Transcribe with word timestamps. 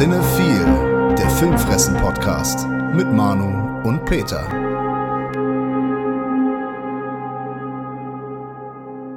Cinephile, 0.00 1.14
der 1.14 1.28
Filmfressen-Podcast 1.28 2.66
mit 2.94 3.12
Manu 3.12 3.86
und 3.86 4.02
Peter. 4.06 4.48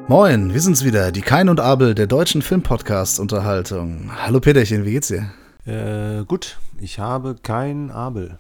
Moin, 0.10 0.54
wir 0.54 0.60
sind's 0.60 0.84
wieder, 0.84 1.14
die 1.14 1.22
Kain 1.22 1.48
und 1.48 1.62
Abel 1.62 1.96
der 1.96 2.08
deutschen 2.08 2.42
Filmpodcast-Unterhaltung. 2.42 4.12
Hallo 4.14 4.42
Peterchen, 4.42 4.84
wie 4.84 4.92
geht's 4.92 5.08
dir? 5.08 5.32
Äh, 5.66 6.26
gut, 6.26 6.58
ich 6.82 7.00
habe 7.00 7.38
kein 7.42 7.90
Abel. 7.90 8.38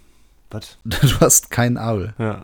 Was? 0.51 0.79
Du 0.83 1.21
hast 1.21 1.49
keinen 1.49 1.77
Abel. 1.77 2.13
Ja. 2.17 2.43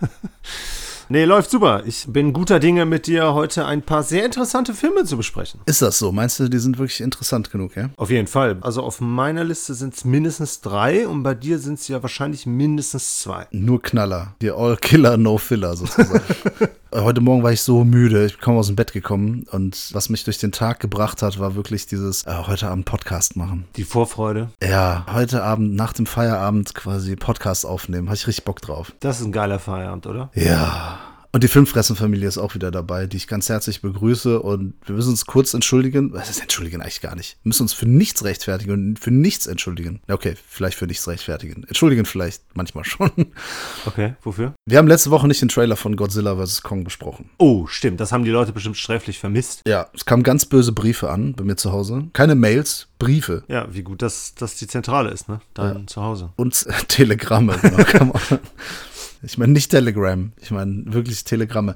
Nee, 1.10 1.24
läuft 1.24 1.50
super. 1.50 1.84
Ich 1.86 2.06
bin 2.06 2.34
guter 2.34 2.60
Dinge, 2.60 2.84
mit 2.84 3.06
dir 3.06 3.32
heute 3.32 3.64
ein 3.64 3.80
paar 3.80 4.02
sehr 4.02 4.26
interessante 4.26 4.74
Filme 4.74 5.04
zu 5.04 5.16
besprechen. 5.16 5.60
Ist 5.64 5.80
das 5.80 5.98
so? 5.98 6.12
Meinst 6.12 6.38
du, 6.38 6.48
die 6.50 6.58
sind 6.58 6.78
wirklich 6.78 7.00
interessant 7.00 7.50
genug, 7.50 7.76
ja? 7.76 7.88
Auf 7.96 8.10
jeden 8.10 8.26
Fall. 8.26 8.58
Also 8.60 8.82
auf 8.82 9.00
meiner 9.00 9.42
Liste 9.42 9.72
sind 9.72 9.94
es 9.94 10.04
mindestens 10.04 10.60
drei 10.60 11.08
und 11.08 11.22
bei 11.22 11.34
dir 11.34 11.58
sind 11.58 11.78
es 11.78 11.88
ja 11.88 12.02
wahrscheinlich 12.02 12.44
mindestens 12.44 13.20
zwei. 13.20 13.46
Nur 13.52 13.80
Knaller. 13.80 14.34
Die 14.42 14.50
All 14.50 14.76
Killer, 14.76 15.16
No 15.16 15.38
Filler 15.38 15.76
sozusagen. 15.76 16.20
Heute 16.94 17.20
Morgen 17.20 17.42
war 17.42 17.52
ich 17.52 17.60
so 17.60 17.84
müde, 17.84 18.24
ich 18.24 18.32
bin 18.32 18.40
kaum 18.40 18.56
aus 18.56 18.68
dem 18.68 18.76
Bett 18.76 18.94
gekommen 18.94 19.44
und 19.50 19.90
was 19.92 20.08
mich 20.08 20.24
durch 20.24 20.38
den 20.38 20.52
Tag 20.52 20.80
gebracht 20.80 21.20
hat, 21.20 21.38
war 21.38 21.54
wirklich 21.54 21.86
dieses 21.86 22.24
äh, 22.24 22.32
heute 22.46 22.68
Abend 22.68 22.86
Podcast 22.86 23.36
machen. 23.36 23.66
Die 23.76 23.84
Vorfreude. 23.84 24.48
Ja, 24.62 25.04
heute 25.12 25.42
Abend 25.42 25.74
nach 25.74 25.92
dem 25.92 26.06
Feierabend 26.06 26.74
quasi 26.74 27.14
Podcast 27.14 27.66
aufnehmen, 27.66 28.08
hatte 28.08 28.20
ich 28.20 28.26
richtig 28.26 28.46
Bock 28.46 28.62
drauf. 28.62 28.94
Das 29.00 29.20
ist 29.20 29.26
ein 29.26 29.32
geiler 29.32 29.58
Feierabend, 29.58 30.06
oder? 30.06 30.30
Ja. 30.34 30.97
Und 31.30 31.44
die 31.44 31.48
Filmfressenfamilie 31.48 32.26
ist 32.26 32.38
auch 32.38 32.54
wieder 32.54 32.70
dabei, 32.70 33.06
die 33.06 33.18
ich 33.18 33.28
ganz 33.28 33.50
herzlich 33.50 33.82
begrüße. 33.82 34.40
Und 34.40 34.74
wir 34.86 34.94
müssen 34.94 35.10
uns 35.10 35.26
kurz 35.26 35.52
entschuldigen. 35.52 36.12
Was 36.14 36.30
ist 36.30 36.40
entschuldigen 36.40 36.80
eigentlich 36.80 37.02
gar 37.02 37.14
nicht? 37.14 37.36
Wir 37.42 37.50
müssen 37.50 37.62
uns 37.62 37.74
für 37.74 37.86
nichts 37.86 38.24
rechtfertigen 38.24 38.72
und 38.72 38.98
für 38.98 39.10
nichts 39.10 39.46
entschuldigen. 39.46 40.00
Okay, 40.08 40.34
vielleicht 40.48 40.78
für 40.78 40.86
nichts 40.86 41.06
rechtfertigen. 41.06 41.64
Entschuldigen 41.64 42.06
vielleicht 42.06 42.42
manchmal 42.54 42.84
schon. 42.84 43.10
Okay, 43.84 44.14
wofür? 44.22 44.54
Wir 44.66 44.78
haben 44.78 44.88
letzte 44.88 45.10
Woche 45.10 45.28
nicht 45.28 45.42
den 45.42 45.48
Trailer 45.48 45.76
von 45.76 45.96
Godzilla 45.96 46.36
vs. 46.36 46.62
Kong 46.62 46.84
besprochen. 46.84 47.28
Oh, 47.36 47.66
stimmt. 47.66 48.00
Das 48.00 48.10
haben 48.10 48.24
die 48.24 48.30
Leute 48.30 48.52
bestimmt 48.52 48.76
sträflich 48.76 49.18
vermisst. 49.18 49.62
Ja, 49.66 49.88
es 49.94 50.06
kamen 50.06 50.22
ganz 50.22 50.46
böse 50.46 50.72
Briefe 50.72 51.10
an 51.10 51.34
bei 51.34 51.44
mir 51.44 51.56
zu 51.56 51.72
Hause. 51.72 52.08
Keine 52.14 52.34
Mails, 52.36 52.88
Briefe. 52.98 53.44
Ja, 53.48 53.66
wie 53.72 53.82
gut, 53.82 54.02
dass 54.02 54.34
das 54.34 54.56
die 54.56 54.66
Zentrale 54.66 55.10
ist, 55.10 55.28
ne? 55.28 55.40
Dein 55.54 55.80
ja. 55.80 55.86
zu 55.86 56.02
Hause. 56.02 56.30
Und 56.36 56.66
Telegramme. 56.88 57.58
Genau, 57.92 58.12
ich 59.22 59.38
meine 59.38 59.52
nicht 59.52 59.70
Telegram, 59.70 60.32
ich 60.40 60.50
meine 60.50 60.84
wirklich 60.86 61.24
Telegramme. 61.24 61.74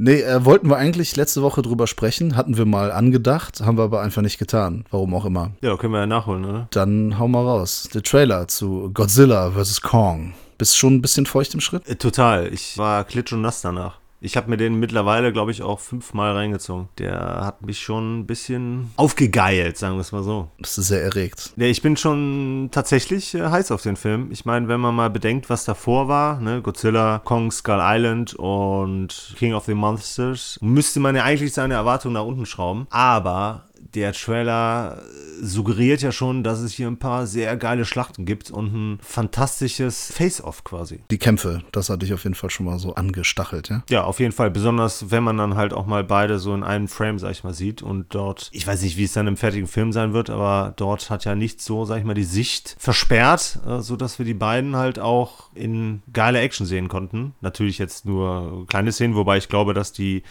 Nee, 0.00 0.20
äh, 0.20 0.44
wollten 0.44 0.70
wir 0.70 0.76
eigentlich 0.76 1.16
letzte 1.16 1.42
Woche 1.42 1.60
drüber 1.60 1.88
sprechen, 1.88 2.36
hatten 2.36 2.56
wir 2.56 2.66
mal 2.66 2.92
angedacht, 2.92 3.60
haben 3.60 3.76
wir 3.76 3.84
aber 3.84 4.00
einfach 4.00 4.22
nicht 4.22 4.38
getan, 4.38 4.84
warum 4.90 5.12
auch 5.14 5.24
immer. 5.24 5.50
Ja, 5.60 5.76
können 5.76 5.92
wir 5.92 6.00
ja 6.00 6.06
nachholen, 6.06 6.44
oder? 6.44 6.68
Dann 6.70 7.18
hau 7.18 7.26
mal 7.26 7.42
raus. 7.42 7.88
Der 7.92 8.02
Trailer 8.04 8.46
zu 8.46 8.90
Godzilla 8.94 9.50
vs. 9.50 9.80
Kong. 9.80 10.34
Bist 10.56 10.76
schon 10.78 10.94
ein 10.94 11.02
bisschen 11.02 11.26
feucht 11.26 11.54
im 11.54 11.60
Schritt? 11.60 11.88
Äh, 11.88 11.96
total. 11.96 12.52
Ich 12.52 12.78
war 12.78 13.04
klitsch 13.04 13.32
und 13.32 13.40
nass 13.40 13.60
danach. 13.60 13.98
Ich 14.20 14.36
habe 14.36 14.50
mir 14.50 14.56
den 14.56 14.80
mittlerweile, 14.80 15.32
glaube 15.32 15.52
ich, 15.52 15.62
auch 15.62 15.78
fünfmal 15.78 16.32
reingezogen. 16.32 16.88
Der 16.98 17.44
hat 17.44 17.62
mich 17.62 17.80
schon 17.80 18.20
ein 18.20 18.26
bisschen 18.26 18.90
aufgegeilt, 18.96 19.78
sagen 19.78 19.94
wir 19.94 20.00
es 20.00 20.12
mal 20.12 20.24
so. 20.24 20.48
Das 20.58 20.76
ist 20.76 20.88
sehr 20.88 21.02
erregt. 21.02 21.52
Ja, 21.56 21.66
ich 21.66 21.82
bin 21.82 21.96
schon 21.96 22.68
tatsächlich 22.72 23.34
äh, 23.34 23.48
heiß 23.48 23.70
auf 23.70 23.82
den 23.82 23.96
Film. 23.96 24.30
Ich 24.32 24.44
meine, 24.44 24.66
wenn 24.68 24.80
man 24.80 24.94
mal 24.94 25.10
bedenkt, 25.10 25.50
was 25.50 25.64
davor 25.64 26.08
war, 26.08 26.40
ne, 26.40 26.62
Godzilla, 26.62 27.20
Kong, 27.24 27.52
Skull 27.52 27.80
Island 27.80 28.34
und 28.34 29.34
King 29.36 29.54
of 29.54 29.66
the 29.66 29.74
Monsters, 29.74 30.58
müsste 30.60 30.98
man 31.00 31.14
ja 31.14 31.22
eigentlich 31.22 31.52
seine 31.52 31.74
Erwartungen 31.74 32.14
nach 32.14 32.24
unten 32.24 32.46
schrauben. 32.46 32.86
Aber 32.90 33.67
der 33.94 34.12
Trailer 34.12 35.02
suggeriert 35.40 36.02
ja 36.02 36.12
schon, 36.12 36.42
dass 36.42 36.60
es 36.60 36.72
hier 36.72 36.88
ein 36.88 36.98
paar 36.98 37.26
sehr 37.26 37.56
geile 37.56 37.84
Schlachten 37.84 38.24
gibt 38.24 38.50
und 38.50 38.74
ein 38.74 38.98
fantastisches 39.00 40.12
Face-Off 40.12 40.64
quasi. 40.64 41.00
Die 41.10 41.18
Kämpfe, 41.18 41.62
das 41.72 41.88
hatte 41.88 42.04
ich 42.04 42.12
auf 42.12 42.24
jeden 42.24 42.34
Fall 42.34 42.50
schon 42.50 42.66
mal 42.66 42.78
so 42.78 42.94
angestachelt, 42.94 43.68
ja? 43.68 43.82
Ja, 43.88 44.04
auf 44.04 44.20
jeden 44.20 44.32
Fall. 44.32 44.50
Besonders, 44.50 45.10
wenn 45.10 45.22
man 45.22 45.36
dann 45.36 45.54
halt 45.54 45.72
auch 45.72 45.86
mal 45.86 46.04
beide 46.04 46.38
so 46.38 46.54
in 46.54 46.64
einem 46.64 46.88
Frame, 46.88 47.18
sag 47.18 47.30
ich 47.30 47.44
mal, 47.44 47.54
sieht 47.54 47.82
und 47.82 48.14
dort, 48.14 48.50
ich 48.52 48.66
weiß 48.66 48.82
nicht, 48.82 48.96
wie 48.96 49.04
es 49.04 49.12
dann 49.12 49.26
im 49.26 49.36
fertigen 49.36 49.68
Film 49.68 49.92
sein 49.92 50.12
wird, 50.12 50.30
aber 50.30 50.74
dort 50.76 51.10
hat 51.10 51.24
ja 51.24 51.34
nicht 51.34 51.60
so, 51.60 51.84
sag 51.84 51.98
ich 51.98 52.04
mal, 52.04 52.14
die 52.14 52.24
Sicht 52.24 52.76
versperrt, 52.78 53.60
äh, 53.66 53.80
sodass 53.80 54.18
wir 54.18 54.26
die 54.26 54.34
beiden 54.34 54.76
halt 54.76 54.98
auch 54.98 55.50
in 55.54 56.02
geile 56.12 56.40
Action 56.40 56.66
sehen 56.66 56.88
konnten. 56.88 57.34
Natürlich 57.40 57.78
jetzt 57.78 58.06
nur 58.06 58.66
kleine 58.66 58.92
Szenen, 58.92 59.14
wobei 59.14 59.38
ich 59.38 59.48
glaube, 59.48 59.74
dass 59.74 59.92
die 59.92 60.22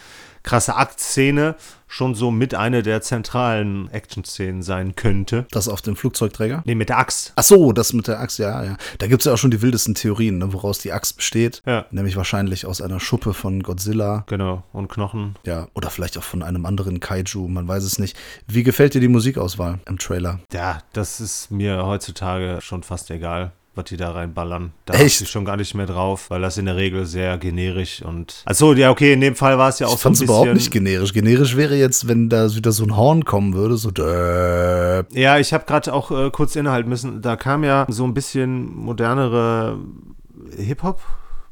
krasse 0.48 0.76
Aktszene 0.76 1.56
schon 1.88 2.14
so 2.14 2.30
mit 2.30 2.54
einer 2.54 2.80
der 2.80 3.02
zentralen 3.02 3.90
Action-Szenen 3.90 4.62
sein 4.62 4.96
könnte. 4.96 5.46
Das 5.50 5.68
auf 5.68 5.82
dem 5.82 5.94
Flugzeugträger? 5.94 6.62
Nee, 6.64 6.74
mit 6.74 6.88
der 6.88 6.98
Axt. 6.98 7.34
Ach 7.36 7.42
so, 7.42 7.72
das 7.72 7.92
mit 7.92 8.08
der 8.08 8.18
Axt, 8.18 8.38
ja, 8.38 8.64
ja. 8.64 8.76
Da 8.98 9.08
gibt 9.08 9.20
es 9.20 9.26
ja 9.26 9.34
auch 9.34 9.38
schon 9.38 9.50
die 9.50 9.60
wildesten 9.60 9.94
Theorien, 9.94 10.38
ne, 10.38 10.50
woraus 10.54 10.78
die 10.78 10.92
Axt 10.92 11.16
besteht. 11.16 11.62
Ja. 11.66 11.84
Nämlich 11.90 12.16
wahrscheinlich 12.16 12.64
aus 12.64 12.80
einer 12.80 12.98
Schuppe 12.98 13.34
von 13.34 13.62
Godzilla. 13.62 14.24
Genau, 14.26 14.62
und 14.72 14.88
Knochen. 14.88 15.36
Ja, 15.44 15.68
oder 15.74 15.90
vielleicht 15.90 16.16
auch 16.16 16.22
von 16.22 16.42
einem 16.42 16.64
anderen 16.64 16.98
Kaiju, 16.98 17.46
man 17.46 17.68
weiß 17.68 17.84
es 17.84 17.98
nicht. 17.98 18.16
Wie 18.46 18.62
gefällt 18.62 18.94
dir 18.94 19.02
die 19.02 19.08
Musikauswahl 19.08 19.80
im 19.86 19.98
Trailer? 19.98 20.40
Ja, 20.50 20.78
das 20.94 21.20
ist 21.20 21.50
mir 21.50 21.84
heutzutage 21.84 22.60
schon 22.62 22.82
fast 22.82 23.10
egal 23.10 23.52
was 23.78 23.84
die 23.84 23.96
da 23.96 24.10
reinballern. 24.10 24.72
Da 24.84 24.94
Echt? 24.94 25.22
ich 25.22 25.30
schon 25.30 25.44
gar 25.44 25.56
nicht 25.56 25.74
mehr 25.74 25.86
drauf, 25.86 26.28
weil 26.28 26.42
das 26.42 26.58
in 26.58 26.66
der 26.66 26.76
Regel 26.76 27.06
sehr 27.06 27.38
generisch 27.38 28.02
und. 28.02 28.42
Achso, 28.44 28.74
ja, 28.74 28.90
okay, 28.90 29.14
in 29.14 29.20
dem 29.20 29.36
Fall 29.36 29.56
war 29.56 29.70
es 29.70 29.78
ja 29.78 29.86
auch 29.86 29.94
ich 29.94 30.00
so 30.00 30.08
ein 30.08 30.12
bisschen. 30.12 30.24
überhaupt 30.26 30.52
nicht 30.52 30.70
generisch. 30.70 31.12
Generisch 31.12 31.56
wäre 31.56 31.76
jetzt, 31.76 32.08
wenn 32.08 32.28
da 32.28 32.54
wieder 32.54 32.72
so 32.72 32.84
ein 32.84 32.96
Horn 32.96 33.24
kommen 33.24 33.54
würde, 33.54 33.76
so. 33.76 33.90
Ja, 35.18 35.38
ich 35.38 35.52
habe 35.52 35.64
gerade 35.64 35.94
auch 35.94 36.10
äh, 36.10 36.30
kurz 36.30 36.56
innehalten 36.56 36.90
müssen. 36.90 37.22
Da 37.22 37.36
kam 37.36 37.64
ja 37.64 37.86
so 37.88 38.04
ein 38.04 38.12
bisschen 38.12 38.74
modernere 38.74 39.78
Hip-Hop. 40.56 41.00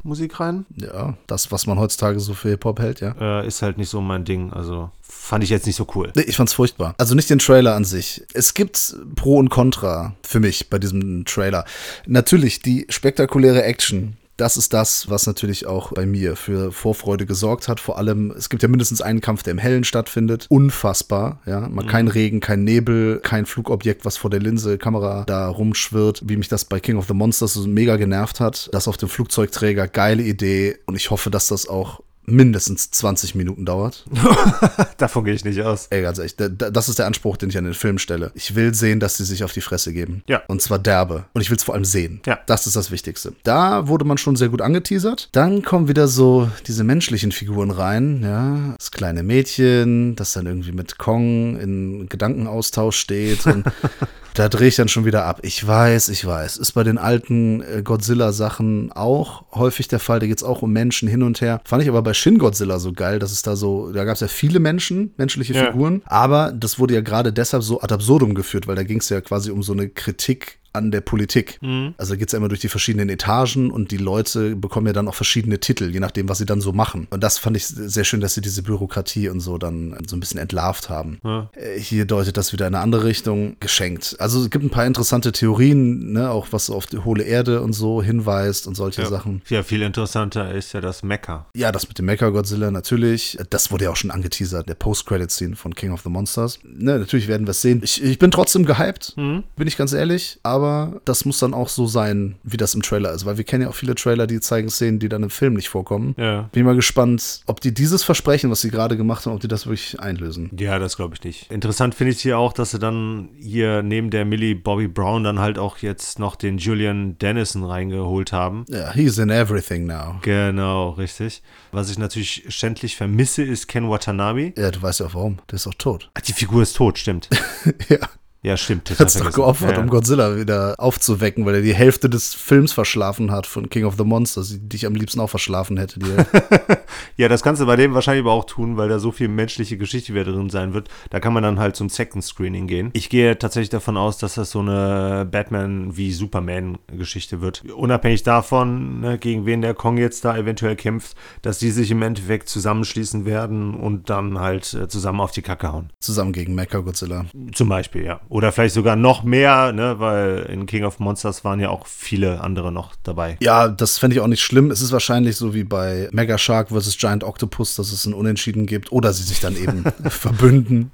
Musik 0.02 0.38
rein. 0.38 0.66
Ja, 0.76 1.14
das, 1.26 1.50
was 1.50 1.66
man 1.66 1.80
heutzutage 1.80 2.20
so 2.20 2.32
für 2.34 2.50
Hip-Hop 2.50 2.78
hält, 2.78 3.00
ja. 3.00 3.14
Äh, 3.20 3.46
ist 3.46 3.62
halt 3.62 3.76
nicht 3.76 3.88
so 3.88 4.00
mein 4.00 4.24
Ding. 4.24 4.52
Also 4.52 4.90
fand 5.26 5.44
ich 5.44 5.50
jetzt 5.50 5.66
nicht 5.66 5.76
so 5.76 5.86
cool. 5.94 6.12
Nee, 6.14 6.22
ich 6.22 6.36
fand's 6.36 6.54
furchtbar. 6.54 6.94
Also 6.98 7.14
nicht 7.14 7.28
den 7.28 7.38
Trailer 7.38 7.74
an 7.74 7.84
sich. 7.84 8.22
Es 8.32 8.54
gibt 8.54 8.96
Pro 9.16 9.36
und 9.36 9.50
Contra 9.50 10.14
für 10.22 10.40
mich 10.40 10.70
bei 10.70 10.78
diesem 10.78 11.24
Trailer. 11.24 11.64
Natürlich 12.06 12.60
die 12.60 12.86
spektakuläre 12.88 13.64
Action, 13.64 14.16
das 14.36 14.58
ist 14.58 14.74
das, 14.74 15.08
was 15.08 15.26
natürlich 15.26 15.66
auch 15.66 15.92
bei 15.92 16.04
mir 16.04 16.36
für 16.36 16.70
Vorfreude 16.70 17.24
gesorgt 17.24 17.68
hat. 17.68 17.80
Vor 17.80 17.96
allem, 17.96 18.32
es 18.36 18.50
gibt 18.50 18.62
ja 18.62 18.68
mindestens 18.68 19.00
einen 19.00 19.22
Kampf, 19.22 19.42
der 19.42 19.52
im 19.52 19.58
Hellen 19.58 19.82
stattfindet. 19.82 20.46
Unfassbar, 20.50 21.40
ja. 21.46 21.60
Mal 21.60 21.84
mhm. 21.84 21.88
kein 21.88 22.08
Regen, 22.08 22.40
kein 22.40 22.62
Nebel, 22.62 23.20
kein 23.20 23.46
Flugobjekt, 23.46 24.04
was 24.04 24.18
vor 24.18 24.30
der 24.30 24.40
Linse, 24.40 24.76
Kamera 24.76 25.24
da 25.26 25.48
rumschwirrt, 25.48 26.22
wie 26.26 26.36
mich 26.36 26.48
das 26.48 26.66
bei 26.66 26.80
King 26.80 26.98
of 26.98 27.06
the 27.06 27.14
Monsters 27.14 27.54
so 27.54 27.66
mega 27.66 27.96
genervt 27.96 28.40
hat. 28.40 28.68
Das 28.72 28.88
auf 28.88 28.98
dem 28.98 29.08
Flugzeugträger, 29.08 29.88
geile 29.88 30.22
Idee. 30.22 30.76
Und 30.84 30.96
ich 30.96 31.10
hoffe, 31.10 31.30
dass 31.30 31.48
das 31.48 31.66
auch 31.66 32.02
mindestens 32.26 32.90
20 32.90 33.34
Minuten 33.34 33.64
dauert. 33.64 34.04
Davon 34.98 35.24
gehe 35.24 35.34
ich 35.34 35.44
nicht 35.44 35.62
aus. 35.62 35.86
Ey, 35.90 36.02
ganz 36.02 36.18
ehrlich, 36.18 36.36
das 36.36 36.88
ist 36.88 36.98
der 36.98 37.06
Anspruch, 37.06 37.36
den 37.36 37.48
ich 37.50 37.58
an 37.58 37.64
den 37.64 37.74
Film 37.74 37.98
stelle. 37.98 38.30
Ich 38.34 38.54
will 38.54 38.74
sehen, 38.74 39.00
dass 39.00 39.16
sie 39.16 39.24
sich 39.24 39.44
auf 39.44 39.52
die 39.52 39.60
Fresse 39.60 39.92
geben. 39.92 40.22
Ja. 40.28 40.42
Und 40.48 40.60
zwar 40.62 40.78
derbe. 40.78 41.24
Und 41.32 41.40
ich 41.40 41.50
will 41.50 41.56
es 41.56 41.64
vor 41.64 41.74
allem 41.74 41.84
sehen. 41.84 42.20
Ja. 42.26 42.38
Das 42.46 42.66
ist 42.66 42.76
das 42.76 42.90
Wichtigste. 42.90 43.32
Da 43.44 43.88
wurde 43.88 44.04
man 44.04 44.18
schon 44.18 44.36
sehr 44.36 44.48
gut 44.48 44.60
angeteasert. 44.60 45.28
Dann 45.32 45.62
kommen 45.62 45.88
wieder 45.88 46.08
so 46.08 46.50
diese 46.66 46.84
menschlichen 46.84 47.32
Figuren 47.32 47.70
rein, 47.70 48.22
ja. 48.22 48.74
Das 48.78 48.90
kleine 48.90 49.22
Mädchen, 49.22 50.16
das 50.16 50.32
dann 50.32 50.46
irgendwie 50.46 50.72
mit 50.72 50.98
Kong 50.98 51.58
in 51.58 52.08
Gedankenaustausch 52.08 52.96
steht 52.96 53.46
und 53.46 53.64
da 54.36 54.50
drehe 54.50 54.68
ich 54.68 54.76
dann 54.76 54.88
schon 54.88 55.06
wieder 55.06 55.24
ab. 55.24 55.40
Ich 55.42 55.66
weiß, 55.66 56.10
ich 56.10 56.24
weiß. 56.24 56.58
Ist 56.58 56.72
bei 56.72 56.84
den 56.84 56.98
alten 56.98 57.62
äh, 57.62 57.82
Godzilla-Sachen 57.82 58.92
auch 58.92 59.44
häufig 59.54 59.88
der 59.88 59.98
Fall. 59.98 60.20
Da 60.20 60.26
geht 60.26 60.36
es 60.36 60.44
auch 60.44 60.62
um 60.62 60.72
Menschen 60.72 61.08
hin 61.08 61.22
und 61.22 61.40
her. 61.40 61.60
Fand 61.64 61.82
ich 61.82 61.88
aber 61.88 62.02
bei 62.02 62.12
Shin 62.12 62.38
Godzilla 62.38 62.78
so 62.78 62.92
geil, 62.92 63.18
dass 63.18 63.32
es 63.32 63.42
da 63.42 63.56
so, 63.56 63.92
da 63.92 64.04
gab 64.04 64.14
es 64.14 64.20
ja 64.20 64.28
viele 64.28 64.60
Menschen, 64.60 65.14
menschliche 65.16 65.54
ja. 65.54 65.66
Figuren. 65.66 66.02
Aber 66.04 66.52
das 66.52 66.78
wurde 66.78 66.94
ja 66.94 67.00
gerade 67.00 67.32
deshalb 67.32 67.62
so 67.62 67.80
ad 67.80 67.92
absurdum 67.94 68.34
geführt, 68.34 68.66
weil 68.66 68.76
da 68.76 68.82
ging 68.82 68.98
es 68.98 69.08
ja 69.08 69.20
quasi 69.22 69.50
um 69.50 69.62
so 69.62 69.72
eine 69.72 69.88
Kritik 69.88 70.58
an 70.76 70.90
der 70.90 71.00
Politik. 71.00 71.58
Mhm. 71.62 71.94
Also 71.96 72.16
geht 72.16 72.28
es 72.28 72.32
ja 72.32 72.38
immer 72.38 72.48
durch 72.48 72.60
die 72.60 72.68
verschiedenen 72.68 73.08
Etagen 73.08 73.70
und 73.70 73.90
die 73.90 73.96
Leute 73.96 74.56
bekommen 74.56 74.86
ja 74.86 74.92
dann 74.92 75.08
auch 75.08 75.14
verschiedene 75.14 75.58
Titel, 75.58 75.90
je 75.90 76.00
nachdem, 76.00 76.28
was 76.28 76.38
sie 76.38 76.46
dann 76.46 76.60
so 76.60 76.72
machen. 76.72 77.06
Und 77.10 77.22
das 77.22 77.38
fand 77.38 77.56
ich 77.56 77.66
sehr 77.66 78.04
schön, 78.04 78.20
dass 78.20 78.34
sie 78.34 78.40
diese 78.40 78.62
Bürokratie 78.62 79.28
und 79.28 79.40
so 79.40 79.58
dann 79.58 79.96
so 80.06 80.16
ein 80.16 80.20
bisschen 80.20 80.40
entlarvt 80.40 80.88
haben. 80.88 81.18
Ja. 81.24 81.50
Äh, 81.54 81.78
hier 81.78 82.04
deutet 82.04 82.36
das 82.36 82.52
wieder 82.52 82.66
in 82.66 82.74
eine 82.74 82.82
andere 82.82 83.04
Richtung 83.04 83.56
geschenkt. 83.60 84.16
Also 84.18 84.42
es 84.42 84.50
gibt 84.50 84.64
ein 84.64 84.70
paar 84.70 84.86
interessante 84.86 85.32
Theorien, 85.32 86.12
ne, 86.12 86.30
auch 86.30 86.48
was 86.50 86.70
auf 86.70 86.86
die 86.86 86.98
hohle 86.98 87.24
Erde 87.24 87.62
und 87.62 87.72
so 87.72 88.02
hinweist 88.02 88.66
und 88.66 88.74
solche 88.74 89.02
ja. 89.02 89.08
Sachen. 89.08 89.42
Ja, 89.48 89.62
viel 89.62 89.82
interessanter 89.82 90.52
ist 90.52 90.72
ja 90.72 90.80
das 90.80 91.02
Mecha. 91.02 91.46
Ja, 91.54 91.72
das 91.72 91.88
mit 91.88 91.98
dem 91.98 92.06
Mecha-Godzilla 92.06 92.70
natürlich. 92.70 93.38
Das 93.50 93.70
wurde 93.70 93.84
ja 93.84 93.90
auch 93.90 93.96
schon 93.96 94.10
angeteasert, 94.10 94.68
der 94.68 94.74
Post-Credit-Scene 94.74 95.56
von 95.56 95.74
King 95.74 95.92
of 95.92 96.02
the 96.02 96.10
Monsters. 96.10 96.58
Ne, 96.64 96.98
natürlich 96.98 97.28
werden 97.28 97.46
wir 97.46 97.52
es 97.52 97.62
sehen. 97.62 97.80
Ich, 97.82 98.02
ich 98.02 98.18
bin 98.18 98.30
trotzdem 98.30 98.64
gehypt, 98.64 99.14
mhm. 99.16 99.44
bin 99.56 99.66
ich 99.66 99.76
ganz 99.76 99.92
ehrlich, 99.92 100.38
aber 100.42 100.65
aber 100.66 101.00
das 101.04 101.24
muss 101.24 101.38
dann 101.38 101.54
auch 101.54 101.68
so 101.68 101.86
sein, 101.86 102.36
wie 102.42 102.56
das 102.56 102.74
im 102.74 102.82
Trailer 102.82 103.12
ist, 103.12 103.24
weil 103.24 103.36
wir 103.36 103.44
kennen 103.44 103.62
ja 103.62 103.68
auch 103.68 103.74
viele 103.74 103.94
Trailer, 103.94 104.26
die 104.26 104.40
zeigen 104.40 104.68
Szenen, 104.68 104.98
die 104.98 105.08
dann 105.08 105.22
im 105.22 105.30
Film 105.30 105.54
nicht 105.54 105.68
vorkommen. 105.68 106.14
Ja. 106.18 106.48
Bin 106.52 106.64
mal 106.64 106.74
gespannt, 106.74 107.42
ob 107.46 107.60
die 107.60 107.72
dieses 107.72 108.02
Versprechen, 108.02 108.50
was 108.50 108.60
sie 108.60 108.70
gerade 108.70 108.96
gemacht 108.96 109.26
haben, 109.26 109.34
ob 109.34 109.40
die 109.40 109.48
das 109.48 109.66
wirklich 109.66 110.00
einlösen. 110.00 110.50
Ja, 110.58 110.78
das 110.78 110.96
glaube 110.96 111.14
ich 111.14 111.24
nicht. 111.24 111.50
Interessant 111.50 111.94
finde 111.94 112.12
ich 112.12 112.20
hier 112.20 112.38
auch, 112.38 112.52
dass 112.52 112.72
sie 112.72 112.78
dann 112.78 113.28
hier 113.38 113.82
neben 113.82 114.10
der 114.10 114.24
Millie 114.24 114.56
Bobby 114.56 114.88
Brown 114.88 115.24
dann 115.24 115.38
halt 115.38 115.58
auch 115.58 115.78
jetzt 115.78 116.18
noch 116.18 116.36
den 116.36 116.58
Julian 116.58 117.18
Dennison 117.18 117.64
reingeholt 117.64 118.32
haben. 118.32 118.64
Ja, 118.68 118.92
he's 118.92 119.18
in 119.18 119.30
everything 119.30 119.86
now. 119.86 120.16
Genau, 120.22 120.90
richtig. 120.90 121.42
Was 121.72 121.90
ich 121.90 121.98
natürlich 121.98 122.44
schändlich 122.48 122.96
vermisse, 122.96 123.42
ist 123.42 123.68
Ken 123.68 123.88
Watanabe. 123.88 124.52
Ja, 124.56 124.70
du 124.70 124.82
weißt 124.82 125.00
ja 125.00 125.06
auch 125.06 125.14
warum. 125.14 125.38
Der 125.50 125.56
ist 125.56 125.66
auch 125.66 125.74
tot. 125.74 126.10
Ach, 126.14 126.20
die 126.20 126.32
Figur 126.32 126.62
ist 126.62 126.76
tot, 126.76 126.98
stimmt. 126.98 127.28
ja. 127.88 127.98
Ja, 128.46 128.56
stimmt. 128.56 128.96
Hat 128.96 129.08
es 129.08 129.14
doch 129.14 129.32
geopfert, 129.32 129.72
ja. 129.72 129.82
um 129.82 129.88
Godzilla 129.88 130.36
wieder 130.36 130.76
aufzuwecken, 130.78 131.44
weil 131.46 131.56
er 131.56 131.62
die 131.62 131.74
Hälfte 131.74 132.08
des 132.08 132.32
Films 132.32 132.72
verschlafen 132.72 133.32
hat 133.32 133.44
von 133.44 133.68
King 133.68 133.84
of 133.84 133.96
the 133.98 134.04
Monsters, 134.04 134.56
die 134.60 134.76
ich 134.76 134.86
am 134.86 134.94
liebsten 134.94 135.18
auch 135.18 135.30
verschlafen 135.30 135.78
hätte. 135.78 135.98
Ja, 137.16 137.28
das 137.28 137.42
kannst 137.42 137.62
du 137.62 137.66
bei 137.66 137.76
dem 137.76 137.94
wahrscheinlich 137.94 138.24
aber 138.24 138.32
auch 138.32 138.44
tun, 138.44 138.76
weil 138.76 138.88
da 138.88 138.98
so 138.98 139.10
viel 139.10 139.28
menschliche 139.28 139.78
Geschichte 139.78 140.12
wieder 140.12 140.24
drin 140.24 140.50
sein 140.50 140.74
wird. 140.74 140.88
Da 141.10 141.20
kann 141.20 141.32
man 141.32 141.42
dann 141.42 141.58
halt 141.58 141.76
zum 141.76 141.88
Second 141.88 142.22
Screening 142.22 142.66
gehen. 142.66 142.90
Ich 142.92 143.08
gehe 143.08 143.38
tatsächlich 143.38 143.70
davon 143.70 143.96
aus, 143.96 144.18
dass 144.18 144.34
das 144.34 144.50
so 144.50 144.60
eine 144.60 145.26
Batman 145.30 145.96
wie 145.96 146.12
Superman-Geschichte 146.12 147.40
wird. 147.40 147.64
Unabhängig 147.74 148.22
davon, 148.22 149.00
ne, 149.00 149.18
gegen 149.18 149.46
wen 149.46 149.62
der 149.62 149.74
Kong 149.74 149.96
jetzt 149.96 150.24
da 150.24 150.36
eventuell 150.36 150.76
kämpft, 150.76 151.16
dass 151.42 151.58
die 151.58 151.70
sich 151.70 151.90
im 151.90 152.02
Endeffekt 152.02 152.48
zusammenschließen 152.48 153.24
werden 153.24 153.74
und 153.74 154.10
dann 154.10 154.38
halt 154.38 154.74
äh, 154.74 154.88
zusammen 154.88 155.20
auf 155.20 155.32
die 155.32 155.42
Kacke 155.42 155.72
hauen. 155.72 155.90
Zusammen 156.00 156.32
gegen 156.32 156.54
Mecha 156.54 156.78
Godzilla. 156.78 157.26
Zum 157.52 157.68
Beispiel, 157.68 158.04
ja. 158.04 158.20
Oder 158.36 158.52
vielleicht 158.52 158.74
sogar 158.74 158.96
noch 158.96 159.22
mehr, 159.22 159.72
ne, 159.72 159.98
weil 159.98 160.40
in 160.50 160.66
King 160.66 160.84
of 160.84 160.98
Monsters 160.98 161.42
waren 161.42 161.58
ja 161.58 161.70
auch 161.70 161.86
viele 161.86 162.42
andere 162.42 162.70
noch 162.70 162.92
dabei. 163.02 163.38
Ja, 163.40 163.66
das 163.66 163.96
fände 163.96 164.14
ich 164.14 164.20
auch 164.20 164.26
nicht 164.26 164.42
schlimm. 164.42 164.70
Es 164.70 164.82
ist 164.82 164.92
wahrscheinlich 164.92 165.36
so 165.38 165.54
wie 165.54 165.64
bei 165.64 166.10
Mega 166.12 166.36
Shark 166.36 166.68
vs. 166.68 166.98
Giant 166.98 167.24
Octopus, 167.24 167.76
dass 167.76 167.90
es 167.92 168.04
ein 168.04 168.12
Unentschieden 168.12 168.66
gibt 168.66 168.92
oder 168.92 169.14
sie 169.14 169.22
sich 169.22 169.40
dann 169.40 169.56
eben 169.56 169.84
verbünden. 170.10 170.90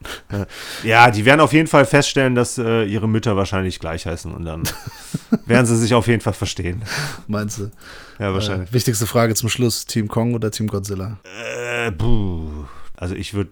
Ja, 0.85 1.11
die 1.11 1.25
werden 1.25 1.41
auf 1.41 1.53
jeden 1.53 1.67
Fall 1.67 1.85
feststellen, 1.85 2.37
dass 2.37 2.59
äh, 2.59 2.85
ihre 2.85 3.09
Mütter 3.09 3.37
wahrscheinlich 3.37 3.81
gleich 3.81 4.07
heißen 4.07 4.33
und 4.33 4.45
dann 4.45 4.63
werden 5.47 5.67
sie 5.67 5.77
sich 5.77 5.95
auf 5.95 6.07
jeden 6.07 6.21
Fall 6.21 6.35
verstehen. 6.35 6.83
Meinst 7.27 7.59
du? 7.59 7.73
Ja, 8.21 8.33
wahrscheinlich. 8.33 8.71
Äh, 8.71 8.75
wichtigste 8.75 9.09
Frage 9.09 9.35
zum 9.35 9.49
Schluss: 9.49 9.85
Team 9.87 10.07
Kong 10.07 10.35
oder 10.35 10.53
Team 10.53 10.69
Godzilla? 10.69 11.19
Äh, 11.25 11.91
puh. 11.91 12.67
Also 12.95 13.17
ich 13.17 13.35
würde 13.35 13.51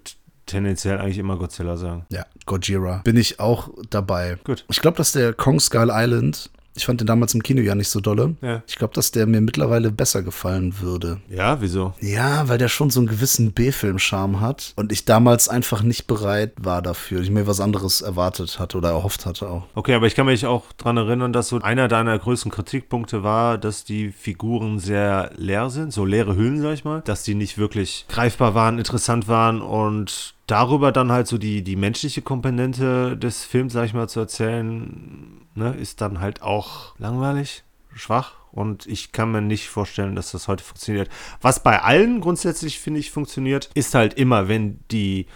tendenziell 0.50 0.98
eigentlich 0.98 1.18
immer 1.18 1.36
Godzilla 1.36 1.76
sagen. 1.76 2.04
Ja, 2.10 2.26
Gojira. 2.46 3.00
Bin 3.04 3.16
ich 3.16 3.40
auch 3.40 3.70
dabei. 3.90 4.36
Gut. 4.44 4.64
Ich 4.68 4.80
glaube, 4.80 4.96
dass 4.96 5.12
der 5.12 5.32
Kong 5.32 5.60
Skull 5.60 5.90
Island, 5.92 6.50
ich 6.74 6.86
fand 6.86 7.00
den 7.00 7.06
damals 7.06 7.34
im 7.34 7.42
Kino 7.42 7.60
ja 7.60 7.74
nicht 7.74 7.88
so 7.88 8.00
dolle. 8.00 8.36
Ja. 8.42 8.62
Ich 8.66 8.76
glaube, 8.76 8.94
dass 8.94 9.10
der 9.10 9.26
mir 9.26 9.40
mittlerweile 9.40 9.90
besser 9.90 10.22
gefallen 10.22 10.80
würde. 10.80 11.20
Ja, 11.28 11.60
wieso? 11.60 11.94
Ja, 12.00 12.48
weil 12.48 12.58
der 12.58 12.68
schon 12.68 12.90
so 12.90 13.00
einen 13.00 13.08
gewissen 13.08 13.52
B-Film-Charme 13.52 14.40
hat 14.40 14.72
und 14.76 14.92
ich 14.92 15.04
damals 15.04 15.48
einfach 15.48 15.82
nicht 15.82 16.06
bereit 16.06 16.52
war 16.60 16.80
dafür. 16.80 17.20
Ich 17.20 17.30
mir 17.30 17.46
was 17.46 17.60
anderes 17.60 18.00
erwartet 18.00 18.58
hatte 18.58 18.78
oder 18.78 18.90
erhofft 18.90 19.26
hatte 19.26 19.48
auch. 19.48 19.66
Okay, 19.74 19.94
aber 19.94 20.06
ich 20.06 20.14
kann 20.14 20.26
mich 20.26 20.46
auch 20.46 20.64
daran 20.76 20.96
erinnern, 20.96 21.32
dass 21.32 21.48
so 21.48 21.60
einer 21.60 21.88
deiner 21.88 22.18
größten 22.18 22.50
Kritikpunkte 22.50 23.22
war, 23.22 23.58
dass 23.58 23.84
die 23.84 24.12
Figuren 24.12 24.78
sehr 24.78 25.32
leer 25.36 25.70
sind, 25.70 25.92
so 25.92 26.04
leere 26.04 26.36
Hüllen, 26.36 26.62
sag 26.62 26.74
ich 26.74 26.84
mal, 26.84 27.02
dass 27.02 27.24
die 27.24 27.34
nicht 27.34 27.58
wirklich 27.58 28.06
greifbar 28.08 28.54
waren, 28.54 28.78
interessant 28.78 29.26
waren 29.28 29.60
und 29.60 30.34
darüber 30.46 30.92
dann 30.92 31.12
halt 31.12 31.26
so 31.26 31.38
die, 31.38 31.62
die 31.62 31.76
menschliche 31.76 32.22
Komponente 32.22 33.16
des 33.16 33.44
Films, 33.44 33.72
sag 33.72 33.86
ich 33.86 33.94
mal, 33.94 34.08
zu 34.08 34.20
erzählen, 34.20 35.39
ne, 35.54 35.74
ist 35.74 36.00
dann 36.00 36.20
halt 36.20 36.42
auch 36.42 36.94
langweilig, 36.98 37.64
schwach. 37.94 38.32
Und 38.52 38.86
ich 38.86 39.12
kann 39.12 39.30
mir 39.30 39.40
nicht 39.40 39.68
vorstellen, 39.68 40.16
dass 40.16 40.32
das 40.32 40.48
heute 40.48 40.64
funktioniert. 40.64 41.08
Was 41.40 41.62
bei 41.62 41.82
allen 41.82 42.20
grundsätzlich, 42.20 42.80
finde 42.80 42.98
ich, 43.00 43.10
funktioniert, 43.12 43.70
ist 43.74 43.94
halt 43.94 44.14
immer, 44.14 44.48
wenn 44.48 44.80
die 44.90 45.26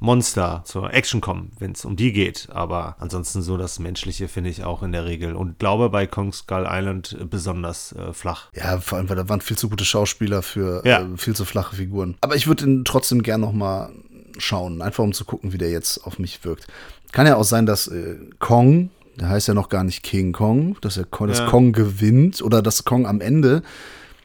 Monster 0.00 0.62
zur 0.64 0.92
Action 0.92 1.20
kommen, 1.20 1.50
wenn 1.58 1.72
es 1.72 1.84
um 1.84 1.96
die 1.96 2.12
geht. 2.12 2.48
Aber 2.52 2.96
ansonsten 3.00 3.42
so 3.42 3.56
das 3.56 3.78
Menschliche 3.78 4.28
finde 4.28 4.50
ich 4.50 4.64
auch 4.64 4.82
in 4.82 4.92
der 4.92 5.06
Regel. 5.06 5.34
Und 5.34 5.58
glaube 5.58 5.90
bei 5.90 6.06
Kong 6.06 6.32
Skull 6.32 6.66
Island 6.70 7.16
besonders 7.30 7.92
äh, 7.92 8.12
flach. 8.12 8.50
Ja, 8.54 8.78
vor 8.80 8.98
allem, 8.98 9.08
weil 9.08 9.16
da 9.16 9.28
waren 9.28 9.40
viel 9.40 9.58
zu 9.58 9.68
gute 9.68 9.84
Schauspieler 9.84 10.42
für 10.42 10.86
Ja. 10.86 11.00
äh, 11.00 11.16
viel 11.16 11.34
zu 11.34 11.44
flache 11.44 11.76
Figuren. 11.76 12.16
Aber 12.20 12.36
ich 12.36 12.46
würde 12.46 12.64
ihn 12.64 12.84
trotzdem 12.84 13.22
gern 13.22 13.40
noch 13.40 13.52
mal 13.52 13.90
schauen, 14.36 14.82
einfach 14.82 15.02
um 15.02 15.12
zu 15.12 15.24
gucken, 15.24 15.52
wie 15.52 15.58
der 15.58 15.70
jetzt 15.70 16.04
auf 16.06 16.18
mich 16.18 16.44
wirkt. 16.44 16.68
Kann 17.10 17.26
ja 17.26 17.36
auch 17.36 17.44
sein, 17.44 17.66
dass 17.66 17.88
äh, 17.88 18.18
Kong, 18.38 18.90
der 19.20 19.28
heißt 19.28 19.48
ja 19.48 19.54
noch 19.54 19.68
gar 19.68 19.84
nicht 19.84 20.02
King 20.02 20.32
Kong, 20.32 20.76
dass 20.80 20.96
er 20.96 21.04
Kong, 21.04 21.28
dass 21.28 21.38
Ja. 21.40 21.46
Kong 21.46 21.72
gewinnt 21.72 22.42
oder 22.42 22.62
dass 22.62 22.84
Kong 22.84 23.06
am 23.06 23.20
Ende, 23.20 23.62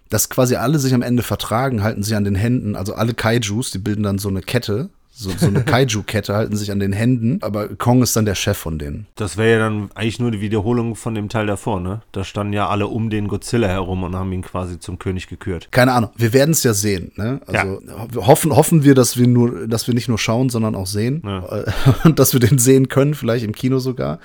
dass 0.09 0.29
quasi 0.29 0.55
alle 0.55 0.79
sich 0.79 0.93
am 0.93 1.01
Ende 1.01 1.23
vertragen, 1.23 1.83
halten 1.83 2.03
sie 2.03 2.15
an 2.15 2.23
den 2.23 2.35
Händen, 2.35 2.75
also 2.75 2.93
alle 2.93 3.13
Kaijus, 3.13 3.71
die 3.71 3.79
bilden 3.79 4.03
dann 4.03 4.19
so 4.19 4.29
eine 4.29 4.41
Kette, 4.41 4.89
so, 5.15 5.29
so 5.37 5.45
eine 5.45 5.63
Kaiju-Kette, 5.63 6.33
halten 6.33 6.55
sich 6.57 6.71
an 6.71 6.79
den 6.79 6.91
Händen, 6.91 7.37
aber 7.43 7.67
Kong 7.67 8.01
ist 8.01 8.15
dann 8.15 8.25
der 8.25 8.33
Chef 8.33 8.57
von 8.57 8.79
denen. 8.79 9.05
Das 9.15 9.37
wäre 9.37 9.51
ja 9.51 9.59
dann 9.59 9.89
eigentlich 9.93 10.19
nur 10.19 10.31
die 10.31 10.41
Wiederholung 10.41 10.95
von 10.95 11.13
dem 11.13 11.29
Teil 11.29 11.45
davor, 11.45 11.79
ne? 11.79 12.01
Da 12.13 12.23
standen 12.23 12.51
ja 12.53 12.67
alle 12.67 12.87
um 12.87 13.11
den 13.11 13.27
Godzilla 13.27 13.67
herum 13.67 14.01
und 14.01 14.15
haben 14.15 14.31
ihn 14.33 14.41
quasi 14.41 14.79
zum 14.79 14.97
König 14.97 15.27
gekürt. 15.27 15.67
Keine 15.69 15.93
Ahnung, 15.93 16.09
wir 16.15 16.33
werden 16.33 16.49
es 16.49 16.63
ja 16.63 16.73
sehen. 16.73 17.11
Ne? 17.15 17.41
Also 17.45 17.79
ho- 18.15 18.25
hoffen, 18.25 18.55
hoffen 18.55 18.83
wir, 18.83 18.95
dass 18.95 19.15
wir 19.15 19.27
nur, 19.27 19.67
dass 19.67 19.85
wir 19.87 19.93
nicht 19.93 20.09
nur 20.09 20.17
schauen, 20.17 20.49
sondern 20.49 20.73
auch 20.73 20.87
sehen. 20.87 21.21
Ja. 21.23 21.63
Und 22.05 22.17
dass 22.17 22.33
wir 22.33 22.39
den 22.39 22.57
sehen 22.57 22.87
können, 22.87 23.13
vielleicht 23.13 23.45
im 23.45 23.51
Kino 23.53 23.77
sogar. 23.77 24.17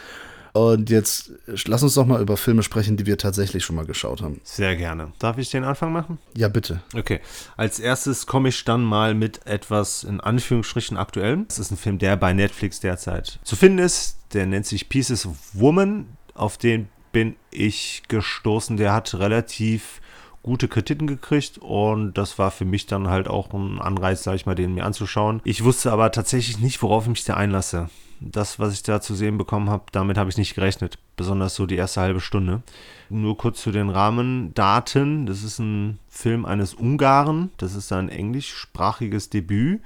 Und 0.53 0.91
jetzt 0.91 1.33
lass 1.67 1.83
uns 1.83 1.95
doch 1.95 2.07
mal 2.07 2.21
über 2.21 2.37
Filme 2.37 2.63
sprechen, 2.63 2.97
die 2.97 3.07
wir 3.07 3.19
tatsächlich 3.19 3.65
schon 3.65 3.77
mal 3.77 3.87
geschaut 3.87 4.23
haben. 4.23 4.41
Sehr 4.45 4.77
gerne. 4.77 5.13
Darf 5.19 5.39
ich 5.39 5.51
den 5.51 5.65
Anfang 5.65 5.93
machen? 5.93 6.19
Ja, 6.37 6.49
bitte. 6.49 6.81
Okay. 6.95 7.21
Als 7.57 7.79
erstes 7.81 8.27
komme 8.27 8.49
ich 8.49 8.65
dann 8.65 8.83
mal 8.83 9.15
mit 9.15 9.47
etwas 9.47 10.05
in 10.05 10.21
Anführungsstrichen 10.21 10.97
aktuellem. 10.97 11.47
Das 11.49 11.59
ist 11.59 11.71
ein 11.71 11.77
Film, 11.77 11.99
der 11.99 12.17
bei 12.17 12.33
Netflix 12.33 12.81
derzeit 12.81 13.39
zu 13.43 13.57
finden 13.57 13.79
ist. 13.79 14.19
Der 14.33 14.47
nennt 14.47 14.67
sich 14.67 14.89
Pieces 14.89 15.27
of 15.27 15.37
Woman. 15.53 16.07
Auf 16.35 16.59
den 16.59 16.89
bin 17.13 17.37
ich 17.51 18.03
gestoßen. 18.09 18.77
Der 18.77 18.93
hat 18.93 19.15
relativ 19.15 20.01
gute 20.43 20.69
Kritiken 20.69 21.07
gekriegt 21.07 21.59
und 21.59 22.15
das 22.15 22.39
war 22.39 22.51
für 22.51 22.65
mich 22.65 22.87
dann 22.87 23.09
halt 23.09 23.29
auch 23.29 23.53
ein 23.53 23.81
Anreiz, 23.81 24.23
sag 24.23 24.35
ich 24.35 24.47
mal, 24.47 24.55
den 24.55 24.73
mir 24.75 24.85
anzuschauen. 24.85 25.41
Ich 25.45 25.65
wusste 25.65 25.93
aber 25.93 26.11
tatsächlich 26.13 26.59
nicht, 26.59 26.81
worauf 26.83 27.05
ich 27.05 27.11
mich 27.11 27.25
da 27.25 27.35
einlasse. 27.35 27.91
Das, 28.21 28.59
was 28.59 28.73
ich 28.73 28.83
da 28.83 29.01
zu 29.01 29.15
sehen 29.15 29.39
bekommen 29.39 29.71
habe, 29.71 29.85
damit 29.93 30.19
habe 30.19 30.31
ich 30.31 30.37
nicht 30.37 30.55
gerechnet. 30.55 30.99
Besonders 31.17 31.55
so 31.55 31.67
die 31.67 31.77
erste 31.77 32.01
halbe 32.01 32.21
Stunde. 32.21 32.63
Nur 33.11 33.37
kurz 33.37 33.63
zu 33.63 33.71
den 33.71 33.91
Rahmendaten. 33.91 35.27
Das 35.27 35.43
ist 35.43 35.59
ein 35.59 35.99
Film 36.09 36.45
eines 36.45 36.75
Ungarn. 36.75 37.51
Das 37.59 37.75
ist 37.75 37.93
ein 37.93 38.09
englischsprachiges 38.09 39.31
Debüt. 39.31 39.81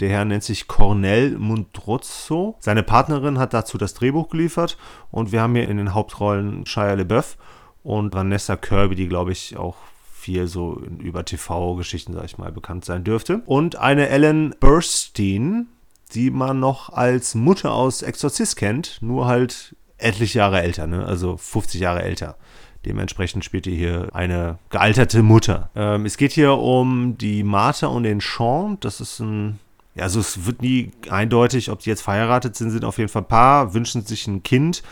Der 0.00 0.08
Herr 0.08 0.24
nennt 0.24 0.42
sich 0.42 0.68
Cornel 0.68 1.38
Mundrozzo. 1.38 2.56
Seine 2.60 2.82
Partnerin 2.82 3.38
hat 3.38 3.52
dazu 3.52 3.78
das 3.78 3.94
Drehbuch 3.94 4.30
geliefert. 4.30 4.76
Und 5.10 5.32
wir 5.32 5.42
haben 5.42 5.54
hier 5.54 5.68
in 5.68 5.76
den 5.76 5.94
Hauptrollen 5.94 6.66
Shia 6.66 6.94
LeBeouf 6.94 7.36
und 7.82 8.14
Vanessa 8.14 8.56
Kirby, 8.56 8.94
die, 8.94 9.08
glaube 9.08 9.32
ich, 9.32 9.56
auch 9.56 9.76
viel 10.12 10.46
so 10.46 10.80
über 11.00 11.24
TV-Geschichten, 11.24 12.12
sag 12.12 12.24
ich 12.24 12.38
mal, 12.38 12.52
bekannt 12.52 12.84
sein 12.84 13.02
dürfte. 13.02 13.42
Und 13.46 13.76
eine 13.76 14.08
Ellen 14.08 14.54
Burstyn, 14.60 15.66
die 16.14 16.30
man 16.30 16.60
noch 16.60 16.90
als 16.90 17.34
Mutter 17.34 17.72
aus 17.72 18.02
Exorzist 18.02 18.56
kennt, 18.56 18.98
nur 19.00 19.26
halt 19.26 19.76
etliche 19.98 20.38
Jahre 20.38 20.60
älter, 20.60 20.86
ne? 20.86 21.04
also 21.04 21.36
50 21.36 21.80
Jahre 21.80 22.02
älter. 22.02 22.36
Dementsprechend 22.84 23.44
spielt 23.44 23.66
ihr 23.66 23.76
hier 23.76 24.08
eine 24.12 24.58
gealterte 24.70 25.22
Mutter. 25.22 25.70
Ähm, 25.76 26.04
es 26.04 26.16
geht 26.16 26.32
hier 26.32 26.54
um 26.54 27.16
die 27.16 27.44
Martha 27.44 27.86
und 27.86 28.02
den 28.02 28.20
Sean. 28.20 28.76
Das 28.80 29.00
ist 29.00 29.20
ein, 29.20 29.60
ja, 29.94 30.02
also 30.02 30.18
es 30.18 30.46
wird 30.46 30.62
nie 30.62 30.90
eindeutig, 31.08 31.70
ob 31.70 31.78
die 31.80 31.90
jetzt 31.90 32.02
verheiratet 32.02 32.56
sind, 32.56 32.70
sind 32.70 32.84
auf 32.84 32.98
jeden 32.98 33.08
Fall 33.08 33.22
ein 33.22 33.28
Paar, 33.28 33.74
wünschen 33.74 34.04
sich 34.04 34.26
ein 34.26 34.42
Kind. 34.42 34.82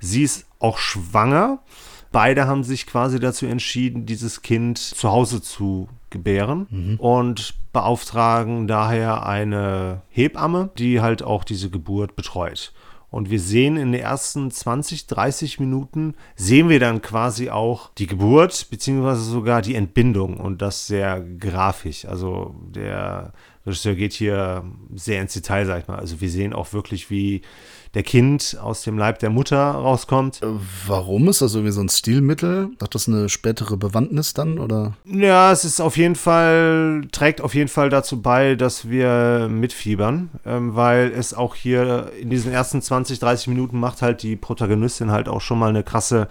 Sie 0.00 0.24
ist 0.24 0.46
auch 0.58 0.78
schwanger. 0.78 1.60
Beide 2.10 2.46
haben 2.46 2.64
sich 2.64 2.86
quasi 2.86 3.20
dazu 3.20 3.46
entschieden, 3.46 4.06
dieses 4.06 4.42
Kind 4.42 4.78
zu 4.78 5.10
Hause 5.10 5.42
zu 5.42 5.88
gebären 6.10 6.96
und 6.98 7.54
beauftragen 7.78 8.66
daher 8.66 9.24
eine 9.24 10.02
Hebamme, 10.08 10.70
die 10.78 11.00
halt 11.00 11.22
auch 11.22 11.44
diese 11.44 11.70
Geburt 11.70 12.16
betreut. 12.16 12.72
Und 13.08 13.30
wir 13.30 13.38
sehen 13.38 13.76
in 13.76 13.92
den 13.92 14.02
ersten 14.02 14.50
20, 14.50 15.06
30 15.06 15.60
Minuten, 15.60 16.14
sehen 16.34 16.68
wir 16.68 16.80
dann 16.80 17.00
quasi 17.02 17.50
auch 17.50 17.90
die 17.96 18.08
Geburt, 18.08 18.66
beziehungsweise 18.68 19.22
sogar 19.22 19.62
die 19.62 19.76
Entbindung 19.76 20.38
und 20.38 20.60
das 20.60 20.88
sehr 20.88 21.20
grafisch. 21.20 22.04
Also 22.04 22.56
der 22.74 23.32
Regisseur 23.68 23.94
geht 23.94 24.12
hier 24.12 24.64
sehr 24.94 25.20
ins 25.20 25.34
Detail, 25.34 25.66
sag 25.66 25.82
ich 25.82 25.88
mal. 25.88 25.98
Also 25.98 26.20
wir 26.20 26.30
sehen 26.30 26.52
auch 26.52 26.72
wirklich, 26.72 27.10
wie 27.10 27.42
der 27.94 28.02
Kind 28.02 28.58
aus 28.60 28.82
dem 28.82 28.98
Leib 28.98 29.18
der 29.18 29.30
Mutter 29.30 29.58
rauskommt. 29.58 30.42
Äh, 30.42 30.46
warum 30.86 31.28
ist 31.28 31.40
das 31.40 31.54
irgendwie 31.54 31.72
so 31.72 31.80
ein 31.80 31.88
Stilmittel? 31.88 32.70
Hat 32.82 32.94
das 32.94 33.08
eine 33.08 33.28
spätere 33.28 33.76
Bewandtnis 33.76 34.34
dann 34.34 34.58
oder? 34.58 34.94
Ja, 35.04 35.52
es 35.52 35.64
ist 35.64 35.80
auf 35.80 35.96
jeden 35.96 36.14
Fall, 36.14 37.02
trägt 37.12 37.40
auf 37.40 37.54
jeden 37.54 37.68
Fall 37.68 37.88
dazu 37.88 38.20
bei, 38.20 38.54
dass 38.56 38.90
wir 38.90 39.48
mitfiebern, 39.50 40.30
ähm, 40.44 40.74
weil 40.74 41.12
es 41.16 41.34
auch 41.34 41.54
hier 41.54 42.12
in 42.20 42.30
diesen 42.30 42.52
ersten 42.52 42.82
20, 42.82 43.18
30 43.18 43.48
Minuten 43.48 43.80
macht 43.80 44.02
halt 44.02 44.22
die 44.22 44.36
Protagonistin 44.36 45.10
halt 45.10 45.28
auch 45.28 45.40
schon 45.40 45.58
mal 45.58 45.70
eine 45.70 45.82
krasse 45.82 46.28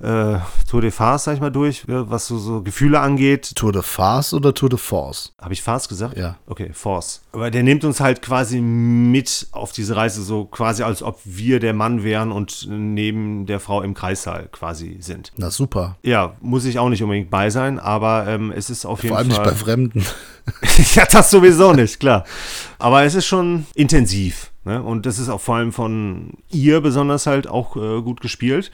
äh, 0.00 0.38
Tour 0.68 0.80
de 0.80 0.90
Farce, 0.90 1.24
sag 1.24 1.34
ich 1.34 1.40
mal, 1.40 1.50
durch, 1.50 1.84
was 1.86 2.26
so, 2.26 2.38
so 2.38 2.62
Gefühle 2.62 3.00
angeht. 3.00 3.52
Tour 3.54 3.72
de 3.72 3.82
Farce 3.82 4.34
oder 4.34 4.54
Tour 4.54 4.68
de 4.68 4.78
Force? 4.78 5.34
Habe 5.40 5.52
ich 5.52 5.62
Farce 5.62 5.88
gesagt? 5.88 6.16
Ja. 6.16 6.36
Okay, 6.46 6.70
Force. 6.72 7.22
Aber 7.32 7.50
der 7.50 7.62
nimmt 7.62 7.84
uns 7.84 8.00
halt 8.00 8.22
quasi 8.22 8.60
mit 8.60 9.48
auf 9.52 9.72
diese 9.72 9.96
Reise, 9.96 10.22
so 10.22 10.44
quasi 10.44 10.82
als 10.82 11.02
ob 11.02 11.20
wir 11.24 11.60
der 11.60 11.74
Mann 11.74 12.02
wären 12.02 12.32
und 12.32 12.66
neben 12.68 13.46
der 13.46 13.60
Frau 13.60 13.82
im 13.82 13.94
Kreissaal 13.94 14.48
quasi 14.50 14.98
sind. 15.00 15.32
Na 15.36 15.50
super. 15.50 15.96
Ja, 16.02 16.34
muss 16.40 16.64
ich 16.64 16.78
auch 16.78 16.88
nicht 16.88 17.02
unbedingt 17.02 17.30
bei 17.30 17.50
sein, 17.50 17.78
aber 17.78 18.26
ähm, 18.26 18.52
es 18.52 18.70
ist 18.70 18.84
auf 18.84 19.02
jeden 19.02 19.10
Vor 19.10 19.18
allem 19.18 19.30
Fall. 19.30 19.44
nicht 19.44 19.50
bei 19.50 19.56
Fremden. 19.56 20.04
ja, 20.94 21.06
das 21.10 21.30
sowieso 21.30 21.72
nicht, 21.72 22.00
klar. 22.00 22.24
Aber 22.78 23.04
es 23.04 23.14
ist 23.14 23.26
schon 23.26 23.66
intensiv. 23.74 24.50
Ne? 24.64 24.82
Und 24.82 25.06
das 25.06 25.18
ist 25.18 25.28
auch 25.28 25.40
vor 25.40 25.56
allem 25.56 25.72
von 25.72 26.34
ihr 26.50 26.80
besonders 26.80 27.26
halt 27.26 27.46
auch 27.46 27.76
äh, 27.76 28.02
gut 28.02 28.20
gespielt. 28.20 28.70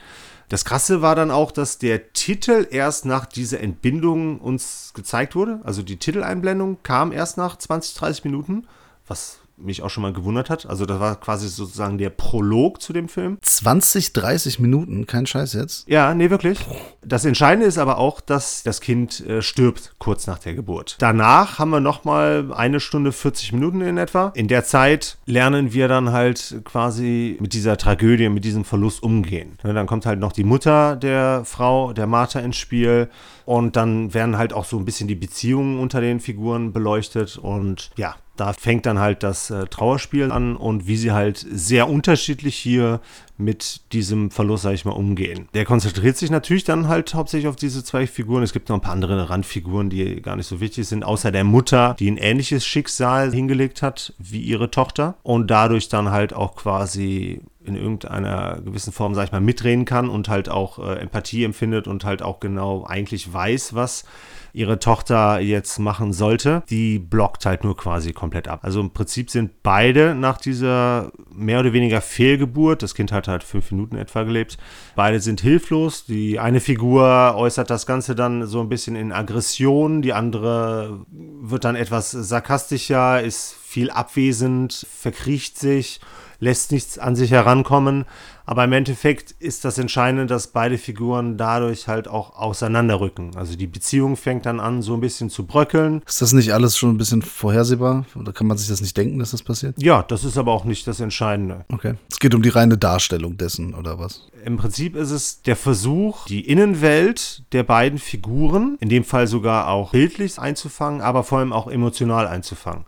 Das 0.51 0.65
Krasse 0.65 1.01
war 1.01 1.15
dann 1.15 1.31
auch, 1.31 1.53
dass 1.53 1.79
der 1.79 2.13
Titel 2.13 2.67
erst 2.71 3.05
nach 3.05 3.25
dieser 3.25 3.61
Entbindung 3.61 4.41
uns 4.41 4.91
gezeigt 4.95 5.37
wurde. 5.37 5.61
Also 5.63 5.85
die 5.85 5.97
Titeleinblendung 5.97 6.83
kam 6.83 7.13
erst 7.13 7.37
nach 7.37 7.57
20, 7.57 7.95
30 7.95 8.25
Minuten, 8.25 8.67
was 9.07 9.39
mich 9.63 9.83
auch 9.83 9.91
schon 9.91 10.03
mal 10.03 10.13
gewundert 10.13 10.51
hat. 10.51 10.67
Also 10.67 10.87
das 10.87 11.01
war 11.01 11.17
quasi 11.17 11.49
sozusagen 11.49 11.99
der 11.99 12.11
Prolog 12.11 12.81
zu 12.81 12.93
dem 12.93 13.09
Film. 13.09 13.39
20, 13.43 14.13
30 14.13 14.59
Minuten, 14.61 15.07
kein 15.07 15.27
Scheiß 15.27 15.53
jetzt. 15.55 15.89
Ja, 15.89 16.15
nee, 16.15 16.31
wirklich. 16.31 16.59
Das 17.03 17.25
Entscheidende 17.25 17.67
ist 17.67 17.79
aber 17.79 17.99
auch, 17.99 18.21
dass 18.21 18.63
das 18.63 18.81
Kind 18.81 19.21
äh, 19.27 19.43
stirbt 19.43 19.95
kurz 19.99 20.27
nach 20.27 20.39
der 20.39 20.55
Geburt. 20.55 20.97
Danach 20.99 21.59
haben 21.59 21.71
wir 21.71 21.81
nochmal 21.81 22.53
eine 22.53 22.81
Stunde 22.81 23.13
40 23.13 23.53
Minuten 23.53 23.81
in 23.81 23.99
etwa. 23.99 24.33
In 24.35 24.49
der 24.49 24.65
Zeit 24.65 25.19
lernen 25.27 25.73
wir 25.73 25.89
dann 25.89 26.13
halt 26.13 26.61
quasi 26.65 27.37
mit 27.41 27.53
dieser 27.53 27.77
Tragödie, 27.77 28.29
mit 28.29 28.45
diesem 28.45 28.65
Verlust 28.65 29.03
umgehen. 29.03 29.59
Ja, 29.65 29.73
dann 29.73 29.87
kommt 29.87 30.07
halt 30.07 30.19
noch 30.19 30.33
die 30.33 30.45
Mutter 30.45 30.97
der 30.97 31.45
Frau, 31.45 31.93
der 31.93 32.07
Martha 32.07 32.41
ins 32.41 32.57
Spiel. 32.57 33.09
Und 33.45 33.75
dann 33.77 34.15
werden 34.15 34.39
halt 34.39 34.53
auch 34.53 34.65
so 34.65 34.79
ein 34.79 34.85
bisschen 34.85 35.09
die 35.09 35.17
Beziehungen 35.17 35.81
unter 35.81 36.01
den 36.01 36.21
Figuren 36.21 36.73
beleuchtet. 36.73 37.37
Und 37.37 37.91
ja, 37.97 38.15
da 38.41 38.55
fängt 38.55 38.87
dann 38.87 38.99
halt 38.99 39.23
das 39.23 39.51
äh, 39.51 39.67
Trauerspiel 39.67 40.33
an 40.33 40.57
und 40.57 40.87
wie 40.87 40.97
sie 40.97 41.13
halt 41.13 41.37
sehr 41.39 41.89
unterschiedlich 41.89 42.57
hier 42.57 43.01
mit 43.37 43.93
diesem 43.93 44.31
Verlust, 44.31 44.63
sag 44.63 44.73
ich 44.73 44.85
mal, 44.85 44.93
umgehen. 44.93 45.49
Der 45.53 45.65
konzentriert 45.65 46.17
sich 46.17 46.31
natürlich 46.31 46.65
dann 46.65 46.89
halt 46.89 47.13
hauptsächlich 47.15 47.49
auf 47.49 47.57
diese 47.57 47.85
zwei 47.85 48.07
Figuren. 48.07 48.43
Es 48.43 48.53
gibt 48.53 48.69
noch 48.69 48.77
ein 48.77 48.83
paar 48.83 48.93
andere 48.93 49.29
Randfiguren, 49.29 49.91
die 49.91 50.23
gar 50.23 50.37
nicht 50.37 50.47
so 50.47 50.61
wichtig 50.61 50.89
sind, 50.89 51.05
außer 51.05 51.31
der 51.31 51.45
Mutter, 51.45 51.97
die 51.99 52.11
ein 52.11 52.17
ähnliches 52.17 52.65
Schicksal 52.65 53.33
hingelegt 53.33 53.83
hat 53.83 54.15
wie 54.19 54.41
ihre 54.41 54.71
Tochter 54.71 55.17
und 55.23 55.51
dadurch 55.51 55.89
dann 55.89 56.11
halt 56.11 56.33
auch 56.33 56.57
quasi 56.57 57.43
in 57.65 57.77
irgendeiner 57.77 58.61
gewissen 58.65 58.93
Form, 58.93 59.15
sag 59.15 59.27
ich 59.27 59.33
mal, 59.33 59.41
mitreden 59.41 59.85
kann 59.85 60.09
und 60.09 60.29
halt 60.29 60.49
auch 60.49 60.79
äh, 60.79 60.99
Empathie 60.99 61.45
empfindet 61.45 61.87
und 61.87 62.05
halt 62.05 62.23
auch 62.23 62.41
genau 62.41 62.85
eigentlich 62.87 63.33
weiß, 63.33 63.75
was 63.75 64.05
ihre 64.53 64.79
Tochter 64.79 65.41
jetzt 65.41 65.79
machen 65.79 66.13
sollte, 66.13 66.63
die 66.71 66.99
blockt 66.99 67.47
halt 67.47 67.63
nur 67.65 67.77
quasi 67.77 68.13
komplett 68.13 68.49
ab. 68.49 68.61
Also 68.63 68.81
im 68.81 68.91
Prinzip 68.91 69.31
sind 69.31 69.63
beide 69.63 70.15
nach 70.15 70.39
dieser 70.39 71.13
mehr 71.33 71.61
oder 71.61 71.73
weniger 71.73 72.01
Fehlgeburt, 72.01 72.83
das 72.83 72.95
Kind 72.95 73.13
hat 73.13 73.29
halt 73.29 73.45
fünf 73.45 73.71
Minuten 73.71 73.97
etwa 73.97 74.23
gelebt, 74.23 74.59
beide 74.97 75.21
sind 75.21 75.41
hilflos. 75.41 76.05
Die 76.07 76.39
eine 76.39 76.61
Figur 76.61 77.35
äußert 77.37 77.71
das 77.71 77.87
Ganze 77.87 78.15
dann 78.15 78.47
so 78.47 78.61
ein 78.61 78.69
bisschen 78.69 78.97
in 78.97 79.13
Aggression, 79.13 80.03
die 80.03 80.13
andere 80.13 81.05
wird 81.11 81.65
dann 81.65 81.77
etwas 81.77 82.11
sarkastischer, 82.11 83.23
ist 83.23 83.55
viel 83.63 83.91
abwesend, 83.91 84.87
verkriecht 84.91 85.59
sich 85.59 86.01
lässt 86.41 86.73
nichts 86.73 86.99
an 86.99 87.15
sich 87.15 87.31
herankommen. 87.31 88.07
Aber 88.45 88.65
im 88.65 88.73
Endeffekt 88.73 89.31
ist 89.39 89.65
das 89.65 89.79
Entscheidende, 89.79 90.27
dass 90.27 90.49
beide 90.49 90.77
Figuren 90.77 91.37
dadurch 91.37 91.87
halt 91.87 92.09
auch 92.09 92.37
auseinanderrücken. 92.37 93.37
Also 93.37 93.57
die 93.57 93.69
Beziehung 93.69 94.17
fängt 94.17 94.45
dann 94.45 94.59
an, 94.59 94.83
so 94.83 94.95
ein 94.95 95.01
bisschen 95.01 95.31
zu 95.31 95.47
bröckeln. 95.47 96.03
Ist 96.05 96.21
das 96.21 96.33
nicht 96.33 96.53
alles 96.53 96.77
schon 96.77 96.91
ein 96.91 96.99
bisschen 96.99 97.23
vorhersehbar? 97.23 98.07
Oder 98.17 98.33
kann 98.33 98.49
man 98.49 98.59
sich 98.59 98.67
das 98.67 98.81
nicht 98.81 98.97
denken, 98.97 99.21
dass 99.21 99.31
das 99.31 99.45
passiert? 99.45 99.81
Ja, 99.81 100.03
das 100.03 100.25
ist 100.25 100.37
aber 100.37 100.51
auch 100.53 100.65
nicht 100.65 100.85
das 100.89 100.99
Entscheidende. 100.99 101.65
Okay. 101.69 101.95
Es 102.11 102.19
geht 102.19 102.35
um 102.35 102.43
die 102.43 102.49
reine 102.49 102.77
Darstellung 102.77 103.37
dessen, 103.37 103.73
oder 103.73 104.01
was? 104.01 104.27
Im 104.45 104.57
Prinzip 104.57 104.97
ist 104.97 105.13
es 105.13 105.43
der 105.43 105.55
Versuch, 105.55 106.27
die 106.27 106.49
Innenwelt 106.49 107.45
der 107.53 107.63
beiden 107.63 108.01
Figuren, 108.01 108.79
in 108.81 108.89
dem 108.89 109.05
Fall 109.05 109.29
sogar 109.29 109.69
auch 109.69 109.93
bildlich 109.93 110.41
einzufangen, 110.41 111.03
aber 111.03 111.23
vor 111.23 111.39
allem 111.39 111.53
auch 111.53 111.69
emotional 111.69 112.27
einzufangen. 112.27 112.85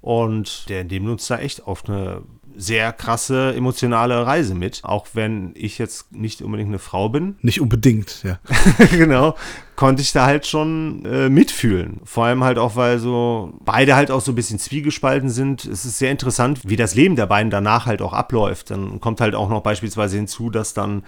Und 0.00 0.68
der 0.68 0.84
nimmt 0.84 1.08
uns 1.08 1.26
da 1.26 1.38
echt 1.38 1.66
auf 1.66 1.88
eine 1.88 2.22
sehr 2.56 2.92
krasse 2.92 3.54
emotionale 3.54 4.26
Reise 4.26 4.54
mit. 4.54 4.80
Auch 4.84 5.08
wenn 5.12 5.52
ich 5.54 5.78
jetzt 5.78 6.12
nicht 6.12 6.42
unbedingt 6.42 6.68
eine 6.68 6.78
Frau 6.78 7.08
bin. 7.08 7.36
Nicht 7.42 7.60
unbedingt, 7.60 8.24
ja. 8.24 8.38
genau. 8.90 9.36
Konnte 9.76 10.02
ich 10.02 10.12
da 10.12 10.24
halt 10.26 10.46
schon 10.46 11.04
äh, 11.04 11.28
mitfühlen. 11.28 12.00
Vor 12.04 12.24
allem 12.24 12.42
halt 12.42 12.58
auch, 12.58 12.76
weil 12.76 12.98
so 12.98 13.52
beide 13.64 13.94
halt 13.94 14.10
auch 14.10 14.22
so 14.22 14.32
ein 14.32 14.34
bisschen 14.34 14.58
zwiegespalten 14.58 15.28
sind. 15.28 15.64
Es 15.64 15.84
ist 15.84 15.98
sehr 15.98 16.10
interessant, 16.10 16.60
wie 16.64 16.76
das 16.76 16.94
Leben 16.94 17.14
der 17.14 17.26
beiden 17.26 17.50
danach 17.50 17.86
halt 17.86 18.00
auch 18.00 18.14
abläuft. 18.14 18.70
Dann 18.70 19.00
kommt 19.00 19.20
halt 19.20 19.34
auch 19.34 19.50
noch 19.50 19.62
beispielsweise 19.62 20.16
hinzu, 20.16 20.50
dass 20.50 20.72
dann 20.72 21.02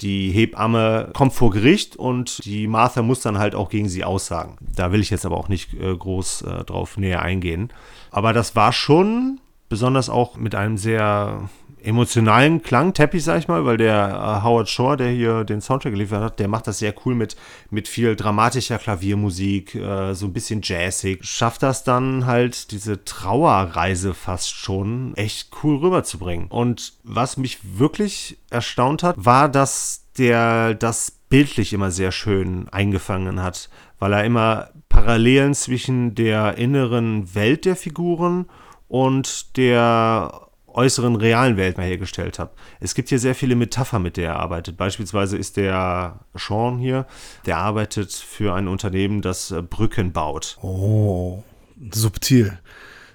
die 0.00 0.30
Hebamme 0.30 1.10
kommt 1.14 1.34
vor 1.34 1.50
Gericht 1.50 1.96
und 1.96 2.44
die 2.44 2.66
Martha 2.66 3.02
muss 3.02 3.20
dann 3.20 3.38
halt 3.38 3.54
auch 3.54 3.68
gegen 3.68 3.88
sie 3.88 4.04
aussagen. 4.04 4.56
Da 4.74 4.90
will 4.90 5.00
ich 5.00 5.10
jetzt 5.10 5.24
aber 5.24 5.36
auch 5.36 5.48
nicht 5.48 5.74
äh, 5.74 5.94
groß 5.94 6.42
äh, 6.42 6.64
drauf 6.64 6.96
näher 6.96 7.22
eingehen. 7.22 7.72
Aber 8.10 8.32
das 8.32 8.56
war 8.56 8.72
schon 8.72 9.40
besonders 9.68 10.08
auch 10.08 10.36
mit 10.36 10.54
einem 10.54 10.76
sehr 10.76 11.48
emotionalen 11.84 12.62
Klangteppich, 12.62 13.22
sag 13.22 13.38
ich 13.38 13.48
mal, 13.48 13.64
weil 13.66 13.76
der 13.76 14.08
äh, 14.08 14.44
Howard 14.44 14.68
Shore, 14.68 14.96
der 14.96 15.10
hier 15.10 15.44
den 15.44 15.60
Soundtrack 15.60 15.92
geliefert 15.92 16.22
hat, 16.22 16.40
der 16.40 16.48
macht 16.48 16.66
das 16.66 16.78
sehr 16.78 16.94
cool 17.04 17.14
mit, 17.14 17.36
mit 17.70 17.88
viel 17.88 18.16
dramatischer 18.16 18.78
Klaviermusik, 18.78 19.74
äh, 19.74 20.14
so 20.14 20.26
ein 20.26 20.32
bisschen 20.32 20.60
jazzig. 20.62 21.24
Schafft 21.24 21.62
das 21.62 21.84
dann 21.84 22.24
halt, 22.24 22.70
diese 22.70 23.04
Trauerreise 23.04 24.14
fast 24.14 24.50
schon 24.54 25.14
echt 25.16 25.50
cool 25.62 25.76
rüberzubringen. 25.76 26.48
Und 26.48 26.94
was 27.02 27.36
mich 27.36 27.58
wirklich 27.78 28.38
erstaunt 28.50 29.02
hat, 29.02 29.16
war, 29.18 29.48
dass 29.50 30.06
der 30.16 30.74
das 30.74 31.10
bildlich 31.28 31.72
immer 31.72 31.90
sehr 31.90 32.12
schön 32.12 32.68
eingefangen 32.70 33.42
hat, 33.42 33.68
weil 33.98 34.12
er 34.12 34.24
immer 34.24 34.70
Parallelen 34.88 35.54
zwischen 35.54 36.14
der 36.14 36.56
inneren 36.56 37.34
Welt 37.34 37.64
der 37.64 37.76
Figuren 37.76 38.46
und 38.94 39.56
der 39.56 40.50
äußeren 40.68 41.16
realen 41.16 41.56
Welt 41.56 41.78
mal 41.78 41.86
hergestellt 41.86 42.38
hat. 42.38 42.52
Es 42.78 42.94
gibt 42.94 43.08
hier 43.08 43.18
sehr 43.18 43.34
viele 43.34 43.56
Metaphern, 43.56 44.04
mit 44.04 44.16
der 44.16 44.34
er 44.34 44.36
arbeitet. 44.36 44.76
Beispielsweise 44.76 45.36
ist 45.36 45.56
der 45.56 46.20
Sean 46.34 46.78
hier, 46.78 47.04
der 47.44 47.58
arbeitet 47.58 48.12
für 48.12 48.54
ein 48.54 48.68
Unternehmen, 48.68 49.20
das 49.20 49.50
äh, 49.50 49.62
Brücken 49.62 50.12
baut. 50.12 50.58
Oh, 50.62 51.42
subtil. 51.90 52.56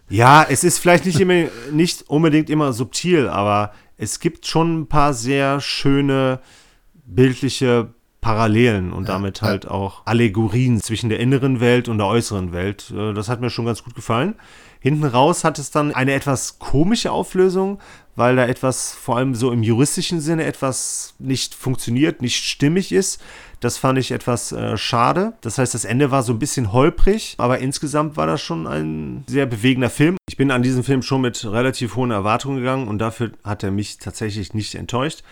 Ja, 0.09 0.45
es 0.49 0.65
ist 0.65 0.79
vielleicht 0.79 1.05
nicht, 1.05 1.21
immer, 1.21 1.45
nicht 1.71 2.09
unbedingt 2.09 2.49
immer 2.49 2.73
subtil, 2.73 3.29
aber 3.29 3.71
es 3.95 4.19
gibt 4.19 4.47
schon 4.47 4.81
ein 4.81 4.87
paar 4.87 5.13
sehr 5.13 5.61
schöne 5.61 6.41
bildliche 7.05 7.93
Parallelen 8.19 8.91
und 8.91 9.07
damit 9.07 9.41
halt 9.41 9.65
auch 9.65 10.05
Allegorien 10.05 10.81
zwischen 10.81 11.07
der 11.07 11.21
inneren 11.21 11.61
Welt 11.61 11.87
und 11.87 11.99
der 11.99 12.07
äußeren 12.07 12.51
Welt. 12.51 12.91
Äh, 12.93 13.13
das 13.13 13.29
hat 13.29 13.39
mir 13.39 13.49
schon 13.49 13.65
ganz 13.65 13.81
gut 13.81 13.95
gefallen. 13.95 14.35
Hinten 14.79 15.03
raus 15.03 15.43
hat 15.43 15.59
es 15.59 15.71
dann 15.71 15.93
eine 15.93 16.13
etwas 16.13 16.57
komische 16.57 17.11
Auflösung, 17.11 17.79
weil 18.15 18.35
da 18.35 18.45
etwas, 18.45 18.93
vor 18.93 19.17
allem 19.17 19.35
so 19.35 19.51
im 19.51 19.61
juristischen 19.61 20.21
Sinne, 20.21 20.45
etwas 20.45 21.15
nicht 21.19 21.53
funktioniert, 21.53 22.21
nicht 22.21 22.43
stimmig 22.43 22.91
ist. 22.91 23.21
Das 23.59 23.77
fand 23.77 23.99
ich 23.99 24.11
etwas 24.11 24.51
äh, 24.51 24.77
schade. 24.77 25.33
Das 25.41 25.57
heißt, 25.57 25.73
das 25.73 25.85
Ende 25.85 26.11
war 26.11 26.23
so 26.23 26.33
ein 26.33 26.39
bisschen 26.39 26.71
holprig, 26.71 27.35
aber 27.37 27.59
insgesamt 27.59 28.15
war 28.15 28.27
das 28.27 28.41
schon 28.41 28.67
ein 28.67 29.23
sehr 29.27 29.45
bewegender 29.45 29.89
Film. 29.89 30.17
Ich 30.29 30.37
bin 30.37 30.51
an 30.51 30.63
diesen 30.63 30.83
Film 30.83 31.01
schon 31.01 31.21
mit 31.21 31.43
relativ 31.45 31.95
hohen 31.95 32.11
Erwartungen 32.11 32.57
gegangen 32.57 32.87
und 32.87 32.99
dafür 32.99 33.31
hat 33.43 33.63
er 33.63 33.71
mich 33.71 33.97
tatsächlich 33.97 34.53
nicht 34.53 34.75
enttäuscht. 34.75 35.23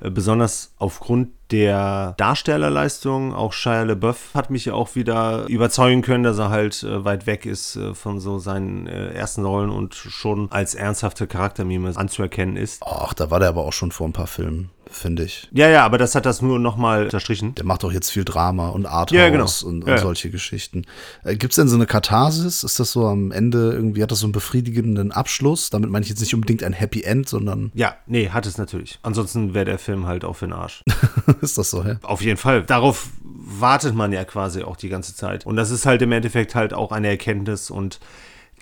Äh, 0.00 0.10
besonders 0.10 0.72
aufgrund 0.78 1.30
der 1.52 2.14
Darstellerleistung, 2.16 3.32
auch 3.32 3.52
Shia 3.52 3.84
LaBeouf 3.84 4.30
hat 4.34 4.50
mich 4.50 4.64
ja 4.64 4.74
auch 4.74 4.96
wieder 4.96 5.46
überzeugen 5.46 6.02
können, 6.02 6.24
dass 6.24 6.38
er 6.38 6.50
halt 6.50 6.82
äh, 6.82 7.04
weit 7.04 7.26
weg 7.26 7.46
ist 7.46 7.76
äh, 7.76 7.94
von 7.94 8.18
so 8.18 8.38
seinen 8.38 8.88
äh, 8.88 9.12
ersten 9.12 9.44
Rollen 9.44 9.70
und 9.70 9.94
schon 9.94 10.50
als 10.50 10.74
ernsthafte 10.74 11.28
Charaktermime 11.28 11.96
anzuerkennen 11.96 12.56
ist. 12.56 12.82
Ach, 12.84 13.14
da 13.14 13.30
war 13.30 13.38
der 13.38 13.50
aber 13.50 13.64
auch 13.64 13.72
schon 13.72 13.92
vor 13.92 14.08
ein 14.08 14.12
paar 14.12 14.26
Filmen. 14.26 14.70
Finde 14.90 15.24
ich. 15.24 15.48
Ja, 15.52 15.68
ja, 15.68 15.84
aber 15.84 15.98
das 15.98 16.14
hat 16.14 16.26
das 16.26 16.42
nur 16.42 16.58
nochmal 16.58 17.04
unterstrichen. 17.04 17.54
Der 17.54 17.64
macht 17.64 17.82
doch 17.82 17.92
jetzt 17.92 18.10
viel 18.10 18.24
Drama 18.24 18.68
und 18.68 18.86
Arthouse 18.86 19.16
Ja, 19.18 19.28
genau. 19.28 19.44
und, 19.44 19.62
und 19.82 19.86
Ja, 19.88 19.96
ja. 19.96 19.98
solche 20.00 20.30
Geschichten. 20.30 20.84
Äh, 21.24 21.36
Gibt 21.36 21.52
es 21.52 21.56
denn 21.56 21.68
so 21.68 21.76
eine 21.76 21.86
Katharsis? 21.86 22.64
Ist 22.64 22.78
das 22.80 22.92
so 22.92 23.06
am 23.06 23.30
Ende 23.32 23.72
irgendwie, 23.72 24.02
hat 24.02 24.10
das 24.10 24.20
so 24.20 24.26
einen 24.26 24.32
befriedigenden 24.32 25.12
Abschluss? 25.12 25.70
Damit 25.70 25.90
meine 25.90 26.02
ich 26.04 26.10
jetzt 26.10 26.20
nicht 26.20 26.34
unbedingt 26.34 26.62
ein 26.62 26.72
Happy 26.72 27.02
End, 27.02 27.28
sondern 27.28 27.70
Ja, 27.74 27.96
nee, 28.06 28.30
hat 28.30 28.46
es 28.46 28.58
natürlich. 28.58 28.98
Ansonsten 29.02 29.54
wäre 29.54 29.64
der 29.64 29.78
Film 29.78 30.06
halt 30.06 30.24
auch 30.24 30.34
für 30.34 30.46
den 30.46 30.52
Arsch. 30.54 30.82
ist 31.40 31.58
das 31.58 31.70
so, 31.70 31.82
ja? 31.82 31.96
Auf 32.02 32.22
jeden 32.22 32.36
Fall. 32.38 32.62
Darauf 32.62 33.08
wartet 33.22 33.94
man 33.94 34.12
ja 34.12 34.24
quasi 34.24 34.62
auch 34.62 34.76
die 34.76 34.88
ganze 34.88 35.14
Zeit. 35.14 35.46
Und 35.46 35.56
das 35.56 35.70
ist 35.70 35.86
halt 35.86 36.02
im 36.02 36.12
Endeffekt 36.12 36.54
halt 36.54 36.74
auch 36.74 36.92
eine 36.92 37.08
Erkenntnis 37.08 37.70
und 37.70 38.00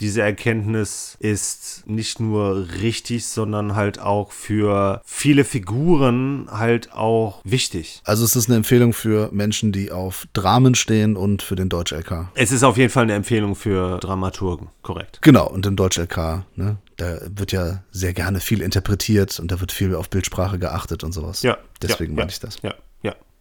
diese 0.00 0.22
Erkenntnis 0.22 1.16
ist 1.20 1.84
nicht 1.86 2.20
nur 2.20 2.68
richtig, 2.80 3.26
sondern 3.26 3.74
halt 3.74 3.98
auch 3.98 4.32
für 4.32 5.00
viele 5.04 5.44
Figuren 5.44 6.48
halt 6.50 6.92
auch 6.92 7.40
wichtig. 7.44 8.00
Also 8.04 8.24
es 8.24 8.36
ist 8.36 8.48
eine 8.48 8.56
Empfehlung 8.56 8.92
für 8.92 9.30
Menschen, 9.32 9.72
die 9.72 9.92
auf 9.92 10.26
Dramen 10.32 10.74
stehen 10.74 11.16
und 11.16 11.42
für 11.42 11.56
den 11.56 11.68
Deutsch-LK. 11.68 12.28
Es 12.34 12.52
ist 12.52 12.62
auf 12.62 12.76
jeden 12.76 12.90
Fall 12.90 13.04
eine 13.04 13.14
Empfehlung 13.14 13.54
für 13.54 13.98
Dramaturgen, 13.98 14.68
korrekt. 14.82 15.18
Genau, 15.22 15.48
und 15.48 15.66
im 15.66 15.76
Deutsch-LK, 15.76 16.44
ne? 16.56 16.78
Da 16.96 17.18
wird 17.26 17.50
ja 17.50 17.82
sehr 17.90 18.12
gerne 18.12 18.38
viel 18.38 18.62
interpretiert 18.62 19.40
und 19.40 19.50
da 19.50 19.60
wird 19.60 19.72
viel 19.72 19.96
auf 19.96 20.10
Bildsprache 20.10 20.60
geachtet 20.60 21.02
und 21.02 21.10
sowas. 21.10 21.42
Ja. 21.42 21.58
Deswegen 21.82 22.12
ja, 22.12 22.18
meine 22.18 22.30
ich 22.30 22.38
das. 22.38 22.58
Ja. 22.62 22.74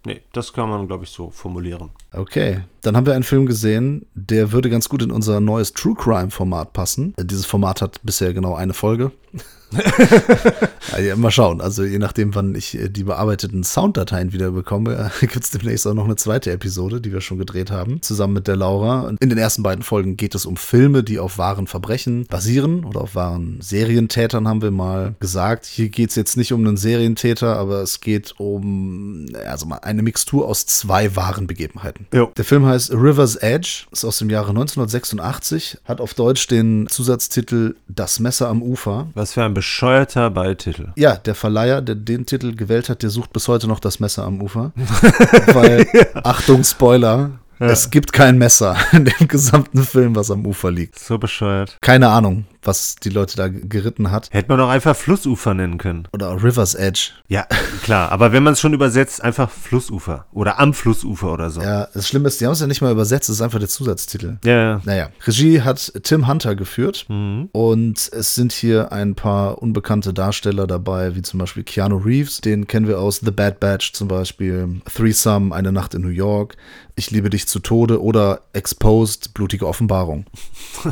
Nee, 0.05 0.21
das 0.33 0.51
kann 0.51 0.69
man, 0.69 0.87
glaube 0.87 1.05
ich, 1.05 1.11
so 1.11 1.29
formulieren. 1.29 1.91
Okay, 2.11 2.61
dann 2.81 2.97
haben 2.97 3.05
wir 3.05 3.13
einen 3.13 3.23
Film 3.23 3.45
gesehen, 3.45 4.05
der 4.15 4.51
würde 4.51 4.69
ganz 4.69 4.89
gut 4.89 5.01
in 5.01 5.11
unser 5.11 5.39
neues 5.39 5.73
True 5.73 5.95
Crime 5.95 6.29
Format 6.29 6.73
passen. 6.73 7.13
Dieses 7.17 7.45
Format 7.45 7.81
hat 7.81 8.01
bisher 8.03 8.33
genau 8.33 8.55
eine 8.55 8.73
Folge. 8.73 9.11
ja, 10.99 11.15
mal 11.15 11.31
schauen. 11.31 11.61
Also 11.61 11.83
je 11.83 11.99
nachdem, 11.99 12.35
wann 12.35 12.55
ich 12.55 12.77
äh, 12.77 12.89
die 12.89 13.03
bearbeiteten 13.03 13.63
Sounddateien 13.63 14.33
wieder 14.33 14.51
bekomme, 14.51 15.11
gibt 15.19 15.43
es 15.43 15.51
demnächst 15.51 15.87
auch 15.87 15.93
noch 15.93 16.05
eine 16.05 16.15
zweite 16.15 16.51
Episode, 16.51 17.01
die 17.01 17.11
wir 17.11 17.21
schon 17.21 17.37
gedreht 17.37 17.71
haben, 17.71 18.01
zusammen 18.01 18.33
mit 18.33 18.47
der 18.47 18.55
Laura. 18.55 19.01
Und 19.01 19.21
in 19.21 19.29
den 19.29 19.37
ersten 19.37 19.63
beiden 19.63 19.83
Folgen 19.83 20.17
geht 20.17 20.35
es 20.35 20.45
um 20.45 20.57
Filme, 20.57 21.03
die 21.03 21.19
auf 21.19 21.37
wahren 21.37 21.67
Verbrechen 21.67 22.25
basieren 22.27 22.85
oder 22.85 23.01
auf 23.01 23.15
wahren 23.15 23.59
Serientätern, 23.61 24.47
haben 24.47 24.61
wir 24.61 24.71
mal 24.71 25.15
gesagt. 25.19 25.65
Hier 25.65 25.89
geht 25.89 26.09
es 26.09 26.15
jetzt 26.15 26.37
nicht 26.37 26.53
um 26.53 26.65
einen 26.65 26.77
Serientäter, 26.77 27.57
aber 27.57 27.81
es 27.81 28.01
geht 28.01 28.33
um 28.37 29.27
also 29.45 29.65
mal 29.65 29.77
eine 29.77 30.01
Mixtur 30.01 30.47
aus 30.47 30.65
zwei 30.65 31.15
wahren 31.15 31.47
Begebenheiten. 31.47 32.07
Jo. 32.13 32.31
Der 32.37 32.45
Film 32.45 32.65
heißt 32.65 32.91
River's 32.91 33.35
Edge, 33.35 33.85
ist 33.91 34.05
aus 34.05 34.17
dem 34.19 34.29
Jahre 34.29 34.49
1986, 34.49 35.79
hat 35.85 36.01
auf 36.01 36.13
Deutsch 36.13 36.47
den 36.47 36.87
Zusatztitel 36.87 37.75
Das 37.87 38.19
Messer 38.19 38.49
am 38.49 38.61
Ufer. 38.61 39.07
Was 39.13 39.33
für 39.33 39.43
ein 39.43 39.53
bescheuerter 39.63 40.29
Beititel. 40.29 40.89
Ja, 40.97 41.15
der 41.15 41.35
Verleiher, 41.35 41.81
der 41.81 41.95
den 41.95 42.25
Titel 42.25 42.53
gewählt 42.53 42.89
hat, 42.89 43.01
der 43.01 43.09
sucht 43.09 43.31
bis 43.31 43.47
heute 43.47 43.65
noch 43.69 43.79
das 43.79 44.01
Messer 44.01 44.25
am 44.25 44.41
Ufer. 44.41 44.73
Weil, 45.53 45.87
Achtung, 46.15 46.65
Spoiler, 46.65 47.39
es 47.59 47.89
gibt 47.89 48.11
kein 48.11 48.37
Messer 48.37 48.75
in 48.91 49.05
dem 49.05 49.29
gesamten 49.29 49.83
Film, 49.83 50.17
was 50.17 50.31
am 50.31 50.45
Ufer 50.45 50.69
liegt. 50.69 50.99
So 50.99 51.17
bescheuert. 51.17 51.77
Keine 51.79 52.09
Ahnung, 52.09 52.43
was 52.65 52.95
die 52.95 53.09
Leute 53.09 53.37
da 53.37 53.47
geritten 53.47 54.11
hat. 54.11 54.29
Hätte 54.31 54.49
man 54.49 54.57
doch 54.57 54.69
einfach 54.69 54.95
Flussufer 54.95 55.53
nennen 55.53 55.77
können. 55.77 56.07
Oder 56.13 56.43
River's 56.43 56.75
Edge. 56.75 57.11
Ja, 57.27 57.45
klar. 57.83 58.11
Aber 58.11 58.31
wenn 58.31 58.43
man 58.43 58.53
es 58.53 58.59
schon 58.59 58.73
übersetzt, 58.73 59.23
einfach 59.23 59.49
Flussufer. 59.49 60.25
Oder 60.31 60.59
am 60.59 60.73
Flussufer 60.73 61.33
oder 61.33 61.49
so. 61.49 61.61
Ja, 61.61 61.87
das 61.93 62.07
Schlimme 62.07 62.27
ist, 62.27 62.39
die 62.41 62.45
haben 62.45 62.53
es 62.53 62.59
ja 62.59 62.67
nicht 62.67 62.81
mal 62.81 62.91
übersetzt, 62.91 63.29
es 63.29 63.35
ist 63.35 63.41
einfach 63.41 63.59
der 63.59 63.69
Zusatztitel. 63.69 64.37
Ja, 64.45 64.53
ja. 64.53 64.81
Naja, 64.85 65.09
Regie 65.25 65.61
hat 65.61 65.93
Tim 66.03 66.27
Hunter 66.27 66.55
geführt 66.55 67.05
und 67.07 68.09
es 68.11 68.35
sind 68.35 68.51
hier 68.51 68.91
ein 68.91 69.15
paar 69.15 69.61
unbekannte 69.61 70.13
Darsteller 70.13 70.67
dabei, 70.67 71.15
wie 71.15 71.21
zum 71.21 71.39
Beispiel 71.39 71.63
Keanu 71.63 71.97
Reeves, 71.97 72.41
den 72.41 72.67
kennen 72.67 72.87
wir 72.87 72.99
aus 72.99 73.21
The 73.23 73.31
Bad 73.31 73.59
Batch 73.59 73.93
zum 73.93 74.07
Beispiel, 74.07 74.81
Threesome, 74.93 75.53
Eine 75.53 75.71
Nacht 75.71 75.93
in 75.93 76.01
New 76.01 76.09
York, 76.09 76.55
Ich 76.95 77.11
liebe 77.11 77.29
dich 77.29 77.47
zu 77.47 77.59
Tode 77.59 78.01
oder 78.01 78.41
Exposed, 78.53 79.33
Blutige 79.33 79.67
Offenbarung. 79.67 80.25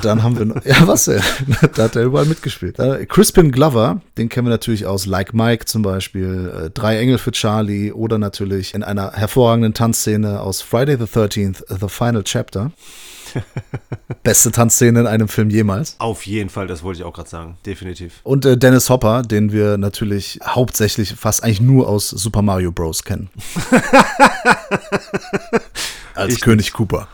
Dann 0.02 0.24
haben 0.24 0.38
wir 0.38 0.46
noch, 0.46 0.66
ja 0.66 0.88
was 0.88 1.06
denn, 1.06 1.22
da 1.76 1.84
hat 1.84 1.96
er 1.96 2.04
überall 2.04 2.26
mitgespielt. 2.26 2.80
Dann 2.80 3.08
Crispin 3.08 3.52
Glover, 3.52 4.02
den 4.18 4.30
kennen 4.30 4.48
wir 4.48 4.52
natürlich 4.52 4.86
aus 4.86 5.06
Like 5.06 5.34
Mike 5.34 5.66
zum 5.66 5.82
Beispiel, 5.82 6.66
äh, 6.66 6.70
Drei 6.70 7.00
Engel 7.00 7.18
für 7.18 7.32
Charlie 7.32 7.92
oder 7.92 8.18
natürlich 8.18 8.74
in 8.74 8.84
einer 8.84 9.14
hervorragenden 9.14 9.74
Tanzszene 9.74 10.42
aus 10.42 10.62
Friday 10.62 10.98
the 10.98 11.06
13th, 11.06 11.64
The 11.68 11.88
Final 11.88 12.24
Chapter. 12.24 12.72
Beste 14.24 14.52
Tanzszene 14.52 15.00
in 15.00 15.08
einem 15.08 15.28
Film 15.28 15.50
jemals. 15.50 15.96
Auf 16.00 16.26
jeden 16.26 16.50
Fall, 16.50 16.68
das 16.68 16.84
wollte 16.84 17.00
ich 17.00 17.06
auch 17.06 17.14
gerade 17.14 17.30
sagen. 17.30 17.58
Definitiv. 17.66 18.20
Und 18.24 18.46
äh, 18.46 18.58
Dennis 18.58 18.90
Hopper, 18.90 19.22
den 19.22 19.52
wir 19.52 19.78
natürlich 19.78 20.40
hauptsächlich 20.44 21.14
fast 21.14 21.44
eigentlich 21.44 21.62
nur 21.62 21.88
aus 21.88 22.10
Super 22.10 22.42
Mario 22.42 22.72
Bros. 22.72 23.04
kennen. 23.04 23.30
Als 26.14 26.34
Ich 26.34 26.42
König 26.42 26.74
Cooper. 26.74 27.08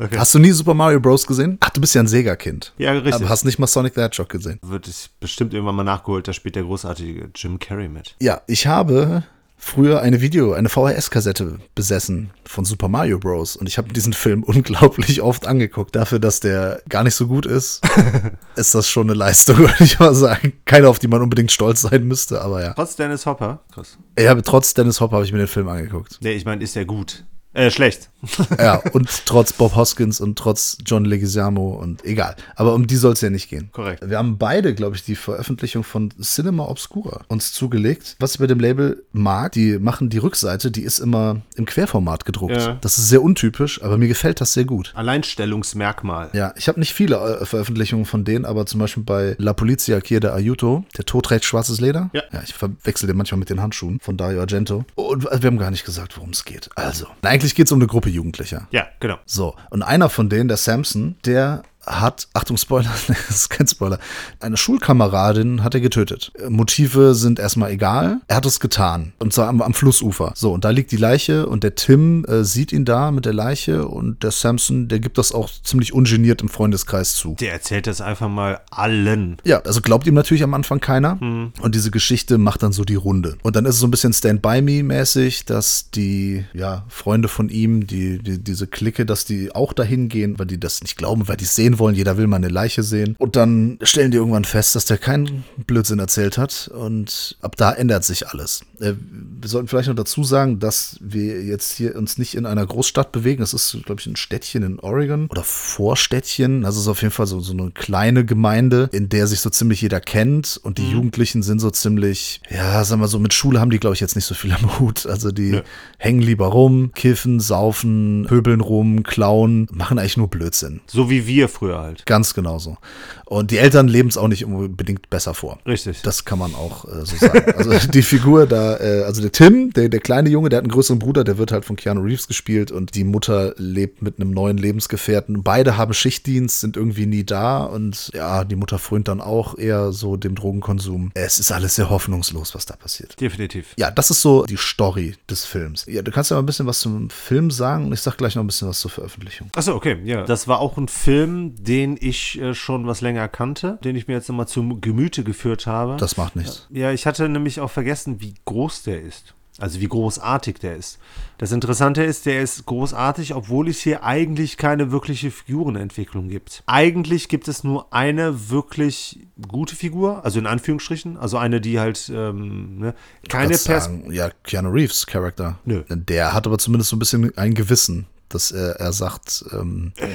Okay. 0.00 0.16
Hast 0.16 0.34
du 0.34 0.38
nie 0.38 0.50
Super 0.52 0.72
Mario 0.72 0.98
Bros. 0.98 1.26
gesehen? 1.26 1.58
Ach, 1.60 1.68
du 1.68 1.80
bist 1.80 1.94
ja 1.94 2.00
ein 2.00 2.06
Sega-Kind. 2.06 2.72
Ja, 2.78 2.92
richtig. 2.92 3.14
Aber 3.14 3.28
hast 3.28 3.44
nicht 3.44 3.58
mal 3.58 3.66
Sonic 3.66 3.94
the 3.94 4.00
Hedgehog 4.00 4.30
gesehen. 4.30 4.58
Wird 4.62 4.88
es 4.88 5.10
bestimmt 5.20 5.52
irgendwann 5.52 5.74
mal 5.74 5.84
nachgeholt, 5.84 6.26
da 6.26 6.32
spielt 6.32 6.56
der 6.56 6.62
großartige 6.62 7.28
Jim 7.34 7.58
Carrey 7.58 7.88
mit. 7.88 8.16
Ja, 8.18 8.40
ich 8.46 8.66
habe 8.66 9.24
früher 9.58 10.00
eine 10.00 10.22
Video, 10.22 10.54
eine 10.54 10.70
VHS-Kassette 10.70 11.58
besessen 11.74 12.30
von 12.46 12.64
Super 12.64 12.88
Mario 12.88 13.18
Bros. 13.18 13.56
Und 13.56 13.68
ich 13.68 13.76
habe 13.76 13.92
diesen 13.92 14.14
Film 14.14 14.42
unglaublich 14.46 15.20
oft 15.20 15.46
angeguckt. 15.46 15.94
Dafür, 15.94 16.18
dass 16.18 16.40
der 16.40 16.82
gar 16.88 17.04
nicht 17.04 17.14
so 17.14 17.26
gut 17.26 17.44
ist, 17.44 17.82
ist 18.56 18.74
das 18.74 18.88
schon 18.88 19.08
eine 19.08 19.18
Leistung, 19.18 19.58
würde 19.58 19.84
ich 19.84 19.98
mal 19.98 20.14
sagen. 20.14 20.54
Keine, 20.64 20.88
auf 20.88 20.98
die 20.98 21.08
man 21.08 21.20
unbedingt 21.20 21.52
stolz 21.52 21.82
sein 21.82 22.04
müsste, 22.04 22.40
aber 22.40 22.62
ja. 22.62 22.72
Trotz 22.72 22.96
Dennis 22.96 23.26
Hopper. 23.26 23.60
Krass. 23.70 23.98
Habe 24.18 24.42
trotz 24.42 24.72
Dennis 24.72 24.98
Hopper 25.02 25.16
habe 25.16 25.26
ich 25.26 25.32
mir 25.32 25.38
den 25.38 25.46
Film 25.46 25.68
angeguckt. 25.68 26.18
Nee, 26.22 26.32
ich 26.32 26.46
meine, 26.46 26.64
ist 26.64 26.74
ja 26.74 26.84
gut. 26.84 27.24
Äh, 27.52 27.70
schlecht. 27.70 28.10
Ja, 28.58 28.76
und 28.92 29.08
trotz 29.24 29.52
Bob 29.52 29.74
Hoskins 29.74 30.20
und 30.20 30.38
trotz 30.38 30.78
John 30.84 31.04
Leguizamo 31.04 31.70
und 31.70 32.04
egal. 32.04 32.36
Aber 32.54 32.74
um 32.74 32.86
die 32.86 32.96
soll 32.96 33.14
es 33.14 33.20
ja 33.20 33.30
nicht 33.30 33.48
gehen. 33.48 33.70
Korrekt. 33.72 34.08
Wir 34.08 34.18
haben 34.18 34.38
beide, 34.38 34.74
glaube 34.74 34.96
ich, 34.96 35.04
die 35.04 35.16
Veröffentlichung 35.16 35.84
von 35.84 36.12
Cinema 36.20 36.66
Obscura 36.68 37.22
uns 37.28 37.52
zugelegt. 37.52 38.16
Was 38.18 38.32
ich 38.34 38.38
bei 38.38 38.46
dem 38.46 38.60
Label 38.60 39.02
mag, 39.12 39.52
die 39.52 39.78
machen 39.78 40.10
die 40.10 40.18
Rückseite, 40.18 40.70
die 40.70 40.82
ist 40.82 40.98
immer 40.98 41.40
im 41.56 41.64
Querformat 41.64 42.24
gedruckt. 42.24 42.56
Ja. 42.56 42.78
Das 42.80 42.98
ist 42.98 43.08
sehr 43.08 43.22
untypisch, 43.22 43.82
aber 43.82 43.96
mir 43.96 44.08
gefällt 44.08 44.40
das 44.40 44.52
sehr 44.52 44.64
gut. 44.64 44.92
Alleinstellungsmerkmal. 44.94 46.30
Ja, 46.34 46.52
ich 46.56 46.68
habe 46.68 46.78
nicht 46.78 46.92
viele 46.92 47.16
äh, 47.16 47.46
Veröffentlichungen 47.46 48.04
von 48.04 48.24
denen, 48.24 48.44
aber 48.44 48.66
zum 48.66 48.80
Beispiel 48.80 49.02
bei 49.02 49.36
La 49.38 49.54
Polizia 49.54 50.00
Kier 50.00 50.20
de 50.20 50.30
Ayuto, 50.30 50.84
der 50.96 51.06
Tod 51.06 51.24
trägt 51.24 51.44
schwarzes 51.44 51.80
Leder. 51.80 52.10
Ja. 52.12 52.22
ja 52.32 52.42
ich 52.44 52.54
verwechsel 52.54 53.06
den 53.06 53.16
manchmal 53.16 53.38
mit 53.38 53.48
den 53.48 53.62
Handschuhen 53.62 54.00
von 54.00 54.16
Dario 54.16 54.40
Argento. 54.40 54.84
Und 54.94 55.24
wir 55.24 55.46
haben 55.46 55.58
gar 55.58 55.70
nicht 55.70 55.84
gesagt, 55.84 56.16
worum 56.18 56.30
es 56.30 56.44
geht. 56.44 56.68
Also, 56.74 57.06
eigentlich 57.40 57.54
geht 57.54 57.66
es 57.66 57.72
um 57.72 57.78
eine 57.78 57.86
Gruppe 57.86 58.10
Jugendlicher. 58.10 58.68
Ja, 58.70 58.86
genau. 59.00 59.18
So, 59.24 59.54
und 59.70 59.82
einer 59.82 60.10
von 60.10 60.28
denen, 60.28 60.48
der 60.48 60.56
Samson, 60.56 61.16
der 61.24 61.62
hat, 61.86 62.28
Achtung, 62.34 62.56
Spoiler, 62.56 62.90
das 63.08 63.30
ist 63.30 63.50
kein 63.50 63.66
Spoiler, 63.66 63.98
eine 64.40 64.56
Schulkameradin 64.56 65.64
hat 65.64 65.74
er 65.74 65.80
getötet. 65.80 66.32
Motive 66.48 67.14
sind 67.14 67.38
erstmal 67.38 67.70
egal. 67.70 68.20
Er 68.28 68.36
hat 68.36 68.46
es 68.46 68.60
getan. 68.60 69.12
Und 69.18 69.32
zwar 69.32 69.48
am, 69.48 69.62
am 69.62 69.74
Flussufer. 69.74 70.32
So, 70.34 70.52
und 70.52 70.64
da 70.64 70.70
liegt 70.70 70.92
die 70.92 70.96
Leiche 70.96 71.46
und 71.46 71.64
der 71.64 71.74
Tim 71.74 72.24
äh, 72.26 72.44
sieht 72.44 72.72
ihn 72.72 72.84
da 72.84 73.10
mit 73.10 73.24
der 73.24 73.32
Leiche 73.32 73.86
und 73.86 74.22
der 74.22 74.30
Samson, 74.30 74.88
der 74.88 75.00
gibt 75.00 75.18
das 75.18 75.32
auch 75.32 75.50
ziemlich 75.62 75.92
ungeniert 75.92 76.42
im 76.42 76.48
Freundeskreis 76.48 77.14
zu. 77.14 77.36
Der 77.40 77.52
erzählt 77.52 77.86
das 77.86 78.00
einfach 78.00 78.28
mal 78.28 78.60
allen. 78.70 79.38
Ja, 79.44 79.60
also 79.60 79.80
glaubt 79.80 80.06
ihm 80.06 80.14
natürlich 80.14 80.42
am 80.42 80.54
Anfang 80.54 80.80
keiner. 80.80 81.18
Und 81.20 81.74
diese 81.74 81.90
Geschichte 81.90 82.38
macht 82.38 82.62
dann 82.62 82.72
so 82.72 82.84
die 82.84 82.94
Runde. 82.94 83.36
Und 83.42 83.56
dann 83.56 83.64
ist 83.64 83.74
es 83.74 83.80
so 83.80 83.86
ein 83.86 83.90
bisschen 83.90 84.12
Stand 84.12 84.42
By 84.42 84.62
Me-mäßig, 84.62 85.44
dass 85.44 85.90
die 85.90 86.44
ja, 86.52 86.84
Freunde 86.88 87.28
von 87.28 87.48
ihm, 87.48 87.86
die, 87.86 88.18
die, 88.18 88.38
diese 88.38 88.66
Clique, 88.66 89.06
dass 89.06 89.24
die 89.24 89.54
auch 89.54 89.72
dahin 89.72 90.08
gehen, 90.08 90.38
weil 90.38 90.46
die 90.46 90.58
das 90.58 90.82
nicht 90.82 90.96
glauben, 90.96 91.28
weil 91.28 91.36
die 91.36 91.44
es 91.44 91.54
sehen 91.70 91.78
wollen. 91.78 91.94
Jeder 91.94 92.16
will 92.16 92.26
mal 92.26 92.36
eine 92.36 92.48
Leiche 92.48 92.82
sehen. 92.82 93.14
Und 93.18 93.36
dann 93.36 93.78
stellen 93.82 94.10
die 94.10 94.16
irgendwann 94.16 94.44
fest, 94.44 94.74
dass 94.74 94.84
der 94.84 94.98
keinen 94.98 95.44
Blödsinn 95.66 95.98
erzählt 95.98 96.38
hat. 96.38 96.70
Und 96.74 97.36
ab 97.40 97.56
da 97.56 97.72
ändert 97.72 98.04
sich 98.04 98.28
alles. 98.28 98.62
Äh, 98.80 98.94
wir 99.40 99.48
sollten 99.48 99.68
vielleicht 99.68 99.88
noch 99.88 99.96
dazu 99.96 100.24
sagen, 100.24 100.58
dass 100.58 100.96
wir 101.00 101.42
jetzt 101.42 101.72
hier 101.72 101.96
uns 101.96 102.18
nicht 102.18 102.34
in 102.34 102.46
einer 102.46 102.66
Großstadt 102.66 103.12
bewegen. 103.12 103.40
Das 103.40 103.54
ist, 103.54 103.76
glaube 103.84 104.00
ich, 104.00 104.06
ein 104.06 104.16
Städtchen 104.16 104.62
in 104.62 104.80
Oregon 104.80 105.26
oder 105.28 105.44
Vorstädtchen. 105.44 106.64
Also 106.64 106.78
es 106.78 106.84
ist 106.84 106.88
auf 106.88 107.02
jeden 107.02 107.12
Fall 107.12 107.26
so, 107.26 107.40
so 107.40 107.52
eine 107.52 107.70
kleine 107.70 108.24
Gemeinde, 108.24 108.88
in 108.92 109.08
der 109.08 109.26
sich 109.26 109.40
so 109.40 109.50
ziemlich 109.50 109.80
jeder 109.80 110.00
kennt. 110.00 110.60
Und 110.62 110.78
die 110.78 110.90
Jugendlichen 110.90 111.42
sind 111.42 111.60
so 111.60 111.70
ziemlich, 111.70 112.40
ja, 112.50 112.84
sagen 112.84 113.00
wir 113.00 113.08
so, 113.08 113.18
mit 113.18 113.34
Schule 113.34 113.60
haben 113.60 113.70
die, 113.70 113.78
glaube 113.78 113.94
ich, 113.94 114.00
jetzt 114.00 114.16
nicht 114.16 114.26
so 114.26 114.34
viel 114.34 114.52
am 114.52 114.78
Hut. 114.78 115.06
Also 115.06 115.30
die 115.30 115.50
Nö. 115.52 115.62
hängen 115.98 116.22
lieber 116.22 116.46
rum, 116.46 116.92
kiffen, 116.94 117.40
saufen, 117.40 118.24
pöbeln 118.28 118.60
rum, 118.60 119.02
klauen, 119.02 119.66
machen 119.72 119.98
eigentlich 119.98 120.16
nur 120.16 120.28
Blödsinn. 120.28 120.80
So 120.86 121.10
wie 121.10 121.26
wir 121.26 121.48
früher 121.48 121.59
früher 121.60 121.80
halt. 121.80 122.06
Ganz 122.06 122.32
genau 122.32 122.58
so. 122.58 122.78
Und 123.26 123.50
die 123.50 123.58
Eltern 123.58 123.86
leben 123.86 124.08
es 124.08 124.16
auch 124.16 124.28
nicht 124.28 124.44
unbedingt 124.44 125.10
besser 125.10 125.34
vor. 125.34 125.58
Richtig. 125.66 126.00
Das 126.02 126.24
kann 126.24 126.38
man 126.38 126.54
auch 126.54 126.86
äh, 126.86 127.04
so 127.04 127.16
sagen. 127.16 127.52
Also 127.54 127.88
die 127.92 128.02
Figur 128.02 128.46
da, 128.46 128.78
äh, 128.78 129.02
also 129.04 129.20
der 129.20 129.30
Tim, 129.30 129.72
der, 129.72 129.90
der 129.90 130.00
kleine 130.00 130.30
Junge, 130.30 130.48
der 130.48 130.56
hat 130.56 130.64
einen 130.64 130.72
größeren 130.72 130.98
Bruder, 130.98 131.22
der 131.22 131.36
wird 131.36 131.52
halt 131.52 131.66
von 131.66 131.76
Keanu 131.76 132.00
Reeves 132.00 132.28
gespielt 132.28 132.72
und 132.72 132.94
die 132.94 133.04
Mutter 133.04 133.54
lebt 133.58 134.00
mit 134.00 134.18
einem 134.18 134.30
neuen 134.30 134.56
Lebensgefährten. 134.56 135.42
Beide 135.42 135.76
haben 135.76 135.92
Schichtdienst, 135.92 136.60
sind 136.60 136.76
irgendwie 136.76 137.06
nie 137.06 137.24
da 137.24 137.62
und 137.62 138.10
ja, 138.14 138.44
die 138.44 138.56
Mutter 138.56 138.78
frönt 138.78 139.08
dann 139.08 139.20
auch 139.20 139.58
eher 139.58 139.92
so 139.92 140.16
dem 140.16 140.34
Drogenkonsum. 140.34 141.12
Es 141.14 141.38
ist 141.38 141.52
alles 141.52 141.74
sehr 141.74 141.90
hoffnungslos, 141.90 142.54
was 142.54 142.64
da 142.64 142.74
passiert. 142.76 143.20
Definitiv. 143.20 143.74
Ja, 143.76 143.90
das 143.90 144.10
ist 144.10 144.22
so 144.22 144.44
die 144.44 144.56
Story 144.56 145.14
des 145.28 145.44
Films. 145.44 145.84
Ja, 145.86 146.00
du 146.00 146.10
kannst 146.10 146.30
ja 146.30 146.36
mal 146.36 146.42
ein 146.42 146.46
bisschen 146.46 146.66
was 146.66 146.80
zum 146.80 147.10
Film 147.10 147.50
sagen 147.50 147.86
und 147.86 147.92
ich 147.92 148.00
sag 148.00 148.16
gleich 148.16 148.34
noch 148.34 148.42
ein 148.42 148.46
bisschen 148.46 148.68
was 148.68 148.80
zur 148.80 148.90
Veröffentlichung. 148.90 149.50
Achso, 149.54 149.74
okay, 149.74 149.98
ja. 150.04 150.24
Das 150.24 150.48
war 150.48 150.60
auch 150.60 150.78
ein 150.78 150.88
Film, 150.88 151.49
den 151.54 151.96
ich 152.00 152.40
äh, 152.40 152.54
schon 152.54 152.86
was 152.86 153.00
länger 153.00 153.28
kannte, 153.28 153.78
den 153.84 153.96
ich 153.96 154.08
mir 154.08 154.14
jetzt 154.14 154.28
nochmal 154.28 154.48
zum 154.48 154.80
Gemüte 154.80 155.24
geführt 155.24 155.66
habe. 155.66 155.96
Das 155.98 156.16
macht 156.16 156.36
nichts. 156.36 156.66
Ja, 156.70 156.92
ich 156.92 157.06
hatte 157.06 157.28
nämlich 157.28 157.60
auch 157.60 157.70
vergessen, 157.70 158.20
wie 158.20 158.34
groß 158.44 158.82
der 158.82 159.02
ist. 159.02 159.34
Also 159.58 159.80
wie 159.80 159.88
großartig 159.88 160.58
der 160.58 160.76
ist. 160.76 160.98
Das 161.36 161.52
Interessante 161.52 162.02
ist, 162.02 162.24
der 162.24 162.40
ist 162.40 162.64
großartig, 162.64 163.34
obwohl 163.34 163.68
es 163.68 163.80
hier 163.80 164.02
eigentlich 164.02 164.56
keine 164.56 164.90
wirkliche 164.90 165.30
Figurenentwicklung 165.30 166.28
gibt. 166.30 166.62
Eigentlich 166.64 167.28
gibt 167.28 167.46
es 167.46 167.62
nur 167.62 167.92
eine 167.92 168.48
wirklich 168.48 169.20
gute 169.48 169.76
Figur, 169.76 170.24
also 170.24 170.38
in 170.38 170.46
Anführungsstrichen, 170.46 171.18
also 171.18 171.36
eine, 171.36 171.60
die 171.60 171.78
halt 171.78 172.10
ähm, 172.14 172.78
ne, 172.78 172.94
keine 173.28 173.48
Perspektive. 173.48 174.14
Ja, 174.14 174.30
Keanu 174.44 174.70
Reeves 174.70 175.06
Charakter. 175.06 175.58
Nö. 175.66 175.82
Der 175.90 176.32
hat 176.32 176.46
aber 176.46 176.56
zumindest 176.56 176.88
so 176.88 176.96
ein 176.96 177.00
bisschen 177.00 177.36
ein 177.36 177.52
Gewissen 177.52 178.06
dass 178.30 178.50
er, 178.50 178.76
er 178.76 178.92
sagt, 178.92 179.44
ähm, 179.52 179.92
ja. 179.98 180.06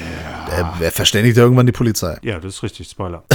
er, 0.50 0.74
er 0.82 0.92
verständigt 0.92 1.38
ja 1.38 1.44
irgendwann 1.44 1.66
die 1.66 1.72
Polizei. 1.72 2.18
Ja, 2.22 2.40
das 2.40 2.56
ist 2.56 2.64
richtig, 2.64 2.90
Spoiler. 2.90 3.24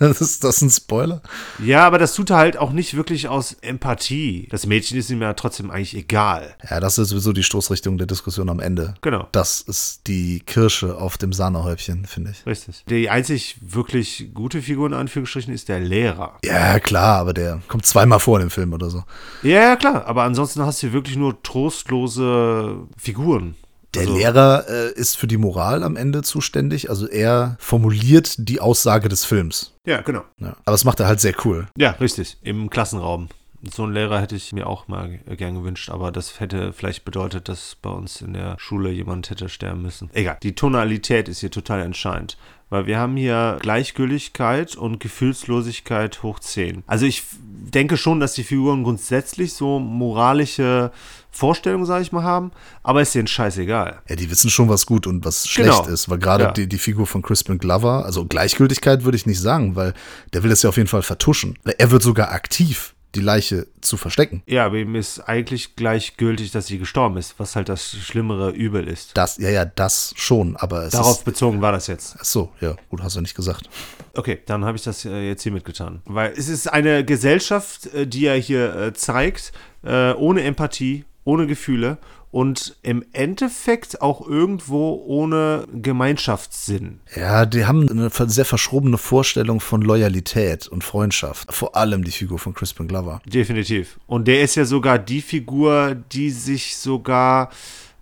ist 0.00 0.44
das 0.44 0.62
ein 0.62 0.70
Spoiler? 0.70 1.22
Ja, 1.58 1.86
aber 1.86 1.98
das 1.98 2.14
tut 2.14 2.30
er 2.30 2.36
halt 2.36 2.56
auch 2.56 2.72
nicht 2.72 2.94
wirklich 2.94 3.28
aus 3.28 3.56
Empathie. 3.60 4.48
Das 4.50 4.66
Mädchen 4.66 4.96
ist 4.96 5.10
ihm 5.10 5.20
ja 5.20 5.34
trotzdem 5.34 5.70
eigentlich 5.70 5.96
egal. 5.96 6.54
Ja, 6.70 6.80
das 6.80 6.98
ist 6.98 7.08
sowieso 7.08 7.32
die 7.32 7.42
Stoßrichtung 7.42 7.98
der 7.98 8.06
Diskussion 8.06 8.48
am 8.48 8.60
Ende. 8.60 8.94
Genau. 9.00 9.28
Das 9.32 9.60
ist 9.60 10.06
die 10.06 10.40
Kirsche 10.40 10.96
auf 10.96 11.18
dem 11.18 11.32
Sahnehäubchen, 11.32 12.06
finde 12.06 12.30
ich. 12.30 12.46
Richtig. 12.46 12.84
Die 12.88 13.10
einzig 13.10 13.56
wirklich 13.60 14.30
gute 14.34 14.62
Figur 14.62 14.86
in 14.86 14.94
Anführungsstrichen 14.94 15.52
ist 15.52 15.68
der 15.68 15.80
Lehrer. 15.80 16.38
Ja, 16.44 16.78
klar, 16.78 17.18
aber 17.18 17.34
der 17.34 17.60
kommt 17.68 17.86
zweimal 17.86 18.20
vor 18.20 18.38
in 18.38 18.46
dem 18.46 18.50
Film 18.50 18.72
oder 18.72 18.90
so. 18.90 19.04
Ja, 19.42 19.60
ja, 19.60 19.76
klar. 19.76 20.06
Aber 20.06 20.22
ansonsten 20.22 20.62
hast 20.62 20.82
du 20.82 20.92
wirklich 20.92 21.16
nur 21.16 21.42
trostlose 21.42 22.86
Figuren. 22.96 23.54
Der 23.98 24.08
also, 24.08 24.18
Lehrer 24.18 24.64
äh, 24.68 24.92
ist 24.92 25.16
für 25.16 25.26
die 25.26 25.36
Moral 25.36 25.82
am 25.82 25.96
Ende 25.96 26.22
zuständig. 26.22 26.90
Also 26.90 27.08
er 27.08 27.56
formuliert 27.58 28.34
die 28.38 28.60
Aussage 28.60 29.08
des 29.08 29.24
Films. 29.24 29.74
Ja, 29.86 30.00
genau. 30.00 30.22
Ja, 30.38 30.56
aber 30.64 30.72
das 30.72 30.84
macht 30.84 31.00
er 31.00 31.06
halt 31.06 31.20
sehr 31.20 31.34
cool. 31.44 31.66
Ja, 31.76 31.90
richtig. 31.92 32.38
Im 32.42 32.70
Klassenraum. 32.70 33.28
So 33.62 33.82
einen 33.82 33.92
Lehrer 33.92 34.20
hätte 34.20 34.36
ich 34.36 34.52
mir 34.52 34.68
auch 34.68 34.86
mal 34.86 35.18
gern 35.36 35.54
gewünscht, 35.54 35.90
aber 35.90 36.12
das 36.12 36.38
hätte 36.38 36.72
vielleicht 36.72 37.04
bedeutet, 37.04 37.48
dass 37.48 37.76
bei 37.82 37.90
uns 37.90 38.22
in 38.22 38.34
der 38.34 38.54
Schule 38.58 38.90
jemand 38.90 39.30
hätte 39.30 39.48
sterben 39.48 39.82
müssen. 39.82 40.10
Egal, 40.12 40.38
die 40.44 40.54
Tonalität 40.54 41.28
ist 41.28 41.40
hier 41.40 41.50
total 41.50 41.80
entscheidend, 41.80 42.38
weil 42.70 42.86
wir 42.86 42.98
haben 42.98 43.16
hier 43.16 43.58
Gleichgültigkeit 43.60 44.76
und 44.76 45.00
Gefühlslosigkeit 45.00 46.22
hoch 46.22 46.38
10. 46.38 46.84
Also 46.86 47.06
ich 47.06 47.24
denke 47.70 47.96
schon, 47.96 48.20
dass 48.20 48.34
die 48.34 48.44
Figuren 48.44 48.84
grundsätzlich 48.84 49.52
so 49.52 49.78
moralische 49.78 50.90
Vorstellungen, 51.30 51.86
sage 51.86 52.02
ich 52.02 52.12
mal, 52.12 52.22
haben, 52.22 52.50
aber 52.82 53.02
ist 53.02 53.14
denen 53.14 53.28
scheißegal. 53.28 54.00
Ja, 54.08 54.16
die 54.16 54.30
wissen 54.30 54.50
schon, 54.50 54.68
was 54.68 54.86
gut 54.86 55.06
und 55.06 55.24
was 55.24 55.46
schlecht 55.46 55.82
genau. 55.82 55.92
ist, 55.92 56.08
weil 56.08 56.18
gerade 56.18 56.44
ja. 56.44 56.50
die, 56.52 56.68
die 56.68 56.78
Figur 56.78 57.06
von 57.06 57.22
Crispin 57.22 57.58
Glover, 57.58 58.04
also 58.04 58.24
Gleichgültigkeit 58.24 59.04
würde 59.04 59.16
ich 59.16 59.26
nicht 59.26 59.40
sagen, 59.40 59.76
weil 59.76 59.94
der 60.32 60.42
will 60.42 60.50
das 60.50 60.62
ja 60.62 60.68
auf 60.68 60.76
jeden 60.76 60.88
Fall 60.88 61.02
vertuschen. 61.02 61.58
Er 61.78 61.90
wird 61.90 62.02
sogar 62.02 62.32
aktiv 62.32 62.94
die 63.14 63.20
Leiche 63.20 63.66
zu 63.80 63.96
verstecken. 63.96 64.42
Ja, 64.46 64.66
aber 64.66 64.76
ihm 64.76 64.94
ist 64.94 65.20
eigentlich 65.20 65.76
gleichgültig, 65.76 66.50
dass 66.50 66.66
sie 66.66 66.78
gestorben 66.78 67.16
ist, 67.16 67.38
was 67.38 67.56
halt 67.56 67.68
das 67.68 67.90
schlimmere 67.90 68.50
Übel 68.50 68.86
ist. 68.86 69.16
Das, 69.16 69.38
ja, 69.38 69.48
ja, 69.50 69.64
das 69.64 70.12
schon, 70.16 70.56
aber 70.56 70.84
es 70.84 70.92
Darauf 70.92 71.18
ist, 71.18 71.24
bezogen 71.24 71.62
war 71.62 71.72
das 71.72 71.86
jetzt. 71.86 72.16
Ach 72.20 72.24
so, 72.24 72.52
ja, 72.60 72.76
gut, 72.90 73.02
hast 73.02 73.16
du 73.16 73.20
nicht 73.20 73.34
gesagt. 73.34 73.68
Okay, 74.14 74.40
dann 74.46 74.64
habe 74.64 74.76
ich 74.76 74.84
das 74.84 75.04
äh, 75.04 75.28
jetzt 75.28 75.42
hier 75.42 75.52
mitgetan. 75.52 76.02
Weil 76.04 76.32
es 76.36 76.48
ist 76.48 76.66
eine 76.66 77.04
Gesellschaft, 77.04 77.86
äh, 77.94 78.06
die 78.06 78.26
er 78.26 78.36
hier 78.36 78.74
äh, 78.74 78.92
zeigt, 78.92 79.52
ohne 79.80 80.42
Empathie, 80.42 81.04
ohne 81.22 81.46
Gefühle 81.46 81.98
und 82.30 82.76
im 82.82 83.04
Endeffekt 83.12 84.02
auch 84.02 84.26
irgendwo 84.26 85.02
ohne 85.06 85.66
Gemeinschaftssinn. 85.72 87.00
Ja, 87.14 87.46
die 87.46 87.64
haben 87.64 87.88
eine 87.88 88.10
sehr 88.10 88.44
verschrobene 88.44 88.98
Vorstellung 88.98 89.60
von 89.60 89.82
Loyalität 89.82 90.68
und 90.68 90.84
Freundschaft. 90.84 91.52
Vor 91.52 91.74
allem 91.76 92.04
die 92.04 92.10
Figur 92.10 92.38
von 92.38 92.54
Crispin 92.54 92.88
Glover. 92.88 93.20
Definitiv. 93.24 93.98
Und 94.06 94.28
der 94.28 94.42
ist 94.42 94.56
ja 94.56 94.64
sogar 94.64 94.98
die 94.98 95.22
Figur, 95.22 95.96
die 96.12 96.30
sich 96.30 96.76
sogar 96.76 97.50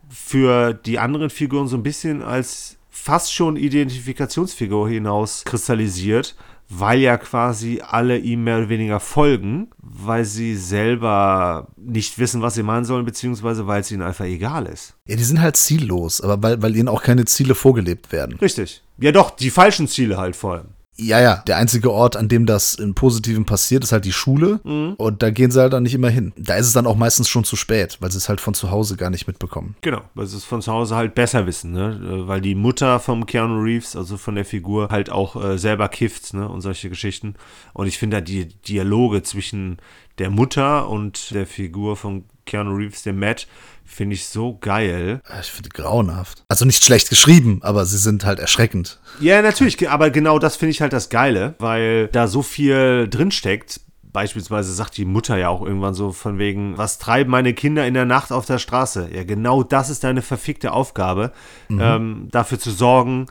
für 0.09 0.73
die 0.75 0.99
anderen 0.99 1.31
Figuren 1.31 1.69
so 1.69 1.77
ein 1.77 1.83
bisschen 1.83 2.23
als 2.23 2.77
fast 2.91 3.33
schon 3.33 3.57
Identifikationsfigur 3.57 4.89
hinaus 4.89 5.45
kristallisiert, 5.45 6.35
weil 6.69 6.99
ja 7.01 7.17
quasi 7.17 7.81
alle 7.87 8.19
ihm 8.19 8.45
mehr 8.45 8.59
oder 8.59 8.69
weniger 8.69 9.01
folgen, 9.01 9.69
weil 9.79 10.25
sie 10.25 10.57
selber 10.57 11.69
nicht 11.77 12.19
wissen, 12.19 12.43
was 12.43 12.55
sie 12.55 12.63
machen 12.63 12.85
sollen, 12.85 13.05
beziehungsweise 13.05 13.67
weil 13.67 13.81
es 13.81 13.91
ihnen 13.91 14.03
einfach 14.03 14.25
egal 14.25 14.67
ist. 14.67 14.95
Ja, 15.07 15.17
die 15.17 15.25
sind 15.25 15.41
halt 15.41 15.57
ziellos, 15.57 16.21
aber 16.21 16.43
weil, 16.43 16.63
weil 16.63 16.77
ihnen 16.77 16.89
auch 16.89 17.03
keine 17.03 17.25
Ziele 17.25 17.55
vorgelebt 17.55 18.11
werden. 18.13 18.37
Richtig. 18.39 18.83
Ja, 18.99 19.13
doch, 19.13 19.31
die 19.31 19.51
falschen 19.51 19.89
Ziele 19.89 20.17
halt 20.17 20.35
vor 20.35 20.55
allem. 20.55 20.69
Ja, 20.99 21.21
ja. 21.21 21.43
Der 21.47 21.57
einzige 21.57 21.93
Ort, 21.93 22.17
an 22.17 22.29
dem 22.29 22.47
das 22.47 22.75
im 22.75 22.95
Positiven 22.95 23.45
passiert, 23.45 23.85
ist 23.85 23.93
halt 23.93 24.05
die 24.05 24.13
Schule. 24.13 24.61
Mhm. 24.65 24.95
Und 24.97 25.23
da 25.23 25.31
gehen 25.31 25.51
sie 25.51 25.61
halt 25.61 25.73
dann 25.73 25.83
nicht 25.83 25.95
immer 25.95 26.09
hin. 26.09 26.33
Da 26.37 26.57
ist 26.57 26.67
es 26.67 26.73
dann 26.73 26.87
auch 26.87 26.97
meistens 26.97 27.29
schon 27.29 27.45
zu 27.45 27.57
spät, 27.57 27.99
weil 28.01 28.11
sie 28.11 28.19
es 28.19 28.29
halt 28.29 28.41
von 28.41 28.55
zu 28.55 28.71
Hause 28.71 28.97
gar 28.97 29.11
nicht 29.11 29.27
mitbekommen. 29.27 29.77
Genau, 29.83 30.03
weil 30.15 30.27
sie 30.27 30.37
es 30.37 30.45
von 30.45 30.63
zu 30.63 30.73
Hause 30.73 30.97
halt 30.97 31.15
besser 31.15 31.47
wissen, 31.47 31.73
ne? 31.73 32.25
Weil 32.27 32.41
die 32.41 32.55
Mutter 32.55 32.99
vom 32.99 33.27
Keanu 33.27 33.61
Reeves, 33.61 33.97
also 33.97 34.17
von 34.17 34.35
der 34.35 34.45
Figur, 34.45 34.89
halt 34.89 35.11
auch 35.11 35.43
äh, 35.43 35.59
selber 35.59 35.89
kifft, 35.89 36.35
ne? 36.35 36.49
Und 36.49 36.63
solche 36.63 36.89
Geschichten. 36.89 37.35
Und 37.73 37.87
ich 37.87 37.99
finde 37.99 38.19
da 38.19 38.21
die 38.21 38.47
Dialoge 38.47 39.23
zwischen 39.23 39.79
der 40.19 40.31
Mutter 40.31 40.89
und 40.89 41.33
der 41.33 41.47
Figur 41.47 41.97
von 41.97 42.25
Keanu 42.47 42.75
Reeves, 42.75 43.03
dem 43.03 43.19
Matt, 43.19 43.47
finde 43.85 44.15
ich 44.15 44.27
so 44.27 44.57
geil. 44.59 45.21
Ich 45.41 45.51
finde 45.51 45.69
grauenhaft. 45.71 46.45
Also 46.49 46.65
nicht 46.65 46.85
schlecht 46.85 47.09
geschrieben, 47.09 47.61
aber 47.63 47.85
sie 47.85 47.99
sind 47.99 48.25
halt 48.25 48.39
erschreckend. 48.39 48.99
Ja, 49.21 49.43
natürlich, 49.43 49.89
aber 49.89 50.11
genau 50.11 50.39
das 50.39 50.57
finde 50.57 50.71
ich 50.71 50.81
halt 50.81 50.93
das 50.93 51.09
Geile, 51.09 51.55
weil 51.59 52.09
da 52.09 52.29
so 52.29 52.43
viel 52.43 53.09
drinsteckt. 53.09 53.81
Beispielsweise 54.03 54.73
sagt 54.73 54.97
die 54.97 55.05
Mutter 55.05 55.37
ja 55.37 55.51
auch 55.51 55.61
irgendwann 55.61 55.93
so 55.93 56.11
von 56.11 56.39
wegen, 56.39 56.79
was 56.79 56.99
treiben 56.99 57.31
meine 57.31 57.53
Kinder 57.53 57.87
in 57.87 57.93
der 57.93 58.07
Nacht 58.07 58.33
auf 58.33 58.47
der 58.47 58.59
Straße? 58.59 59.11
Ja, 59.15 59.25
genau 59.25 59.63
das 59.63 59.91
ist 59.91 60.05
deine 60.05 60.23
verfickte 60.23 60.73
Aufgabe, 60.73 61.33
mhm. 61.69 61.81
ähm, 61.83 62.29
dafür 62.31 62.59
zu 62.59 62.71
sorgen, 62.71 63.27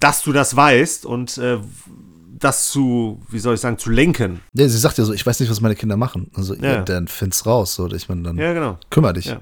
dass 0.00 0.22
du 0.22 0.32
das 0.32 0.56
weißt 0.56 1.06
und 1.06 1.38
äh, 1.38 1.58
das 2.44 2.70
zu, 2.70 3.22
wie 3.28 3.38
soll 3.38 3.54
ich 3.54 3.60
sagen, 3.60 3.78
zu 3.78 3.90
lenken. 3.90 4.40
Ja, 4.52 4.68
sie 4.68 4.78
sagt 4.78 4.98
ja 4.98 5.04
so, 5.04 5.12
ich 5.12 5.24
weiß 5.24 5.40
nicht, 5.40 5.50
was 5.50 5.60
meine 5.60 5.74
Kinder 5.74 5.96
machen. 5.96 6.30
Also, 6.34 6.54
ja. 6.54 6.82
dann 6.82 7.08
find's 7.08 7.46
raus. 7.46 7.74
So, 7.74 7.90
ich 7.90 8.08
meine, 8.08 8.22
dann 8.22 8.36
ja, 8.36 8.52
genau. 8.52 8.78
kümmer 8.90 9.12
dich. 9.12 9.26
Ja. 9.26 9.40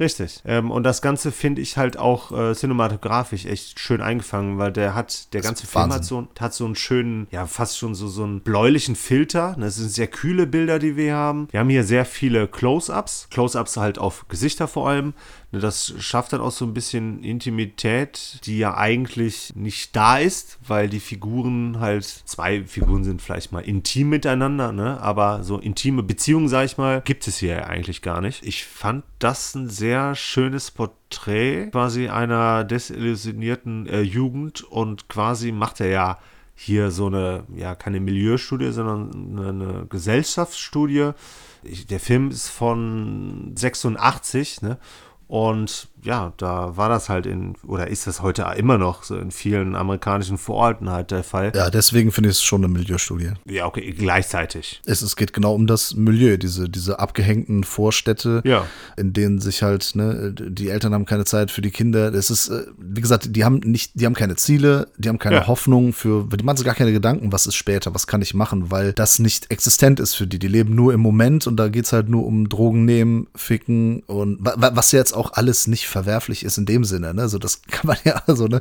Richtig. 0.00 0.42
Ähm, 0.44 0.70
und 0.70 0.82
das 0.82 1.02
Ganze 1.02 1.30
finde 1.30 1.62
ich 1.62 1.76
halt 1.76 1.96
auch 1.98 2.32
äh, 2.32 2.54
cinematografisch 2.54 3.46
echt 3.46 3.78
schön 3.78 4.00
eingefangen, 4.00 4.58
weil 4.58 4.72
der 4.72 4.94
hat, 4.94 5.32
der 5.32 5.40
ganze 5.40 5.66
Film 5.66 5.92
hat 5.92 6.04
so, 6.04 6.26
hat 6.38 6.52
so 6.52 6.64
einen 6.64 6.74
schönen, 6.74 7.28
ja, 7.30 7.46
fast 7.46 7.78
schon 7.78 7.94
so, 7.94 8.08
so 8.08 8.24
einen 8.24 8.40
bläulichen 8.40 8.96
Filter. 8.96 9.56
Das 9.58 9.76
sind 9.76 9.90
sehr 9.90 10.08
kühle 10.08 10.46
Bilder, 10.46 10.78
die 10.78 10.96
wir 10.96 11.14
haben. 11.14 11.48
Wir 11.52 11.60
haben 11.60 11.70
hier 11.70 11.84
sehr 11.84 12.04
viele 12.04 12.48
Close-Ups. 12.48 13.28
Close-Ups 13.30 13.76
halt 13.76 13.98
auf 13.98 14.26
Gesichter 14.28 14.66
vor 14.66 14.88
allem. 14.88 15.14
Ne, 15.54 15.60
das 15.60 15.94
schafft 16.00 16.32
dann 16.32 16.40
auch 16.40 16.50
so 16.50 16.64
ein 16.64 16.74
bisschen 16.74 17.22
Intimität, 17.22 18.40
die 18.44 18.58
ja 18.58 18.76
eigentlich 18.76 19.54
nicht 19.54 19.94
da 19.94 20.18
ist, 20.18 20.58
weil 20.66 20.88
die 20.88 20.98
Figuren 20.98 21.78
halt, 21.78 22.04
zwei 22.04 22.64
Figuren 22.64 23.04
sind 23.04 23.22
vielleicht 23.22 23.52
mal 23.52 23.60
intim 23.60 24.08
miteinander, 24.08 24.72
ne? 24.72 25.00
aber 25.00 25.44
so 25.44 25.58
intime 25.58 26.02
Beziehungen, 26.02 26.48
sag 26.48 26.64
ich 26.64 26.76
mal, 26.76 27.02
gibt 27.02 27.28
es 27.28 27.38
hier 27.38 27.68
eigentlich 27.68 28.02
gar 28.02 28.20
nicht. 28.20 28.44
Ich 28.44 28.64
fand 28.64 29.04
das 29.20 29.54
ein 29.54 29.70
sehr 29.70 30.16
schönes 30.16 30.72
Porträt 30.72 31.68
quasi 31.70 32.08
einer 32.08 32.64
desillusionierten 32.64 33.86
äh, 33.86 34.00
Jugend 34.00 34.64
und 34.64 35.08
quasi 35.08 35.52
macht 35.52 35.80
er 35.80 35.88
ja 35.88 36.18
hier 36.56 36.90
so 36.90 37.06
eine, 37.06 37.44
ja, 37.54 37.76
keine 37.76 38.00
Milieustudie, 38.00 38.72
sondern 38.72 39.38
eine, 39.38 39.48
eine 39.50 39.86
Gesellschaftsstudie. 39.86 41.12
Ich, 41.62 41.86
der 41.86 42.00
Film 42.00 42.30
ist 42.30 42.48
von 42.48 43.52
86, 43.54 44.62
ne? 44.62 44.78
Und 45.34 45.88
ja, 46.04 46.32
da 46.36 46.76
war 46.76 46.88
das 46.88 47.08
halt 47.08 47.26
in, 47.26 47.54
oder 47.66 47.88
ist 47.88 48.06
das 48.06 48.22
heute 48.22 48.46
immer 48.56 48.78
noch 48.78 49.02
so 49.02 49.16
in 49.16 49.30
vielen 49.30 49.74
amerikanischen 49.74 50.38
Vororten 50.38 50.90
halt 50.90 51.10
der 51.10 51.24
Fall. 51.24 51.52
Ja, 51.54 51.70
deswegen 51.70 52.12
finde 52.12 52.30
ich 52.30 52.36
es 52.36 52.42
schon 52.42 52.62
eine 52.64 52.72
Milieustudie. 52.72 53.30
Ja, 53.46 53.66
okay, 53.66 53.90
gleichzeitig. 53.92 54.80
Es, 54.86 55.02
es 55.02 55.16
geht 55.16 55.32
genau 55.32 55.54
um 55.54 55.66
das 55.66 55.94
Milieu, 55.94 56.36
diese, 56.36 56.68
diese 56.68 56.98
abgehängten 56.98 57.64
Vorstädte, 57.64 58.42
Ja. 58.44 58.66
in 58.96 59.12
denen 59.12 59.40
sich 59.40 59.62
halt, 59.62 59.92
ne, 59.94 60.32
die 60.32 60.68
Eltern 60.68 60.94
haben 60.94 61.06
keine 61.06 61.24
Zeit 61.24 61.50
für 61.50 61.62
die 61.62 61.70
Kinder. 61.70 62.10
Das 62.10 62.30
ist, 62.30 62.48
äh, 62.48 62.66
wie 62.78 63.00
gesagt, 63.00 63.34
die 63.34 63.44
haben 63.44 63.56
nicht, 63.64 63.92
die 63.94 64.06
haben 64.06 64.14
keine 64.14 64.36
Ziele, 64.36 64.88
die 64.98 65.08
haben 65.08 65.18
keine 65.18 65.36
Ja. 65.36 65.46
Hoffnung 65.46 65.92
für, 65.92 66.26
die 66.36 66.44
machen 66.44 66.56
sich 66.58 66.66
gar 66.66 66.74
keine 66.74 66.92
Gedanken, 66.92 67.32
was 67.32 67.46
ist 67.46 67.56
später, 67.56 67.94
was 67.94 68.06
kann 68.06 68.22
ich 68.22 68.34
machen, 68.34 68.70
weil 68.70 68.92
das 68.92 69.18
nicht 69.18 69.50
existent 69.50 70.00
ist 70.00 70.14
für 70.14 70.26
die. 70.26 70.38
Die 70.38 70.48
leben 70.48 70.74
nur 70.74 70.92
im 70.92 71.00
Moment 71.00 71.46
und 71.46 71.56
da 71.56 71.68
geht's 71.68 71.92
halt 71.92 72.08
nur 72.08 72.24
um 72.26 72.48
Drogen 72.48 72.84
nehmen, 72.84 73.26
ficken 73.34 74.00
und 74.06 74.44
wa- 74.44 74.54
wa- 74.56 74.72
was 74.74 74.92
ja 74.92 74.98
jetzt 74.98 75.12
auch 75.14 75.32
alles 75.32 75.66
nicht 75.66 75.86
verwerflich 75.94 76.44
ist 76.44 76.58
in 76.58 76.66
dem 76.66 76.82
Sinne, 76.82 77.14
ne? 77.14 77.22
Also 77.22 77.38
das 77.38 77.62
kann 77.70 77.86
man 77.86 77.96
ja 78.04 78.20
so, 78.26 78.46
ne, 78.48 78.60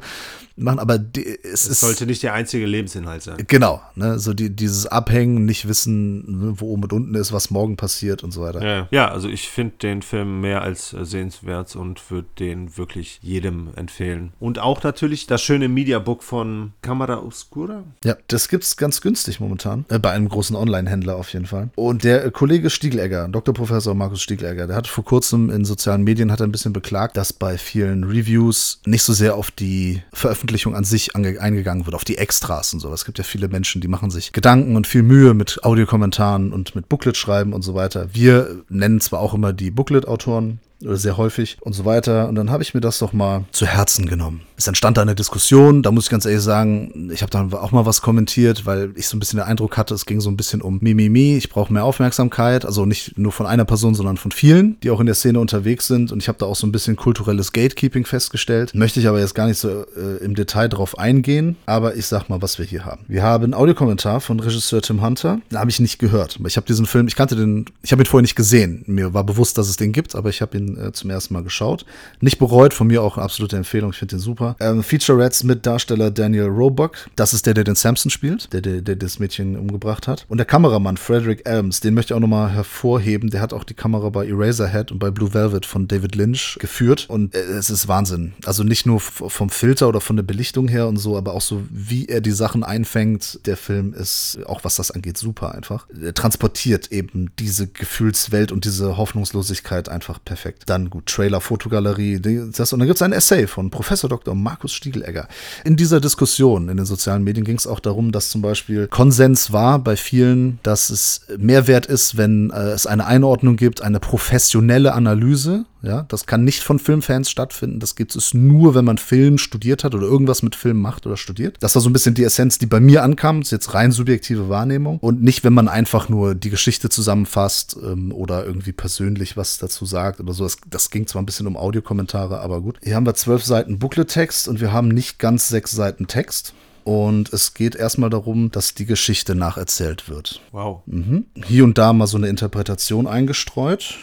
machen, 0.55 0.79
aber 0.79 0.97
die, 0.97 1.25
es 1.43 1.65
Es 1.65 1.67
ist. 1.67 1.79
sollte 1.81 2.05
nicht 2.05 2.23
der 2.23 2.33
einzige 2.33 2.65
Lebensinhalt 2.65 3.23
sein. 3.23 3.37
Genau, 3.47 3.81
ne, 3.95 4.19
so 4.19 4.33
die, 4.33 4.49
dieses 4.49 4.85
Abhängen, 4.85 5.45
nicht 5.45 5.67
wissen, 5.67 6.39
ne, 6.39 6.53
wo 6.57 6.67
oben 6.67 6.83
und 6.83 6.93
unten 6.93 7.15
ist, 7.15 7.33
was 7.33 7.49
morgen 7.49 7.75
passiert 7.75 8.23
und 8.23 8.31
so 8.31 8.41
weiter. 8.41 8.63
Ja, 8.63 8.87
ja 8.91 9.11
also 9.11 9.27
ich 9.27 9.49
finde 9.49 9.75
den 9.81 10.01
Film 10.01 10.41
mehr 10.41 10.61
als 10.61 10.93
äh, 10.93 11.05
sehenswert 11.05 11.75
und 11.75 12.11
würde 12.11 12.27
den 12.39 12.77
wirklich 12.77 13.19
jedem 13.21 13.69
empfehlen. 13.75 14.33
Und 14.39 14.59
auch 14.59 14.83
natürlich 14.83 15.27
das 15.27 15.41
schöne 15.41 15.67
Mediabook 15.69 16.23
von 16.23 16.73
Camera 16.81 17.23
Obscura. 17.23 17.83
Ja, 18.03 18.15
das 18.27 18.47
gibt's 18.47 18.77
ganz 18.77 19.01
günstig 19.01 19.39
momentan. 19.39 19.85
Äh, 19.89 19.99
bei 19.99 20.11
einem 20.11 20.29
großen 20.29 20.55
Online-Händler 20.55 21.15
auf 21.15 21.33
jeden 21.33 21.45
Fall. 21.45 21.69
Und 21.75 22.03
der 22.03 22.25
äh, 22.25 22.31
Kollege 22.31 22.69
Stiegelegger, 22.69 23.27
Dr. 23.27 23.53
Professor 23.53 23.95
Markus 23.95 24.21
Stiegelegger, 24.21 24.67
der 24.67 24.75
hat 24.75 24.87
vor 24.87 25.03
kurzem 25.03 25.49
in 25.49 25.65
sozialen 25.65 26.03
Medien 26.03 26.31
hat 26.31 26.41
ein 26.41 26.51
bisschen 26.51 26.73
beklagt, 26.73 27.17
dass 27.17 27.33
bei 27.33 27.57
vielen 27.57 28.03
Reviews 28.03 28.79
nicht 28.85 29.03
so 29.03 29.13
sehr 29.13 29.35
auf 29.35 29.49
die 29.51 30.01
Veröffentlichung 30.11 30.42
an 30.75 30.83
sich 30.83 31.15
ange 31.15 31.39
eingegangen 31.39 31.85
wird, 31.85 31.95
auf 31.95 32.03
die 32.03 32.17
Extras 32.17 32.73
und 32.73 32.79
so. 32.79 32.91
Es 32.93 33.05
gibt 33.05 33.17
ja 33.17 33.23
viele 33.23 33.47
Menschen, 33.47 33.81
die 33.81 33.87
machen 33.87 34.11
sich 34.11 34.31
Gedanken 34.31 34.75
und 34.75 34.87
viel 34.87 35.03
Mühe 35.03 35.33
mit 35.33 35.63
Audiokommentaren 35.63 36.53
und 36.53 36.75
mit 36.75 36.89
Booklet 36.89 37.17
schreiben 37.17 37.53
und 37.53 37.61
so 37.61 37.75
weiter. 37.75 38.09
Wir 38.13 38.63
nennen 38.69 38.99
zwar 38.99 39.19
auch 39.19 39.33
immer 39.33 39.53
die 39.53 39.71
Booklet-Autoren, 39.71 40.59
oder 40.85 40.97
sehr 40.97 41.17
häufig 41.17 41.57
und 41.61 41.73
so 41.73 41.85
weiter. 41.85 42.27
Und 42.27 42.35
dann 42.35 42.51
habe 42.51 42.63
ich 42.63 42.73
mir 42.73 42.81
das 42.81 42.99
doch 42.99 43.13
mal 43.13 43.45
zu 43.51 43.65
Herzen 43.65 44.05
genommen. 44.05 44.41
Es 44.55 44.67
entstand 44.67 44.97
da 44.97 45.01
eine 45.01 45.15
Diskussion, 45.15 45.81
da 45.83 45.91
muss 45.91 46.05
ich 46.05 46.09
ganz 46.09 46.25
ehrlich 46.25 46.41
sagen, 46.41 47.09
ich 47.11 47.21
habe 47.21 47.31
dann 47.31 47.53
auch 47.53 47.71
mal 47.71 47.85
was 47.85 48.01
kommentiert, 48.01 48.65
weil 48.65 48.91
ich 48.95 49.07
so 49.07 49.17
ein 49.17 49.19
bisschen 49.19 49.39
den 49.39 49.47
Eindruck 49.47 49.77
hatte, 49.77 49.93
es 49.93 50.05
ging 50.05 50.21
so 50.21 50.29
ein 50.29 50.37
bisschen 50.37 50.61
um 50.61 50.79
Mimimi, 50.81 51.35
ich 51.35 51.49
brauche 51.49 51.73
mehr 51.73 51.83
Aufmerksamkeit, 51.83 52.65
also 52.65 52.85
nicht 52.85 53.17
nur 53.17 53.31
von 53.31 53.45
einer 53.45 53.65
Person, 53.65 53.95
sondern 53.95 54.17
von 54.17 54.31
vielen, 54.31 54.79
die 54.81 54.91
auch 54.91 54.99
in 54.99 55.05
der 55.05 55.15
Szene 55.15 55.39
unterwegs 55.39 55.87
sind. 55.87 56.11
Und 56.11 56.21
ich 56.21 56.27
habe 56.27 56.37
da 56.37 56.45
auch 56.45 56.55
so 56.55 56.67
ein 56.67 56.71
bisschen 56.71 56.95
kulturelles 56.95 57.51
Gatekeeping 57.51 58.05
festgestellt. 58.05 58.75
Möchte 58.75 58.99
ich 58.99 59.07
aber 59.07 59.19
jetzt 59.19 59.35
gar 59.35 59.47
nicht 59.47 59.57
so 59.57 59.69
äh, 59.69 60.23
im 60.23 60.35
Detail 60.35 60.67
drauf 60.67 60.97
eingehen, 60.97 61.55
aber 61.65 61.95
ich 61.95 62.05
sag 62.05 62.29
mal, 62.29 62.41
was 62.41 62.59
wir 62.59 62.65
hier 62.65 62.85
haben. 62.85 63.05
Wir 63.07 63.23
haben 63.23 63.43
einen 63.43 63.53
Audiokommentar 63.53 64.21
von 64.21 64.39
Regisseur 64.39 64.81
Tim 64.81 65.01
Hunter, 65.01 65.39
den 65.51 65.59
habe 65.59 65.69
ich 65.69 65.79
nicht 65.79 65.99
gehört. 65.99 66.39
Ich 66.45 66.57
habe 66.57 66.67
diesen 66.67 66.85
Film, 66.85 67.07
ich 67.07 67.15
kannte 67.15 67.35
den, 67.35 67.65
ich 67.81 67.91
habe 67.91 68.03
ihn 68.03 68.05
vorher 68.05 68.21
nicht 68.21 68.35
gesehen. 68.35 68.83
Mir 68.87 69.13
war 69.13 69.23
bewusst, 69.23 69.57
dass 69.57 69.69
es 69.69 69.77
den 69.77 69.91
gibt, 69.91 70.15
aber 70.15 70.29
ich 70.29 70.41
habe 70.41 70.57
ihn 70.57 70.72
äh, 70.77 70.91
zum 70.91 71.09
ersten 71.09 71.33
Mal 71.33 71.43
geschaut. 71.43 71.85
Nicht 72.21 72.39
bereut, 72.39 72.73
von 72.73 72.87
mir 72.87 73.01
auch 73.01 73.17
eine 73.17 73.23
absolute 73.23 73.57
Empfehlung, 73.57 73.91
ich 73.91 73.97
finde 73.97 74.15
den 74.15 74.19
super. 74.19 74.55
Ähm, 74.59 74.83
Featurettes 74.83 75.43
mit 75.43 75.65
Darsteller 75.65 76.11
Daniel 76.11 76.47
Roebuck, 76.47 77.09
das 77.15 77.33
ist 77.33 77.45
der, 77.45 77.53
der 77.53 77.63
den 77.63 77.75
Samson 77.75 78.09
spielt, 78.09 78.51
der, 78.53 78.61
der, 78.61 78.81
der 78.81 78.95
das 78.95 79.19
Mädchen 79.19 79.57
umgebracht 79.57 80.07
hat. 80.07 80.25
Und 80.29 80.37
der 80.37 80.45
Kameramann 80.45 80.97
Frederick 80.97 81.41
Elms, 81.45 81.79
den 81.79 81.93
möchte 81.93 82.13
ich 82.13 82.17
auch 82.17 82.21
nochmal 82.21 82.51
hervorheben, 82.51 83.29
der 83.29 83.41
hat 83.41 83.53
auch 83.53 83.63
die 83.63 83.73
Kamera 83.73 84.09
bei 84.09 84.27
Eraserhead 84.27 84.91
und 84.91 84.99
bei 84.99 85.11
Blue 85.11 85.33
Velvet 85.33 85.65
von 85.65 85.87
David 85.87 86.15
Lynch 86.15 86.57
geführt 86.59 87.05
und 87.09 87.35
äh, 87.35 87.39
es 87.39 87.69
ist 87.69 87.87
Wahnsinn. 87.87 88.33
Also 88.45 88.63
nicht 88.63 88.85
nur 88.85 88.99
vom 88.99 89.49
Filter 89.49 89.87
oder 89.87 90.01
von 90.01 90.15
der 90.15 90.23
Belichtung 90.23 90.67
her 90.67 90.87
und 90.87 90.97
so, 90.97 91.17
aber 91.17 91.33
auch 91.33 91.41
so, 91.41 91.63
wie 91.69 92.07
er 92.07 92.21
die 92.21 92.31
Sachen 92.31 92.63
einfängt. 92.63 93.39
Der 93.45 93.57
Film 93.57 93.93
ist, 93.93 94.39
auch 94.45 94.63
was 94.63 94.75
das 94.75 94.91
angeht, 94.91 95.17
super 95.17 95.53
einfach. 95.53 95.87
Er 96.01 96.13
transportiert 96.13 96.91
eben 96.91 97.31
diese 97.39 97.67
Gefühlswelt 97.67 98.51
und 98.51 98.65
diese 98.65 98.97
Hoffnungslosigkeit 98.97 99.89
einfach 99.89 100.19
perfekt. 100.23 100.62
Dann 100.65 100.89
gut, 100.89 101.07
Trailer, 101.07 101.41
Fotogalerie, 101.41 102.19
das, 102.19 102.73
und 102.73 102.79
dann 102.79 102.87
gibt 102.87 102.97
es 102.97 103.01
ein 103.01 103.13
Essay 103.13 103.47
von 103.47 103.69
Professor 103.69 104.09
Dr. 104.09 104.35
Markus 104.35 104.73
Stiegelegger. 104.73 105.27
In 105.63 105.75
dieser 105.75 105.99
Diskussion 105.99 106.69
in 106.69 106.77
den 106.77 106.85
sozialen 106.85 107.23
Medien 107.23 107.45
ging 107.45 107.57
es 107.57 107.67
auch 107.67 107.79
darum, 107.79 108.11
dass 108.11 108.29
zum 108.29 108.41
Beispiel 108.41 108.87
Konsens 108.87 109.51
war 109.51 109.79
bei 109.79 109.95
vielen, 109.95 110.59
dass 110.63 110.89
es 110.89 111.21
mehr 111.37 111.67
wert 111.67 111.85
ist, 111.85 112.17
wenn 112.17 112.51
äh, 112.51 112.71
es 112.71 112.87
eine 112.87 113.05
Einordnung 113.05 113.55
gibt, 113.55 113.81
eine 113.81 113.99
professionelle 113.99 114.93
Analyse. 114.93 115.65
Ja, 115.83 116.05
das 116.07 116.25
kann 116.25 116.45
nicht 116.45 116.63
von 116.63 116.79
Filmfans 116.79 117.29
stattfinden. 117.29 117.81
Das 117.81 117.95
gibt 117.95 118.15
es 118.15 118.33
nur, 118.33 118.73
wenn 118.73 118.85
man 118.85 118.97
Film 118.97 119.37
studiert 119.37 119.83
hat 119.83 119.93
oder 119.93 120.07
irgendwas 120.07 120.41
mit 120.41 120.55
Film 120.55 120.79
macht 120.79 121.05
oder 121.05 121.17
studiert. 121.17 121.57
Das 121.59 121.75
war 121.75 121.81
so 121.81 121.89
ein 121.89 121.93
bisschen 121.93 122.15
die 122.15 122.23
Essenz, 122.23 122.57
die 122.57 122.65
bei 122.65 122.79
mir 122.79 123.03
ankam. 123.03 123.41
Das 123.41 123.49
ist 123.49 123.51
jetzt 123.51 123.73
rein 123.73 123.91
subjektive 123.91 124.47
Wahrnehmung. 124.47 124.97
Und 124.99 125.21
nicht, 125.21 125.43
wenn 125.43 125.53
man 125.53 125.67
einfach 125.67 126.07
nur 126.07 126.35
die 126.35 126.49
Geschichte 126.49 126.87
zusammenfasst 126.87 127.77
ähm, 127.83 128.13
oder 128.13 128.45
irgendwie 128.45 128.71
persönlich 128.71 129.35
was 129.35 129.57
dazu 129.57 129.85
sagt 129.85 130.21
oder 130.21 130.31
so. 130.31 130.45
Das, 130.45 130.57
das 130.69 130.89
ging 130.89 131.05
zwar 131.05 131.21
ein 131.21 131.25
bisschen 131.25 131.47
um 131.47 131.57
Audiokommentare, 131.57 132.39
aber 132.39 132.61
gut. 132.61 132.79
Hier 132.81 132.95
haben 132.95 133.05
wir 133.05 133.15
zwölf 133.15 133.43
Seiten 133.43 133.77
Booklet-Text 133.77 134.47
und 134.47 134.61
wir 134.61 134.71
haben 134.71 134.87
nicht 134.87 135.19
ganz 135.19 135.49
sechs 135.49 135.73
Seiten 135.73 136.07
Text. 136.07 136.53
Und 136.85 137.31
es 137.31 137.53
geht 137.53 137.75
erstmal 137.75 138.09
darum, 138.09 138.51
dass 138.51 138.73
die 138.73 138.85
Geschichte 138.85 139.35
nacherzählt 139.35 140.09
wird. 140.09 140.41
Wow. 140.51 140.81
Mhm. 140.85 141.25
Hier 141.45 141.63
und 141.65 141.77
da 141.77 141.91
mal 141.93 142.07
so 142.07 142.17
eine 142.17 142.27
Interpretation 142.27 143.07
eingestreut. 143.07 143.97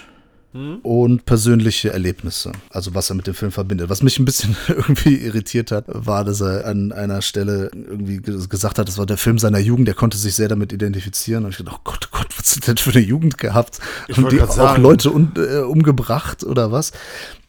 Und 0.53 1.25
persönliche 1.27 1.93
Erlebnisse, 1.93 2.51
also 2.71 2.93
was 2.95 3.09
er 3.09 3.15
mit 3.15 3.29
dem 3.29 3.35
Film 3.35 3.53
verbindet. 3.53 3.89
Was 3.89 4.03
mich 4.03 4.19
ein 4.19 4.25
bisschen 4.25 4.57
irgendwie 4.69 5.15
irritiert 5.15 5.71
hat, 5.71 5.85
war, 5.89 6.25
dass 6.25 6.41
er 6.41 6.67
an 6.67 6.91
einer 6.91 7.23
Stelle 7.23 7.71
irgendwie 7.73 8.17
ge- 8.19 8.47
gesagt 8.49 8.79
hat, 8.81 8.89
das 8.89 8.99
war 8.99 9.07
der 9.07 9.17
Film 9.17 9.39
seiner 9.39 9.61
Jugend, 9.61 9.87
er 9.87 9.95
konnte 9.95 10.19
sich 10.19 10.35
sehr 10.35 10.49
damit 10.49 10.73
identifizieren. 10.73 11.45
Und 11.45 11.53
ich 11.53 11.59
dachte, 11.59 11.71
oh 11.73 11.81
Gott, 11.85 12.09
oh 12.13 12.17
Gott, 12.19 12.27
was 12.37 12.53
ist 12.57 12.67
denn 12.67 12.77
für 12.79 12.91
eine 12.91 12.99
Jugend 13.01 13.39
gehabt? 13.39 13.79
Ich 14.09 14.17
Haben 14.17 14.25
wollte 14.25 14.37
die 14.37 14.43
auch 14.43 14.51
sagen. 14.51 14.83
Leute 14.83 15.13
un, 15.13 15.33
äh, 15.37 15.59
umgebracht 15.59 16.43
oder 16.43 16.73
was? 16.73 16.91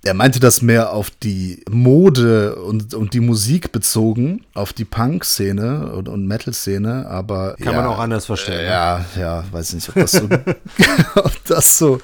Er 0.03 0.13
meinte 0.15 0.39
das 0.39 0.61
mehr 0.63 0.93
auf 0.93 1.09
die 1.11 1.63
Mode 1.69 2.55
und, 2.55 2.93
und 2.95 3.13
die 3.13 3.19
Musik 3.19 3.71
bezogen, 3.71 4.43
auf 4.55 4.73
die 4.73 4.85
Punk-Szene 4.85 5.91
und, 5.93 6.09
und 6.09 6.25
Metal-Szene, 6.27 7.05
aber 7.07 7.55
Kann 7.61 7.75
man 7.75 7.85
auch 7.85 7.99
anders 7.99 8.25
verstehen. 8.25 8.59
äh, 8.61 8.65
ja, 8.65 9.05
ja, 9.17 9.43
weiß 9.51 9.73
nicht, 9.73 9.89
ob 9.89 9.95
das 9.95 10.11
so, 10.13 10.27
ob 11.15 11.45
das 11.45 11.77
so 11.77 11.99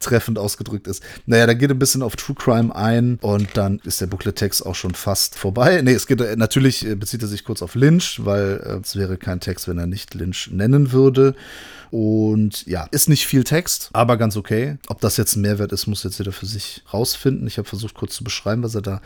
treffend 0.00 0.38
ausgedrückt 0.38 0.86
ist. 0.86 1.02
Naja, 1.26 1.46
da 1.46 1.54
geht 1.54 1.70
ein 1.70 1.78
bisschen 1.78 2.02
auf 2.02 2.16
True 2.16 2.36
Crime 2.36 2.74
ein 2.74 3.18
und 3.20 3.56
dann 3.56 3.80
ist 3.84 4.00
der 4.00 4.06
Booklet-Text 4.06 4.64
auch 4.66 4.74
schon 4.74 4.94
fast 4.94 5.38
vorbei. 5.38 5.80
Nee, 5.82 5.92
es 5.92 6.06
geht 6.06 6.20
äh, 6.20 6.36
natürlich, 6.36 6.86
äh, 6.86 6.94
bezieht 6.94 7.22
er 7.22 7.28
sich 7.28 7.44
kurz 7.44 7.62
auf 7.62 7.74
Lynch, 7.74 8.24
weil 8.24 8.60
äh, 8.64 8.80
es 8.82 8.96
wäre 8.96 9.16
kein 9.16 9.40
Text, 9.40 9.68
wenn 9.68 9.78
er 9.78 9.86
nicht 9.86 10.14
Lynch 10.14 10.50
nennen 10.52 10.92
würde. 10.92 11.36
Und 11.90 12.66
ja, 12.66 12.86
ist 12.92 13.08
nicht 13.08 13.26
viel 13.26 13.42
Text, 13.42 13.90
aber 13.92 14.16
ganz 14.16 14.36
okay. 14.36 14.78
Ob 14.88 15.00
das 15.00 15.16
jetzt 15.16 15.36
ein 15.36 15.42
Mehrwert 15.42 15.72
ist, 15.72 15.88
muss 15.88 16.04
jetzt 16.04 16.18
jeder 16.18 16.32
für 16.32 16.46
sich 16.46 16.82
rausfinden. 16.92 17.46
Ich 17.48 17.58
habe 17.58 17.68
versucht, 17.68 17.94
kurz 17.94 18.14
zu 18.14 18.22
beschreiben, 18.22 18.62
was 18.62 18.76
er 18.76 18.82
da 18.82 19.00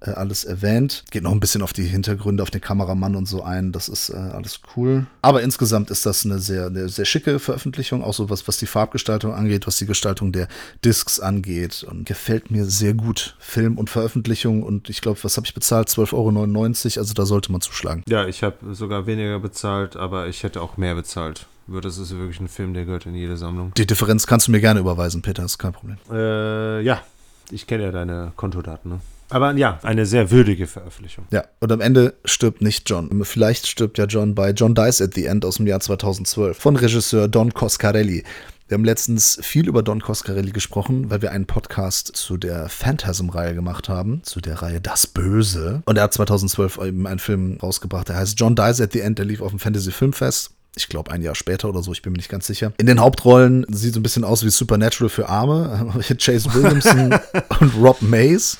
äh, 0.00 0.10
alles 0.10 0.44
erwähnt. 0.44 1.04
Geht 1.10 1.22
noch 1.22 1.32
ein 1.32 1.40
bisschen 1.40 1.62
auf 1.62 1.72
die 1.72 1.84
Hintergründe, 1.84 2.42
auf 2.42 2.50
den 2.50 2.60
Kameramann 2.60 3.16
und 3.16 3.26
so 3.26 3.42
ein. 3.42 3.72
Das 3.72 3.88
ist 3.88 4.10
äh, 4.10 4.16
alles 4.16 4.60
cool. 4.76 5.06
Aber 5.22 5.42
insgesamt 5.42 5.90
ist 5.90 6.06
das 6.06 6.24
eine 6.24 6.38
sehr, 6.38 6.66
eine 6.66 6.88
sehr 6.88 7.04
schicke 7.04 7.38
Veröffentlichung, 7.38 8.02
auch 8.02 8.14
so 8.14 8.30
was, 8.30 8.46
was 8.46 8.58
die 8.58 8.66
Farbgestaltung 8.66 9.32
angeht, 9.32 9.66
was 9.66 9.76
die 9.78 9.86
Gestaltung 9.86 10.32
der 10.32 10.48
Discs 10.84 11.20
angeht. 11.20 11.86
Und 11.88 12.06
gefällt 12.06 12.50
mir 12.50 12.66
sehr 12.66 12.94
gut. 12.94 13.36
Film 13.38 13.78
und 13.78 13.90
Veröffentlichung. 13.90 14.62
Und 14.62 14.90
ich 14.90 15.00
glaube, 15.00 15.18
was 15.22 15.36
habe 15.36 15.46
ich 15.46 15.54
bezahlt? 15.54 15.88
12,99 15.88 16.12
Euro. 16.14 17.00
Also 17.00 17.14
da 17.14 17.26
sollte 17.26 17.52
man 17.52 17.60
zuschlagen. 17.60 18.02
Ja, 18.08 18.26
ich 18.26 18.42
habe 18.42 18.74
sogar 18.74 19.06
weniger 19.06 19.38
bezahlt, 19.38 19.96
aber 19.96 20.28
ich 20.28 20.42
hätte 20.42 20.60
auch 20.60 20.76
mehr 20.76 20.94
bezahlt. 20.94 21.46
Das 21.68 21.98
ist 21.98 22.16
wirklich 22.16 22.38
ein 22.38 22.48
Film, 22.48 22.74
der 22.74 22.84
gehört 22.84 23.06
in 23.06 23.14
jede 23.14 23.36
Sammlung. 23.36 23.72
Die 23.76 23.86
Differenz 23.86 24.26
kannst 24.26 24.46
du 24.46 24.52
mir 24.52 24.60
gerne 24.60 24.80
überweisen, 24.80 25.22
Peter. 25.22 25.44
Ist 25.44 25.58
kein 25.58 25.72
Problem. 25.72 25.96
Äh, 26.12 26.82
ja, 26.82 27.02
ich 27.50 27.66
kenne 27.66 27.84
ja 27.84 27.92
deine 27.92 28.32
Kontodaten. 28.36 28.92
Ne? 28.92 29.00
Aber 29.28 29.52
ja, 29.54 29.78
eine 29.82 30.06
sehr 30.06 30.30
würdige 30.30 30.66
Veröffentlichung. 30.66 31.26
Ja, 31.30 31.44
und 31.60 31.72
am 31.72 31.80
Ende 31.80 32.14
stirbt 32.24 32.62
nicht 32.62 32.88
John. 32.88 33.24
Vielleicht 33.24 33.66
stirbt 33.66 33.98
ja 33.98 34.04
John 34.04 34.34
bei 34.34 34.50
John 34.50 34.74
Dies 34.74 35.00
at 35.00 35.14
the 35.14 35.26
End 35.26 35.44
aus 35.44 35.56
dem 35.56 35.66
Jahr 35.66 35.80
2012 35.80 36.56
von 36.56 36.76
Regisseur 36.76 37.28
Don 37.28 37.52
Coscarelli. 37.52 38.24
Wir 38.68 38.74
haben 38.74 38.84
letztens 38.84 39.38
viel 39.42 39.68
über 39.68 39.84
Don 39.84 40.00
Coscarelli 40.00 40.50
gesprochen, 40.50 41.08
weil 41.08 41.22
wir 41.22 41.30
einen 41.30 41.46
Podcast 41.46 42.16
zu 42.16 42.36
der 42.36 42.68
Phantasm-Reihe 42.68 43.54
gemacht 43.54 43.88
haben, 43.88 44.24
zu 44.24 44.40
der 44.40 44.60
Reihe 44.60 44.80
Das 44.80 45.06
Böse. 45.06 45.82
Und 45.84 45.98
er 45.98 46.04
hat 46.04 46.14
2012 46.14 46.78
eben 46.78 47.06
einen 47.06 47.20
Film 47.20 47.58
rausgebracht, 47.62 48.08
der 48.08 48.16
heißt 48.16 48.38
John 48.40 48.56
Dies 48.56 48.80
at 48.80 48.92
the 48.92 49.00
End, 49.00 49.18
der 49.18 49.24
lief 49.24 49.40
auf 49.40 49.50
dem 49.50 49.60
Fantasy 49.60 49.92
Filmfest. 49.92 50.50
Ich 50.74 50.88
glaube, 50.88 51.12
ein 51.12 51.22
Jahr 51.22 51.36
später 51.36 51.68
oder 51.68 51.82
so, 51.82 51.92
ich 51.92 52.02
bin 52.02 52.12
mir 52.12 52.18
nicht 52.18 52.28
ganz 52.28 52.48
sicher. 52.48 52.72
In 52.76 52.86
den 52.86 53.00
Hauptrollen 53.00 53.64
sieht 53.70 53.94
so 53.94 54.00
ein 54.00 54.02
bisschen 54.02 54.24
aus 54.24 54.44
wie 54.44 54.50
Supernatural 54.50 55.10
für 55.10 55.28
Arme. 55.28 55.94
Chase 56.18 56.52
Williamson 56.52 57.14
und 57.60 57.72
Rob 57.80 58.02
Mays. 58.02 58.58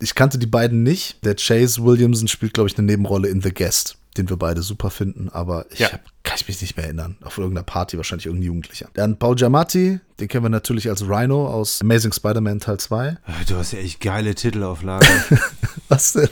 Ich 0.00 0.14
kannte 0.14 0.38
die 0.38 0.46
beiden 0.46 0.82
nicht. 0.82 1.24
Der 1.24 1.34
Chase 1.36 1.82
Williamson 1.84 2.28
spielt, 2.28 2.54
glaube 2.54 2.68
ich, 2.68 2.78
eine 2.78 2.86
Nebenrolle 2.86 3.28
in 3.28 3.40
The 3.40 3.52
Guest, 3.52 3.98
den 4.16 4.28
wir 4.28 4.36
beide 4.36 4.62
super 4.62 4.90
finden, 4.90 5.28
aber 5.28 5.66
ich 5.70 5.80
Ja. 5.80 5.92
habe 5.92 6.02
kein 6.22 6.36
ich 6.36 6.46
mich 6.46 6.60
nicht 6.60 6.76
mehr 6.76 6.84
erinnern. 6.86 7.16
Auf 7.22 7.38
irgendeiner 7.38 7.64
Party, 7.64 7.96
wahrscheinlich 7.96 8.26
irgendein 8.26 8.46
Jugendlicher. 8.46 8.88
Dann 8.94 9.18
Paul 9.18 9.34
Giamatti, 9.34 9.98
den 10.20 10.28
kennen 10.28 10.44
wir 10.44 10.50
natürlich 10.50 10.88
als 10.88 11.02
Rhino 11.08 11.48
aus 11.48 11.80
Amazing 11.80 12.12
Spider-Man 12.12 12.60
Teil 12.60 12.78
2. 12.78 13.16
Du 13.48 13.56
hast 13.56 13.72
ja 13.72 13.78
echt 13.80 14.00
geile 14.00 14.34
Titelauflage. 14.34 15.06
Was 15.88 16.12
denn? 16.12 16.28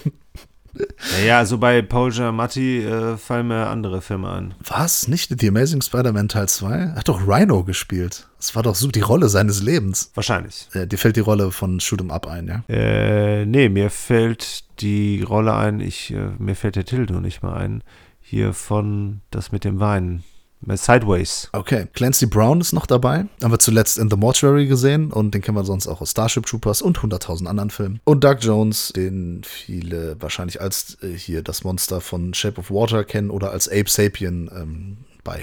Naja, 1.12 1.44
so 1.44 1.58
bei 1.58 1.82
Paul 1.82 2.10
Giamatti 2.10 2.84
äh, 2.84 3.16
fallen 3.16 3.48
mir 3.48 3.68
andere 3.68 4.00
Filme 4.02 4.28
an. 4.28 4.54
Was? 4.60 5.08
Nicht 5.08 5.38
The 5.38 5.48
Amazing 5.48 5.82
Spider-Man 5.82 6.28
Teil 6.28 6.48
2? 6.48 6.74
Er 6.74 6.94
hat 6.96 7.08
doch 7.08 7.26
Rhino 7.26 7.64
gespielt. 7.64 8.28
Das 8.38 8.54
war 8.54 8.62
doch 8.62 8.74
so 8.74 8.88
die 8.88 9.00
Rolle 9.00 9.28
seines 9.28 9.62
Lebens. 9.62 10.10
Wahrscheinlich. 10.14 10.68
Äh, 10.72 10.86
dir 10.86 10.98
fällt 10.98 11.16
die 11.16 11.20
Rolle 11.20 11.50
von 11.50 11.80
Shoot 11.80 12.00
'em 12.00 12.10
Up 12.10 12.26
ein, 12.26 12.48
ja? 12.48 12.62
Äh, 12.68 13.46
nee, 13.46 13.68
mir 13.68 13.90
fällt 13.90 14.64
die 14.80 15.22
Rolle 15.22 15.54
ein, 15.54 15.80
ich, 15.80 16.12
äh, 16.12 16.30
mir 16.38 16.54
fällt 16.54 16.76
der 16.76 16.84
Titel 16.84 17.06
nur 17.10 17.20
nicht 17.20 17.42
mal 17.42 17.54
ein. 17.54 17.82
Hier 18.20 18.52
von 18.52 19.20
das 19.30 19.52
mit 19.52 19.64
dem 19.64 19.80
Weinen. 19.80 20.24
Sideways. 20.74 21.48
Okay, 21.52 21.86
Clancy 21.94 22.26
Brown 22.26 22.60
ist 22.60 22.72
noch 22.72 22.86
dabei. 22.86 23.26
Haben 23.42 23.52
wir 23.52 23.58
zuletzt 23.60 23.98
in 23.98 24.10
The 24.10 24.16
Mortuary 24.16 24.66
gesehen 24.66 25.12
und 25.12 25.32
den 25.32 25.42
kennen 25.42 25.56
wir 25.56 25.64
sonst 25.64 25.86
auch 25.86 26.00
aus 26.00 26.10
Starship 26.10 26.46
Troopers 26.46 26.82
und 26.82 26.98
100.000 26.98 27.46
anderen 27.46 27.70
Filmen. 27.70 28.00
Und 28.04 28.24
Doug 28.24 28.38
Jones, 28.40 28.92
den 28.94 29.42
viele 29.44 30.16
wahrscheinlich 30.20 30.60
als 30.60 30.98
äh, 31.02 31.16
hier 31.16 31.42
das 31.42 31.62
Monster 31.62 32.00
von 32.00 32.34
Shape 32.34 32.58
of 32.58 32.70
Water 32.70 33.04
kennen 33.04 33.30
oder 33.30 33.52
als 33.52 33.68
Ape 33.68 33.88
Sapien 33.88 34.50
ähm, 34.52 34.96
bei 35.22 35.40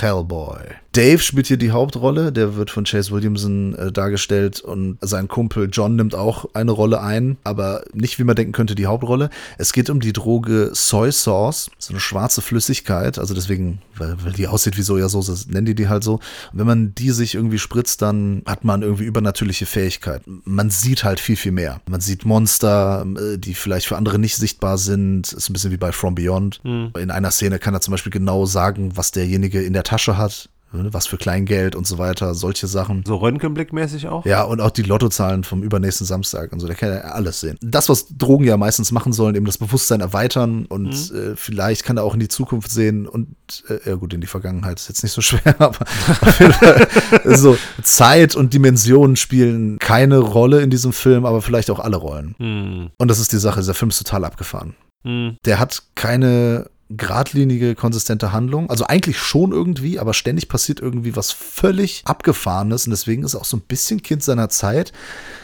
Hellboy. 0.00 0.60
Dave 0.92 1.22
spielt 1.22 1.46
hier 1.46 1.56
die 1.56 1.70
Hauptrolle, 1.70 2.32
der 2.32 2.56
wird 2.56 2.70
von 2.70 2.84
Chase 2.84 3.12
Williamson 3.12 3.76
äh, 3.76 3.92
dargestellt 3.92 4.60
und 4.60 4.98
sein 5.00 5.28
Kumpel 5.28 5.68
John 5.70 5.94
nimmt 5.94 6.16
auch 6.16 6.46
eine 6.52 6.72
Rolle 6.72 7.00
ein, 7.00 7.36
aber 7.44 7.84
nicht 7.92 8.18
wie 8.18 8.24
man 8.24 8.34
denken 8.34 8.52
könnte 8.52 8.74
die 8.74 8.86
Hauptrolle. 8.86 9.30
Es 9.56 9.72
geht 9.72 9.88
um 9.88 10.00
die 10.00 10.12
Droge 10.12 10.70
Soy 10.72 11.12
Sauce, 11.12 11.70
so 11.78 11.92
eine 11.92 12.00
schwarze 12.00 12.42
Flüssigkeit, 12.42 13.20
also 13.20 13.34
deswegen, 13.34 13.80
weil, 13.96 14.16
weil 14.24 14.32
die 14.32 14.48
aussieht 14.48 14.76
wie 14.76 14.82
Sojasauce, 14.82 15.46
nennen 15.46 15.66
die 15.66 15.76
die 15.76 15.88
halt 15.88 16.02
so. 16.02 16.14
Und 16.14 16.58
wenn 16.58 16.66
man 16.66 16.94
die 16.94 17.10
sich 17.10 17.36
irgendwie 17.36 17.60
spritzt, 17.60 18.02
dann 18.02 18.42
hat 18.44 18.64
man 18.64 18.82
irgendwie 18.82 19.04
übernatürliche 19.04 19.66
Fähigkeiten. 19.66 20.42
Man 20.44 20.70
sieht 20.70 21.04
halt 21.04 21.20
viel, 21.20 21.36
viel 21.36 21.52
mehr. 21.52 21.80
Man 21.88 22.00
sieht 22.00 22.24
Monster, 22.24 23.06
äh, 23.16 23.38
die 23.38 23.54
vielleicht 23.54 23.86
für 23.86 23.96
andere 23.96 24.18
nicht 24.18 24.36
sichtbar 24.36 24.76
sind. 24.76 25.32
Ist 25.32 25.48
ein 25.48 25.52
bisschen 25.52 25.70
wie 25.70 25.76
bei 25.76 25.92
From 25.92 26.16
Beyond. 26.16 26.64
Mhm. 26.64 26.92
In 26.98 27.12
einer 27.12 27.30
Szene 27.30 27.60
kann 27.60 27.74
er 27.74 27.80
zum 27.80 27.92
Beispiel 27.92 28.12
genau 28.12 28.44
sagen, 28.46 28.96
was 28.96 29.12
derjenige 29.12 29.62
in 29.62 29.72
der 29.72 29.84
Tasche 29.84 30.18
hat, 30.18 30.48
was 30.72 31.06
für 31.06 31.16
Kleingeld 31.16 31.74
und 31.74 31.86
so 31.86 31.98
weiter, 31.98 32.34
solche 32.34 32.66
Sachen. 32.66 33.02
So 33.06 33.16
Röntgenblickmäßig 33.16 34.08
auch? 34.08 34.24
Ja, 34.24 34.42
und 34.42 34.60
auch 34.60 34.70
die 34.70 34.82
Lottozahlen 34.82 35.44
vom 35.44 35.62
übernächsten 35.62 36.06
Samstag 36.06 36.52
und 36.52 36.60
so, 36.60 36.66
der 36.66 36.76
kann 36.76 36.90
ja 36.90 37.00
alles 37.00 37.40
sehen. 37.40 37.56
Das, 37.60 37.88
was 37.88 38.06
Drogen 38.16 38.44
ja 38.44 38.56
meistens 38.56 38.92
machen 38.92 39.12
sollen, 39.12 39.34
eben 39.34 39.46
das 39.46 39.58
Bewusstsein 39.58 40.00
erweitern 40.00 40.66
und 40.66 40.92
äh, 41.12 41.34
vielleicht 41.34 41.84
kann 41.84 41.96
er 41.96 42.04
auch 42.04 42.14
in 42.14 42.20
die 42.20 42.28
Zukunft 42.28 42.70
sehen 42.70 43.06
und, 43.08 43.34
äh, 43.68 43.90
ja 43.90 43.96
gut, 43.96 44.14
in 44.14 44.20
die 44.20 44.26
Vergangenheit 44.26 44.78
ist 44.78 44.88
jetzt 44.88 45.02
nicht 45.02 45.12
so 45.12 45.20
schwer, 45.20 45.60
aber 45.60 45.84
Fall, 45.86 46.88
so 47.24 47.56
Zeit 47.82 48.36
und 48.36 48.54
Dimensionen 48.54 49.16
spielen 49.16 49.78
keine 49.78 50.18
Rolle 50.18 50.60
in 50.60 50.70
diesem 50.70 50.92
Film, 50.92 51.26
aber 51.26 51.42
vielleicht 51.42 51.70
auch 51.70 51.80
alle 51.80 51.96
Rollen. 51.96 52.34
Hm. 52.38 52.90
Und 52.96 53.08
das 53.08 53.18
ist 53.18 53.32
die 53.32 53.38
Sache, 53.38 53.60
dieser 53.60 53.74
Film 53.74 53.90
ist 53.90 53.98
total 53.98 54.24
abgefahren. 54.24 54.76
Hm. 55.04 55.36
Der 55.44 55.58
hat 55.58 55.82
keine 55.94 56.69
geradlinige, 56.90 57.74
konsistente 57.74 58.32
Handlung. 58.32 58.68
Also 58.68 58.84
eigentlich 58.86 59.18
schon 59.18 59.52
irgendwie, 59.52 59.98
aber 59.98 60.12
ständig 60.12 60.48
passiert 60.48 60.80
irgendwie 60.80 61.14
was 61.16 61.30
völlig 61.30 62.02
Abgefahrenes 62.04 62.86
und 62.86 62.90
deswegen 62.90 63.22
ist 63.22 63.34
er 63.34 63.40
auch 63.40 63.44
so 63.44 63.56
ein 63.56 63.62
bisschen 63.62 64.02
Kind 64.02 64.22
seiner 64.22 64.48
Zeit. 64.48 64.92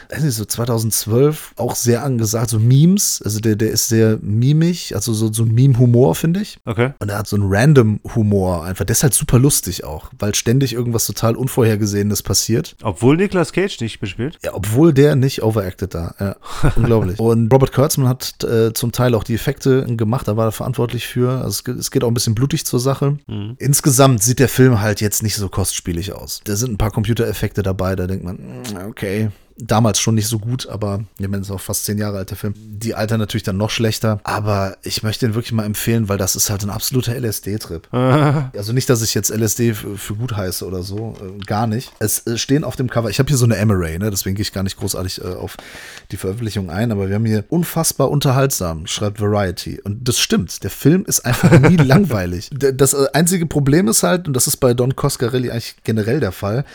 Nicht, 0.09 0.33
so 0.33 0.45
2012 0.45 1.53
auch 1.57 1.75
sehr 1.75 2.03
angesagt, 2.03 2.49
so 2.49 2.59
Memes. 2.59 3.21
Also 3.23 3.39
der, 3.39 3.55
der 3.55 3.71
ist 3.71 3.87
sehr 3.87 4.19
mimig, 4.21 4.95
also 4.95 5.13
so, 5.13 5.31
so 5.31 5.43
ein 5.43 5.53
Meme-Humor, 5.53 6.15
finde 6.15 6.41
ich. 6.41 6.59
Okay. 6.65 6.93
Und 6.99 7.09
er 7.09 7.19
hat 7.19 7.27
so 7.27 7.35
einen 7.35 7.45
random 7.47 7.99
Humor 8.15 8.63
einfach. 8.63 8.85
Der 8.85 8.93
ist 8.93 9.03
halt 9.03 9.13
super 9.13 9.39
lustig 9.39 9.83
auch, 9.83 10.11
weil 10.19 10.35
ständig 10.35 10.73
irgendwas 10.73 11.05
total 11.05 11.35
Unvorhergesehenes 11.35 12.23
passiert. 12.23 12.75
Obwohl 12.83 13.17
Nicolas 13.17 13.51
Cage 13.51 13.79
nicht 13.81 14.01
mitspielt? 14.01 14.37
Ja, 14.43 14.53
obwohl 14.53 14.93
der 14.93 15.15
nicht 15.15 15.43
overacted 15.43 15.93
da. 15.93 16.15
Ja, 16.19 16.35
unglaublich. 16.75 17.19
Und 17.19 17.51
Robert 17.51 17.73
Kurtzman 17.73 18.07
hat 18.07 18.43
äh, 18.43 18.73
zum 18.73 18.91
Teil 18.91 19.13
auch 19.13 19.23
die 19.23 19.35
Effekte 19.35 19.85
gemacht, 19.85 20.27
da 20.27 20.37
war 20.37 20.45
er 20.45 20.51
verantwortlich 20.51 21.07
für. 21.07 21.36
Also 21.41 21.71
es, 21.73 21.91
geht- 21.91 22.03
auch 22.03 22.07
ein 22.09 22.13
bisschen 22.13 22.35
blutig 22.35 22.65
zur 22.65 22.79
Sache. 22.79 23.17
Insgesamt 23.57 24.23
sieht 24.23 24.39
der 24.39 24.49
Film 24.49 24.79
halt 24.81 25.01
jetzt 25.01 25.23
nicht 25.23 25.35
so 25.35 25.49
kostspielig 25.49 26.13
aus. 26.13 26.41
Da 26.43 26.55
sind 26.55 26.71
ein 26.73 26.77
paar 26.77 26.91
Computereffekte 26.91 27.63
dabei, 27.63 27.95
da 27.95 28.07
denkt 28.07 28.23
man, 28.23 28.35
mm, 28.37 28.87
okay. 28.89 29.29
Damals 29.59 29.99
schon 29.99 30.15
nicht 30.15 30.27
so 30.27 30.39
gut, 30.39 30.67
aber 30.67 31.03
ich 31.17 31.27
meine, 31.27 31.41
es 31.41 31.49
ist 31.49 31.53
auch 31.53 31.61
fast 31.61 31.85
zehn 31.85 31.97
Jahre 31.97 32.17
alt, 32.17 32.29
der 32.29 32.37
Film. 32.37 32.53
Die 32.57 32.93
Alter 32.93 33.17
natürlich 33.17 33.43
dann 33.43 33.57
noch 33.57 33.69
schlechter, 33.69 34.19
aber 34.23 34.77
ich 34.83 35.03
möchte 35.03 35.25
ihn 35.25 35.35
wirklich 35.35 35.51
mal 35.51 35.65
empfehlen, 35.65 36.09
weil 36.09 36.17
das 36.17 36.35
ist 36.35 36.49
halt 36.49 36.63
ein 36.63 36.69
absoluter 36.69 37.15
LSD-Trip. 37.15 37.87
Also 38.57 38.73
nicht, 38.73 38.89
dass 38.89 39.01
ich 39.01 39.13
jetzt 39.13 39.29
LSD 39.29 39.73
für, 39.73 40.15
gut 40.15 40.35
heiße 40.35 40.65
oder 40.65 40.81
so, 40.81 41.15
äh, 41.21 41.43
gar 41.45 41.67
nicht. 41.67 41.91
Es 41.99 42.25
äh, 42.25 42.37
stehen 42.37 42.63
auf 42.63 42.75
dem 42.75 42.89
Cover, 42.89 43.09
ich 43.09 43.19
habe 43.19 43.27
hier 43.27 43.37
so 43.37 43.45
eine 43.45 43.59
Amaray, 43.59 43.99
ne, 43.99 44.09
deswegen 44.09 44.35
gehe 44.35 44.41
ich 44.41 44.53
gar 44.53 44.63
nicht 44.63 44.77
großartig 44.77 45.23
äh, 45.23 45.27
auf 45.27 45.57
die 46.11 46.17
Veröffentlichung 46.17 46.69
ein, 46.69 46.91
aber 46.91 47.07
wir 47.09 47.15
haben 47.15 47.25
hier 47.25 47.43
unfassbar 47.49 48.09
unterhaltsam, 48.09 48.87
schreibt 48.87 49.21
Variety. 49.21 49.79
Und 49.83 50.07
das 50.07 50.19
stimmt, 50.19 50.63
der 50.63 50.69
Film 50.69 51.05
ist 51.05 51.25
einfach 51.25 51.59
nie 51.59 51.75
langweilig. 51.77 52.49
Das 52.51 52.93
äh, 52.93 53.07
einzige 53.13 53.45
Problem 53.45 53.87
ist 53.87 54.03
halt, 54.03 54.27
und 54.27 54.33
das 54.33 54.47
ist 54.47 54.57
bei 54.57 54.73
Don 54.73 54.95
Coscarelli 54.95 55.51
eigentlich 55.51 55.75
generell 55.83 56.19
der 56.19 56.31
Fall, 56.31 56.65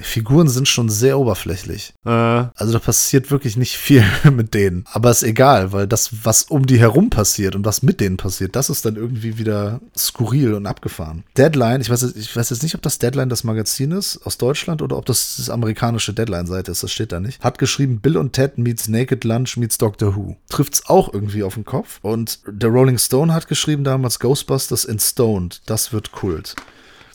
Figuren 0.00 0.48
sind 0.48 0.68
schon 0.68 0.88
sehr 0.88 1.18
oberflächlich. 1.18 1.92
Äh, 2.04 2.10
Also 2.56 2.72
da 2.72 2.78
passiert 2.78 3.30
wirklich 3.30 3.56
nicht 3.56 3.76
viel 3.76 4.04
mit 4.32 4.54
denen. 4.54 4.84
Aber 4.92 5.10
ist 5.10 5.22
egal, 5.22 5.72
weil 5.72 5.86
das, 5.86 6.24
was 6.24 6.44
um 6.44 6.66
die 6.66 6.78
herum 6.78 7.10
passiert 7.10 7.54
und 7.56 7.64
was 7.64 7.82
mit 7.82 8.00
denen 8.00 8.16
passiert, 8.16 8.56
das 8.56 8.70
ist 8.70 8.84
dann 8.84 8.96
irgendwie 8.96 9.38
wieder 9.38 9.80
skurril 9.96 10.54
und 10.54 10.66
abgefahren. 10.66 11.24
Deadline, 11.36 11.80
ich 11.80 11.90
weiß, 11.90 12.02
jetzt- 12.02 12.16
ich 12.16 12.34
weiß 12.36 12.50
jetzt 12.50 12.62
nicht, 12.62 12.74
ob 12.74 12.82
das 12.82 12.98
Deadline 12.98 13.28
das 13.28 13.44
Magazin 13.44 13.92
ist 13.92 14.18
aus 14.24 14.38
Deutschland 14.38 14.82
oder 14.82 14.96
ob 14.96 15.06
das 15.06 15.36
das 15.38 15.50
amerikanische 15.50 16.12
Deadline-Seite 16.12 16.70
ist, 16.72 16.82
das 16.82 16.92
steht 16.92 17.12
da 17.12 17.20
nicht. 17.20 17.42
Hat 17.42 17.58
geschrieben, 17.58 18.00
Bill 18.00 18.16
und 18.16 18.32
Ted 18.32 18.58
meets 18.58 18.88
Naked 18.88 19.24
Lunch 19.24 19.56
meets 19.56 19.78
Doctor 19.78 20.16
Who. 20.16 20.36
Trifft's 20.48 20.86
auch 20.86 21.12
irgendwie 21.12 21.42
auf 21.42 21.54
den 21.54 21.64
Kopf. 21.64 21.98
Und 22.02 22.40
der 22.46 22.70
Rolling 22.70 22.98
Stone 22.98 23.32
hat 23.34 23.48
geschrieben 23.48 23.84
damals 23.84 24.18
Ghostbusters 24.18 24.84
in 24.84 24.98
Stoned. 24.98 25.60
Das 25.66 25.92
wird 25.92 26.12
Kult. 26.12 26.56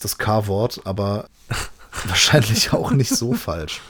Das 0.00 0.18
K-Wort, 0.18 0.80
aber 0.84 1.28
wahrscheinlich 2.06 2.72
auch 2.72 2.90
nicht 2.90 3.10
so 3.14 3.32
falsch. 3.34 3.80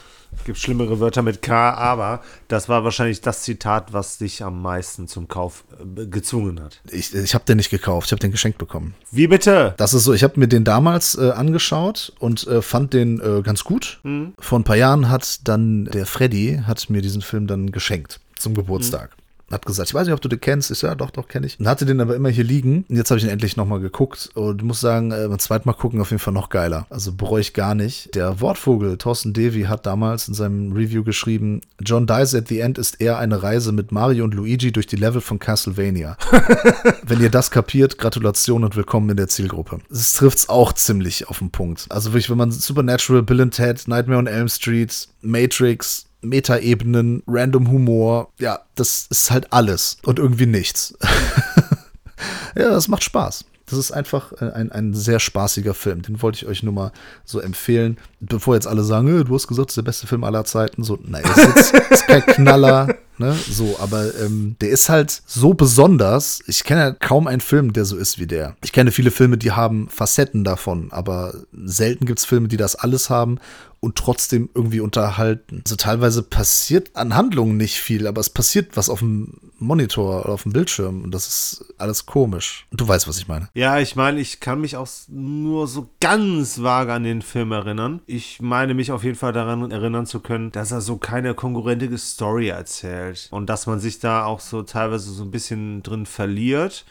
Gibt 0.45 0.59
schlimmere 0.59 1.01
Wörter 1.01 1.23
mit 1.23 1.43
K, 1.43 1.73
aber 1.73 2.23
das 2.49 2.69
war 2.69 2.85
wahrscheinlich 2.85 3.21
das 3.21 3.43
Zitat, 3.43 3.93
was 3.93 4.19
dich 4.19 4.43
am 4.43 4.63
meisten 4.63 5.09
zum 5.09 5.29
Kauf 5.29 5.65
äh, 5.97 6.07
gezwungen 6.07 6.61
hat. 6.63 6.81
Ich, 6.91 7.15
ich 7.15 7.35
habe 7.35 7.45
den 7.45 7.57
nicht 7.57 7.71
gekauft, 7.71 8.09
ich 8.09 8.13
habe 8.13 8.21
den 8.21 8.31
geschenkt 8.33 8.59
bekommen. 8.59 8.95
Wie 9.11 9.27
bitte? 9.27 9.75
Das 9.77 9.95
ist 9.95 10.05
so, 10.05 10.13
ich 10.13 10.23
habe 10.23 10.39
mir 10.39 10.49
den 10.49 10.65
damals 10.65 11.17
äh, 11.17 11.31
angeschaut 11.31 12.13
und 12.19 12.47
äh, 12.47 12.63
fand 12.63 12.93
den 12.93 13.21
äh, 13.21 13.43
ganz 13.43 13.65
gut. 13.65 14.01
Vor 14.39 14.59
ein 14.59 14.65
paar 14.65 14.77
Jahren 14.77 15.09
hat 15.09 15.49
dann 15.49 15.87
der 15.87 16.07
Freddy 16.07 16.63
hat 16.67 16.89
mir 16.91 17.03
diesen 17.03 17.23
Film 17.23 17.47
dann 17.47 17.73
geschenkt 17.73 18.21
zum 18.39 18.55
Geburtstag. 18.55 19.11
Hat 19.51 19.67
gesagt, 19.67 19.91
ich 19.91 19.95
weiß 19.95 20.07
nicht, 20.07 20.15
ob 20.15 20.21
du 20.21 20.29
den 20.29 20.41
kennst. 20.41 20.71
Ich 20.71 20.79
so, 20.79 20.87
ja, 20.87 20.95
doch, 20.95 21.11
doch, 21.11 21.29
kenne 21.29 21.47
ich. 21.47 21.61
Und 21.61 21.69
hatte 21.69 21.85
den 21.85 22.01
aber 22.01 22.17
immer 22.17 22.31
hier 22.31 22.45
liegen. 22.45 22.85
Und 22.89 22.97
jetzt 22.97 23.11
habe 23.11 23.19
ich 23.19 23.25
ihn 23.25 23.31
endlich 23.31 23.57
nochmal 23.57 23.81
geguckt. 23.81 24.31
Und 24.35 24.63
muss 24.63 24.81
sagen, 24.81 25.13
äh, 25.13 25.27
beim 25.29 25.39
zweiten 25.39 25.69
Mal 25.69 25.75
gucken 25.75 26.01
auf 26.01 26.11
jeden 26.11 26.21
Fall 26.21 26.33
noch 26.33 26.49
geiler. 26.49 26.87
Also 26.91 27.13
bereue 27.13 27.41
ich 27.41 27.53
gar 27.53 27.75
nicht. 27.75 28.15
Der 28.15 28.41
Wortvogel, 28.41 28.97
Thorsten 28.97 29.33
Devi, 29.33 29.65
hat 29.65 29.87
damals 29.87 30.29
in 30.29 30.35
seinem 30.35 30.73
Review 30.73 31.05
geschrieben, 31.05 31.61
John 31.81 32.07
Dies 32.07 32.35
at 32.35 32.49
the 32.49 32.61
End 32.61 32.79
ist 32.79 33.01
eher 33.01 33.19
eine 33.19 33.43
Reise 33.43 33.73
mit 33.73 33.93
Mario 33.93 34.25
und 34.25 34.35
Luigi 34.35 34.73
durch 34.73 34.87
die 34.87 34.97
Level 34.97 35.21
von 35.21 35.39
Castlevania. 35.39 36.17
Wenn 37.07 37.21
ihr 37.21 37.31
das 37.31 37.51
kapiert, 37.51 37.99
Gratulation 37.99 38.65
und 38.65 38.77
willkommen 38.77 39.11
in 39.11 39.17
der 39.17 39.29
Zielgruppe. 39.29 39.81
Es 39.91 40.15
trifft's 40.15 40.49
auch 40.49 40.73
ziemlich 40.73 41.29
auf 41.29 41.39
den 41.39 41.51
Punkt. 41.51 41.87
Also 41.91 42.13
wirklich, 42.13 42.31
wenn 42.31 42.39
man 42.39 42.51
Supernatural, 42.51 43.23
Bill 43.23 43.43
and 43.43 43.55
Ted, 43.55 43.87
Nightmare 43.89 44.19
on 44.19 44.27
Elm 44.27 44.49
Street, 44.49 45.09
Matrix, 45.21 46.07
Metaebenen, 46.25 47.23
Random 47.27 47.71
Humor, 47.71 48.33
ja, 48.39 48.61
das 48.75 49.07
ist 49.11 49.31
halt 49.31 49.53
alles 49.53 49.99
und 50.05 50.19
irgendwie 50.19 50.47
nichts. 50.47 50.97
ja, 52.57 52.71
das 52.71 52.89
macht 52.89 53.05
Spaß. 53.05 53.45
Das 53.67 53.79
ist 53.79 53.93
einfach 53.93 54.33
äh, 54.33 54.51
ein, 54.51 54.71
ein 54.73 54.95
sehr 54.95 55.21
spaßiger 55.21 55.75
Film. 55.75 56.03
Den 56.03 56.21
wollte 56.21 56.37
ich 56.37 56.47
euch 56.47 56.63
nur 56.63 56.75
mal 56.75 56.93
so 57.25 57.41
empfehlen. 57.41 57.99
Bevor 58.21 58.55
jetzt 58.55 58.67
alle 58.67 58.83
sagen, 58.83 59.21
"Äh, 59.21 59.25
du 59.25 59.35
hast 59.35 59.47
gesagt, 59.47 59.69
das 59.69 59.73
ist 59.73 59.77
der 59.77 59.83
beste 59.83 60.07
Film 60.07 60.25
aller 60.25 60.45
Zeiten. 60.45 60.85
So, 60.85 60.99
nein, 61.03 61.25
ist 61.25 61.37
jetzt 61.37 61.75
ist 61.91 62.07
kein 62.07 62.27
Knaller, 62.27 62.95
ne? 63.19 63.35
So, 63.51 63.77
aber 63.81 64.15
ähm, 64.21 64.57
der 64.61 64.71
ist 64.71 64.89
halt 64.89 65.23
so 65.27 65.55
besonders. 65.55 66.41
Ich 66.47 66.65
kenne 66.65 66.81
ja 66.81 66.91
kaum 66.93 67.27
einen 67.27 67.41
Film, 67.41 67.73
der 67.73 67.85
so 67.87 67.97
ist 67.97 68.19
wie 68.19 68.27
der. 68.27 68.57
Ich 68.63 68.73
kenne 68.73 68.91
viele 68.93 69.11
Filme, 69.11 69.39
die 69.39 69.53
haben 69.53 69.89
Facetten 69.89 70.45
davon, 70.45 70.89
aber 70.91 71.35
selten 71.65 72.05
gibt 72.05 72.19
es 72.19 72.25
Filme, 72.27 72.49
die 72.49 72.59
das 72.59 72.77
alles 72.77 73.09
haben 73.09 73.39
und 73.81 73.97
trotzdem 73.97 74.49
irgendwie 74.55 74.81
unterhalten. 74.81 75.63
Also 75.65 75.77
teilweise 75.77 76.23
passiert 76.23 76.91
an 76.95 77.15
Handlungen 77.15 77.57
nicht 77.57 77.79
viel, 77.79 78.07
aber 78.07 78.21
es 78.21 78.31
passiert 78.31 78.77
was 78.77 78.89
auf 78.89 79.01
dem 79.01 79.35
Monitor 79.65 80.25
oder 80.25 80.35
auf 80.35 80.43
dem 80.45 80.53
Bildschirm 80.53 81.03
und 81.03 81.13
das 81.13 81.27
ist 81.27 81.75
alles 81.79 82.07
komisch. 82.07 82.67
Du 82.71 82.87
weißt, 82.87 83.09
was 83.09 83.19
ich 83.19 83.29
meine. 83.29 83.49
Ja, 83.55 83.79
ich 83.79 83.97
meine, 83.97 84.21
ich 84.21 84.41
kann 84.41 84.61
mich 84.61 84.77
auch 84.77 84.89
nur 85.09 85.67
so 85.67 85.89
ganz 86.01 86.63
vage 86.63 86.93
an 86.93 87.05
den 87.05 87.23
Film 87.23 87.53
erinnern. 87.53 88.01
Ich 88.07 88.41
meine 88.41 88.75
mich 88.75 88.93
auf 88.93 89.05
jeden 89.05 89.17
Fall 89.17 89.33
daran 89.33 89.71
erinnern 89.71 90.07
zu 90.07 90.21
können, 90.21 90.53
dass 90.53 90.73
er 90.73 90.81
so 90.81 90.97
keine 90.97 91.35
konkurrentige 91.35 91.99
Story 91.99 92.49
erzählt 92.49 93.29
und 93.31 93.49
dass 93.49 93.67
man 93.67 93.81
sich 93.81 93.99
da 93.99 94.25
auch 94.25 94.41
so 94.41 94.63
teilweise 94.63 95.11
so 95.11 95.23
ein 95.23 95.31
bisschen 95.31 95.83
drin 95.83 96.07
verliert 96.07 96.85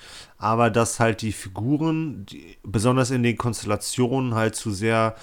aber 0.44 0.70
dass 0.70 1.00
halt 1.00 1.22
die 1.22 1.32
Figuren, 1.32 2.26
die, 2.26 2.58
besonders 2.64 3.12
in 3.12 3.24
den 3.24 3.38
Konstellationen, 3.38 4.36
halt 4.36 4.56
zu 4.56 4.72
sehr 4.72 5.16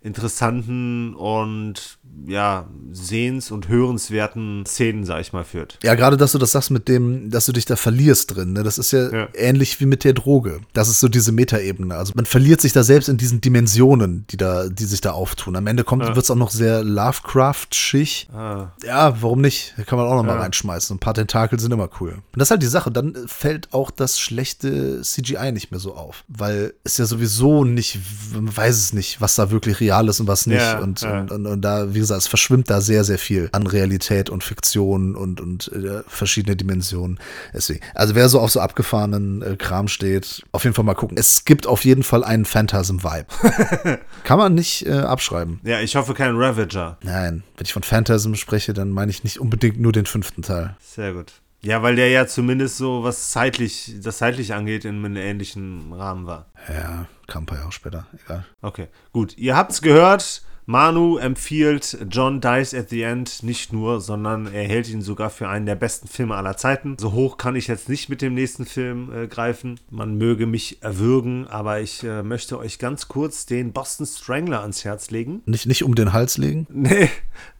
interessanten 0.00 1.14
und 1.14 1.97
ja, 2.28 2.66
sehens- 2.92 3.50
und 3.50 3.68
hörenswerten 3.68 4.64
Szenen, 4.66 5.04
sag 5.04 5.20
ich 5.20 5.32
mal, 5.32 5.44
führt. 5.44 5.78
Ja, 5.82 5.94
gerade, 5.94 6.16
dass 6.16 6.32
du 6.32 6.38
das 6.38 6.52
sagst 6.52 6.70
mit 6.70 6.88
dem, 6.88 7.30
dass 7.30 7.46
du 7.46 7.52
dich 7.52 7.64
da 7.64 7.76
verlierst 7.76 8.34
drin, 8.36 8.52
ne? 8.52 8.62
das 8.62 8.78
ist 8.78 8.92
ja, 8.92 9.10
ja, 9.10 9.28
ähnlich 9.34 9.80
wie 9.80 9.86
mit 9.86 10.04
der 10.04 10.12
Droge. 10.12 10.60
Das 10.72 10.88
ist 10.88 11.00
so 11.00 11.08
diese 11.08 11.32
Metaebene. 11.32 11.94
Also 11.94 12.12
man 12.16 12.26
verliert 12.26 12.60
sich 12.60 12.72
da 12.72 12.82
selbst 12.82 13.08
in 13.08 13.16
diesen 13.16 13.40
Dimensionen, 13.40 14.26
die 14.30 14.36
da, 14.36 14.68
die 14.68 14.84
sich 14.84 15.00
da 15.00 15.12
auftun. 15.12 15.56
Am 15.56 15.66
Ende 15.66 15.84
kommt, 15.84 16.02
ja. 16.02 16.14
wird 16.14 16.24
es 16.24 16.30
auch 16.30 16.36
noch 16.36 16.50
sehr 16.50 16.82
Lovecraft-schig. 16.82 18.28
Ah. 18.32 18.72
Ja, 18.84 19.20
warum 19.22 19.40
nicht? 19.40 19.74
Da 19.76 19.84
kann 19.84 19.98
man 19.98 20.06
auch 20.06 20.16
noch 20.16 20.26
ja. 20.26 20.34
mal 20.34 20.40
reinschmeißen. 20.40 20.96
Ein 20.96 21.00
paar 21.00 21.14
Tentakel 21.14 21.58
sind 21.60 21.72
immer 21.72 21.88
cool. 22.00 22.10
Und 22.10 22.22
das 22.36 22.48
ist 22.48 22.50
halt 22.50 22.62
die 22.62 22.66
Sache. 22.66 22.90
Dann 22.90 23.14
fällt 23.26 23.72
auch 23.72 23.90
das 23.90 24.18
schlechte 24.20 25.02
CGI 25.02 25.52
nicht 25.52 25.70
mehr 25.70 25.80
so 25.80 25.94
auf. 25.94 26.24
Weil 26.28 26.74
es 26.84 26.98
ja 26.98 27.06
sowieso 27.06 27.64
nicht, 27.64 27.98
man 28.34 28.54
weiß 28.54 28.76
es 28.76 28.92
nicht, 28.92 29.20
was 29.20 29.34
da 29.34 29.50
wirklich 29.50 29.80
real 29.80 30.08
ist 30.08 30.20
und 30.20 30.26
was 30.26 30.46
nicht. 30.46 30.62
und, 30.80 31.02
und, 31.02 31.30
und, 31.30 31.46
und 31.46 31.60
da, 31.62 31.94
wie 31.94 31.97
gesagt, 31.98 32.22
es 32.22 32.26
verschwimmt 32.26 32.70
da 32.70 32.80
sehr, 32.80 33.04
sehr 33.04 33.18
viel 33.18 33.48
an 33.52 33.66
Realität 33.66 34.30
und 34.30 34.44
Fiktion 34.44 35.14
und, 35.14 35.40
und 35.40 35.70
äh, 35.72 36.02
verschiedene 36.06 36.56
Dimensionen. 36.56 37.18
Deswegen, 37.52 37.80
also 37.94 38.14
wer 38.14 38.28
so 38.28 38.40
auf 38.40 38.50
so 38.50 38.60
abgefahrenen 38.60 39.42
äh, 39.42 39.56
Kram 39.56 39.88
steht, 39.88 40.42
auf 40.52 40.64
jeden 40.64 40.74
Fall 40.74 40.84
mal 40.84 40.94
gucken. 40.94 41.16
Es 41.16 41.44
gibt 41.44 41.66
auf 41.66 41.84
jeden 41.84 42.02
Fall 42.02 42.24
einen 42.24 42.44
Phantasm-Vibe. 42.44 43.98
Kann 44.24 44.38
man 44.38 44.54
nicht 44.54 44.86
äh, 44.86 44.92
abschreiben. 44.92 45.60
Ja, 45.64 45.80
ich 45.80 45.96
hoffe 45.96 46.14
keinen 46.14 46.36
Ravager. 46.36 46.98
Nein, 47.02 47.42
wenn 47.56 47.64
ich 47.64 47.72
von 47.72 47.82
Phantasm 47.82 48.34
spreche, 48.34 48.72
dann 48.72 48.90
meine 48.90 49.10
ich 49.10 49.24
nicht 49.24 49.40
unbedingt 49.40 49.80
nur 49.80 49.92
den 49.92 50.06
fünften 50.06 50.42
Teil. 50.42 50.76
Sehr 50.80 51.12
gut. 51.12 51.32
Ja, 51.60 51.82
weil 51.82 51.96
der 51.96 52.08
ja 52.08 52.26
zumindest 52.26 52.76
so, 52.76 53.02
was 53.02 53.30
zeitlich, 53.30 53.96
das 54.00 54.18
zeitlich 54.18 54.54
angeht, 54.54 54.84
in 54.84 55.04
einem 55.04 55.16
ähnlichen 55.16 55.92
Rahmen 55.92 56.26
war. 56.26 56.46
Ja, 56.68 57.06
kam 57.26 57.42
ein 57.42 57.46
paar 57.46 57.58
Jahre 57.58 57.72
später, 57.72 58.06
egal. 58.24 58.46
Okay, 58.62 58.88
gut. 59.12 59.36
Ihr 59.36 59.56
habt's 59.56 59.82
gehört. 59.82 60.42
Manu 60.70 61.16
empfiehlt 61.16 61.96
John 62.10 62.42
Dies 62.42 62.74
at 62.74 62.90
the 62.90 63.00
End 63.00 63.42
nicht 63.42 63.72
nur, 63.72 64.02
sondern 64.02 64.52
er 64.52 64.64
hält 64.64 64.86
ihn 64.90 65.00
sogar 65.00 65.30
für 65.30 65.48
einen 65.48 65.64
der 65.64 65.76
besten 65.76 66.08
Filme 66.08 66.34
aller 66.34 66.58
Zeiten. 66.58 66.98
So 67.00 67.12
hoch 67.12 67.38
kann 67.38 67.56
ich 67.56 67.68
jetzt 67.68 67.88
nicht 67.88 68.10
mit 68.10 68.20
dem 68.20 68.34
nächsten 68.34 68.66
Film 68.66 69.10
äh, 69.10 69.28
greifen. 69.28 69.80
Man 69.88 70.18
möge 70.18 70.44
mich 70.44 70.82
erwürgen, 70.82 71.46
aber 71.46 71.80
ich 71.80 72.04
äh, 72.04 72.22
möchte 72.22 72.58
euch 72.58 72.78
ganz 72.78 73.08
kurz 73.08 73.46
den 73.46 73.72
Boston 73.72 74.04
Strangler 74.04 74.60
ans 74.60 74.84
Herz 74.84 75.10
legen. 75.10 75.40
Nicht, 75.46 75.64
nicht 75.64 75.84
um 75.84 75.94
den 75.94 76.12
Hals 76.12 76.36
legen? 76.36 76.66
Nee, 76.68 77.08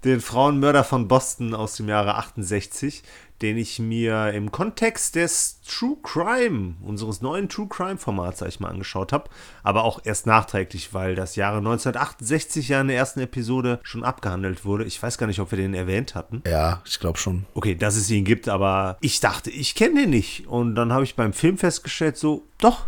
den 0.05 0.21
Frauenmörder 0.21 0.85
von 0.85 1.09
Boston 1.09 1.55
aus 1.55 1.77
dem 1.77 1.89
Jahre 1.89 2.17
68 2.17 3.03
den 3.43 3.57
ich 3.57 3.79
mir 3.79 4.33
im 4.33 4.51
Kontext 4.51 5.15
des 5.15 5.61
True 5.63 5.97
Crime, 6.03 6.75
unseres 6.83 7.21
neuen 7.21 7.49
True 7.49 7.69
Crime 7.69 7.99
Formats, 7.99 8.41
sag 8.41 8.49
ich 8.49 8.61
mal, 8.61 8.69
angeschaut 8.69 9.13
habe. 9.13 9.31
Aber 9.63 9.85
auch 9.85 10.01
erst 10.05 10.27
nachträglich, 10.27 10.95
weil 10.95 11.15
das 11.15 11.37
Jahre 11.37 11.59
1968 11.59 12.69
ja 12.69 12.81
in 12.81 12.89
der 12.89 12.97
ersten 12.97 13.21
Episode 13.21 13.81
schon 13.83 14.05
abgehandelt 14.05 14.65
wurde. 14.65 14.85
Ich 14.85 15.03
weiß 15.03 15.19
gar 15.19 15.27
nicht, 15.27 15.41
ob 15.41 15.51
wir 15.53 15.59
den 15.59 15.75
erwähnt 15.75 16.15
hatten. 16.15 16.43
Ja, 16.47 16.83
ich 16.85 16.99
glaube 16.99 17.19
schon. 17.19 17.47
Okay, 17.55 17.75
dass 17.75 17.97
es 17.97 18.11
ihn 18.11 18.25
gibt, 18.25 18.49
aber 18.49 18.97
ich 19.01 19.21
dachte, 19.21 19.51
ich 19.51 19.75
kenne 19.75 20.03
den 20.03 20.11
nicht. 20.11 20.47
Und 20.47 20.75
dann 20.75 20.93
habe 20.93 21.05
ich 21.05 21.17
beim 21.17 21.33
Film 21.33 21.59
festgestellt, 21.59 22.17
so, 22.17 22.47
doch, 22.59 22.87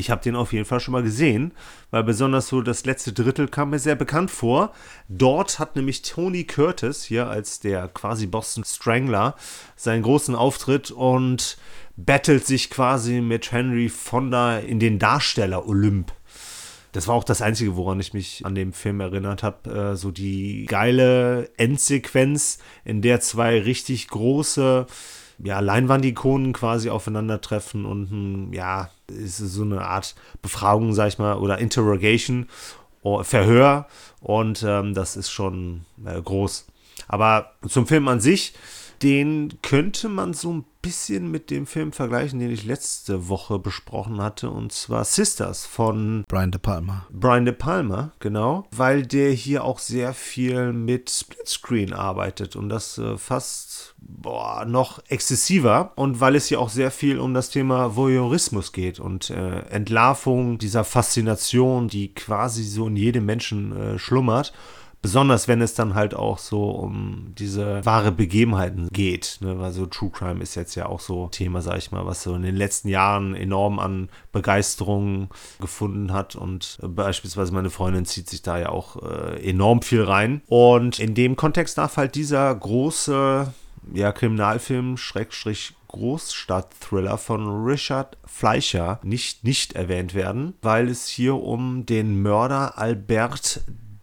ich 0.00 0.10
habe 0.10 0.22
den 0.22 0.34
auf 0.34 0.52
jeden 0.52 0.64
Fall 0.64 0.80
schon 0.80 0.92
mal 0.92 1.02
gesehen, 1.02 1.52
weil 1.90 2.02
besonders 2.02 2.48
so 2.48 2.60
das 2.62 2.84
letzte 2.84 3.12
Drittel 3.12 3.46
kam 3.46 3.70
mir 3.70 3.78
sehr 3.78 3.94
bekannt 3.94 4.30
vor. 4.30 4.72
Dort 5.08 5.58
hat 5.58 5.76
nämlich 5.76 6.02
Tony 6.02 6.44
Curtis 6.44 7.04
hier 7.04 7.28
als 7.28 7.60
der 7.60 7.86
quasi 7.88 8.26
Boston 8.26 8.64
Strangler 8.64 9.36
seinen 9.76 10.02
großen 10.02 10.34
Auftritt 10.34 10.90
und 10.90 11.58
battelt 11.96 12.46
sich 12.46 12.70
quasi 12.70 13.20
mit 13.20 13.52
Henry 13.52 13.88
Fonda 13.88 14.58
in 14.58 14.80
den 14.80 14.98
Darsteller 14.98 15.68
Olymp. 15.68 16.12
Das 16.92 17.06
war 17.06 17.14
auch 17.14 17.24
das 17.24 17.40
Einzige, 17.40 17.76
woran 17.76 18.00
ich 18.00 18.14
mich 18.14 18.44
an 18.44 18.54
dem 18.54 18.72
Film 18.72 19.00
erinnert 19.00 19.42
habe. 19.42 19.92
Äh, 19.92 19.96
so 19.96 20.10
die 20.10 20.66
geile 20.66 21.48
Endsequenz, 21.56 22.58
in 22.84 23.00
der 23.00 23.20
zwei 23.20 23.60
richtig 23.60 24.08
große 24.08 24.86
ja, 25.42 25.60
Leinwandikonen 25.60 26.52
quasi 26.52 26.90
aufeinandertreffen 26.90 27.84
und 27.84 28.10
ein, 28.10 28.52
ja, 28.52 28.90
ist 29.08 29.38
so 29.38 29.62
eine 29.62 29.82
Art 29.82 30.14
Befragung, 30.42 30.92
sag 30.92 31.08
ich 31.08 31.18
mal, 31.18 31.36
oder 31.36 31.58
Interrogation, 31.58 32.46
oh, 33.02 33.22
Verhör 33.22 33.86
und 34.20 34.64
ähm, 34.66 34.94
das 34.94 35.16
ist 35.16 35.30
schon 35.30 35.84
äh, 36.04 36.20
groß. 36.20 36.66
Aber 37.08 37.52
zum 37.68 37.86
Film 37.86 38.08
an 38.08 38.20
sich, 38.20 38.54
den 39.02 39.58
könnte 39.62 40.08
man 40.08 40.34
so 40.34 40.52
ein 40.52 40.64
bisschen 40.82 41.30
mit 41.30 41.50
dem 41.50 41.66
Film 41.66 41.92
vergleichen, 41.92 42.38
den 42.38 42.50
ich 42.50 42.64
letzte 42.64 43.28
Woche 43.28 43.58
besprochen 43.58 44.22
hatte, 44.22 44.50
und 44.50 44.72
zwar 44.72 45.04
Sisters 45.04 45.66
von 45.66 46.24
Brian 46.28 46.50
De 46.50 46.60
Palma. 46.60 47.06
Brian 47.10 47.44
De 47.44 47.54
Palma, 47.54 48.12
genau, 48.18 48.66
weil 48.70 49.06
der 49.06 49.30
hier 49.30 49.64
auch 49.64 49.78
sehr 49.78 50.14
viel 50.14 50.72
mit 50.72 51.10
Splitscreen 51.10 51.92
arbeitet 51.92 52.56
und 52.56 52.68
das 52.68 52.98
äh, 52.98 53.18
fast 53.18 53.94
boah, 53.98 54.64
noch 54.64 55.02
exzessiver 55.08 55.92
und 55.96 56.20
weil 56.20 56.34
es 56.34 56.46
hier 56.46 56.60
auch 56.60 56.70
sehr 56.70 56.90
viel 56.90 57.18
um 57.18 57.34
das 57.34 57.50
Thema 57.50 57.96
Voyeurismus 57.96 58.72
geht 58.72 59.00
und 59.00 59.30
äh, 59.30 59.60
Entlarvung 59.68 60.58
dieser 60.58 60.84
Faszination, 60.84 61.88
die 61.88 62.14
quasi 62.14 62.64
so 62.64 62.86
in 62.86 62.96
jedem 62.96 63.26
Menschen 63.26 63.76
äh, 63.76 63.98
schlummert 63.98 64.52
Besonders 65.02 65.48
wenn 65.48 65.62
es 65.62 65.74
dann 65.74 65.94
halt 65.94 66.14
auch 66.14 66.38
so 66.38 66.70
um 66.70 67.32
diese 67.38 67.84
wahre 67.86 68.12
Begebenheiten 68.12 68.88
geht. 68.92 69.38
Ne? 69.40 69.58
Weil 69.58 69.72
so 69.72 69.86
True 69.86 70.10
Crime 70.10 70.42
ist 70.42 70.54
jetzt 70.54 70.74
ja 70.74 70.86
auch 70.86 71.00
so 71.00 71.28
Thema, 71.28 71.62
sag 71.62 71.78
ich 71.78 71.90
mal, 71.90 72.04
was 72.04 72.22
so 72.22 72.34
in 72.34 72.42
den 72.42 72.56
letzten 72.56 72.88
Jahren 72.88 73.34
enorm 73.34 73.78
an 73.78 74.10
Begeisterung 74.32 75.28
gefunden 75.58 76.12
hat. 76.12 76.36
Und 76.36 76.78
äh, 76.82 76.88
beispielsweise 76.88 77.52
meine 77.52 77.70
Freundin 77.70 78.04
zieht 78.04 78.28
sich 78.28 78.42
da 78.42 78.58
ja 78.58 78.68
auch 78.68 79.02
äh, 79.02 79.48
enorm 79.48 79.82
viel 79.82 80.02
rein. 80.02 80.42
Und 80.48 80.98
in 80.98 81.14
dem 81.14 81.36
Kontext 81.36 81.78
darf 81.78 81.96
halt 81.96 82.14
dieser 82.14 82.54
große 82.54 83.52
ja, 83.94 84.12
Kriminalfilm, 84.12 84.96
Schrägstrich 84.96 85.74
Großstadt-Thriller 85.88 87.18
von 87.18 87.64
Richard 87.64 88.16
Fleischer 88.24 89.00
nicht, 89.02 89.42
nicht 89.42 89.72
erwähnt 89.72 90.14
werden, 90.14 90.54
weil 90.62 90.88
es 90.88 91.08
hier 91.08 91.34
um 91.34 91.84
den 91.84 92.22
Mörder 92.22 92.78
Albert 92.78 93.62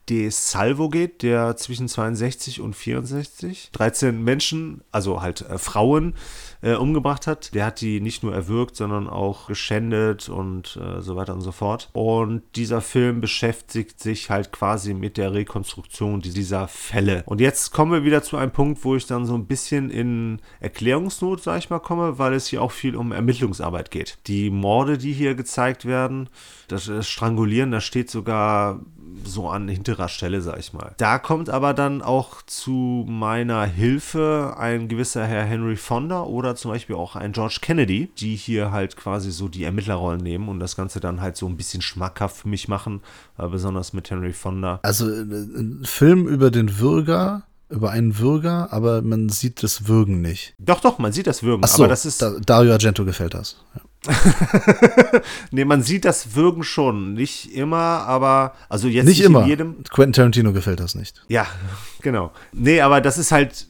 De 0.09 0.29
Salvo 0.29 0.89
geht, 0.89 1.21
der 1.21 1.57
zwischen 1.57 1.87
62 1.87 2.61
und 2.61 2.75
64 2.75 3.69
13 3.73 4.23
Menschen, 4.23 4.81
also 4.91 5.21
halt 5.21 5.41
äh, 5.41 5.57
Frauen, 5.57 6.15
äh, 6.61 6.73
umgebracht 6.73 7.27
hat. 7.27 7.53
Der 7.53 7.65
hat 7.65 7.81
die 7.81 8.01
nicht 8.01 8.23
nur 8.23 8.33
erwürgt, 8.33 8.75
sondern 8.75 9.07
auch 9.07 9.47
geschändet 9.47 10.29
und 10.29 10.79
äh, 10.81 11.01
so 11.01 11.15
weiter 11.15 11.33
und 11.33 11.41
so 11.41 11.51
fort. 11.51 11.89
Und 11.93 12.43
dieser 12.55 12.81
Film 12.81 13.21
beschäftigt 13.21 13.99
sich 13.99 14.29
halt 14.29 14.51
quasi 14.51 14.93
mit 14.93 15.17
der 15.17 15.33
Rekonstruktion 15.33 16.21
dieser 16.21 16.67
Fälle. 16.67 17.23
Und 17.25 17.41
jetzt 17.41 17.71
kommen 17.71 17.91
wir 17.91 18.03
wieder 18.03 18.23
zu 18.23 18.37
einem 18.37 18.51
Punkt, 18.51 18.83
wo 18.83 18.95
ich 18.95 19.05
dann 19.05 19.25
so 19.25 19.35
ein 19.35 19.45
bisschen 19.45 19.89
in 19.89 20.39
Erklärungsnot, 20.59 21.41
sag 21.43 21.59
ich 21.59 21.69
mal, 21.69 21.79
komme, 21.79 22.19
weil 22.19 22.33
es 22.33 22.47
hier 22.47 22.61
auch 22.61 22.71
viel 22.71 22.95
um 22.95 23.11
Ermittlungsarbeit 23.11 23.91
geht. 23.91 24.17
Die 24.27 24.49
Morde, 24.49 24.97
die 24.97 25.13
hier 25.13 25.35
gezeigt 25.35 25.85
werden, 25.85 26.29
das 26.67 26.89
Strangulieren, 27.01 27.71
das 27.71 27.83
steht 27.83 28.09
sogar 28.09 28.81
so 29.23 29.49
an 29.49 29.67
hinterer 29.67 30.09
Stelle, 30.09 30.41
sag 30.41 30.59
ich 30.59 30.73
mal. 30.73 30.93
Da 30.97 31.19
kommt 31.19 31.49
aber 31.49 31.73
dann 31.73 32.01
auch 32.01 32.41
zu 32.43 33.05
meiner 33.07 33.65
Hilfe 33.65 34.55
ein 34.57 34.87
gewisser 34.87 35.25
Herr 35.25 35.43
Henry 35.43 35.75
Fonda 35.75 36.23
oder 36.23 36.46
zum 36.55 36.71
Beispiel 36.71 36.95
auch 36.95 37.15
ein 37.15 37.31
George 37.31 37.59
Kennedy, 37.61 38.11
die 38.17 38.35
hier 38.35 38.71
halt 38.71 38.95
quasi 38.97 39.31
so 39.31 39.47
die 39.47 39.63
Ermittlerrollen 39.63 40.21
nehmen 40.21 40.49
und 40.49 40.59
das 40.59 40.75
Ganze 40.75 40.99
dann 40.99 41.21
halt 41.21 41.37
so 41.37 41.47
ein 41.47 41.57
bisschen 41.57 41.81
schmackhaft 41.81 42.37
für 42.37 42.47
mich 42.47 42.67
machen, 42.67 43.01
äh, 43.37 43.47
besonders 43.47 43.93
mit 43.93 44.09
Henry 44.09 44.33
Fonda. 44.33 44.79
Also 44.83 45.09
äh, 45.09 45.21
ein 45.21 45.81
Film 45.83 46.27
über 46.27 46.51
den 46.51 46.79
Würger 46.79 47.43
über 47.69 47.91
einen 47.91 48.17
Würger, 48.17 48.71
aber 48.71 49.01
man 49.01 49.29
sieht 49.29 49.61
das 49.61 49.87
Würgen 49.87 50.21
nicht. 50.21 50.53
Doch, 50.57 50.79
doch, 50.79 50.99
man 50.99 51.11
sieht 51.11 51.27
das 51.27 51.43
Würgen. 51.43 51.63
Ach 51.65 51.67
so, 51.67 51.83
aber 51.83 51.89
das 51.89 52.05
ist 52.05 52.21
da, 52.21 52.31
Dario 52.39 52.71
Argento 52.71 53.03
gefällt 53.03 53.33
das. 53.33 53.57
Ja. 53.75 53.81
nee, 55.51 55.65
man 55.65 55.83
sieht 55.83 56.05
das 56.05 56.35
Würgen 56.35 56.63
schon. 56.63 57.13
Nicht 57.13 57.53
immer, 57.53 57.77
aber 57.77 58.53
also 58.69 58.87
jetzt 58.87 59.05
nicht, 59.05 59.17
nicht 59.17 59.25
immer. 59.25 59.45
jedem. 59.45 59.83
Quentin 59.89 60.13
Tarantino 60.13 60.53
gefällt 60.53 60.79
das 60.79 60.95
nicht. 60.95 61.23
Ja, 61.27 61.45
genau. 62.01 62.31
Nee, 62.53 62.81
aber 62.81 63.01
das 63.01 63.17
ist 63.17 63.31
halt 63.31 63.67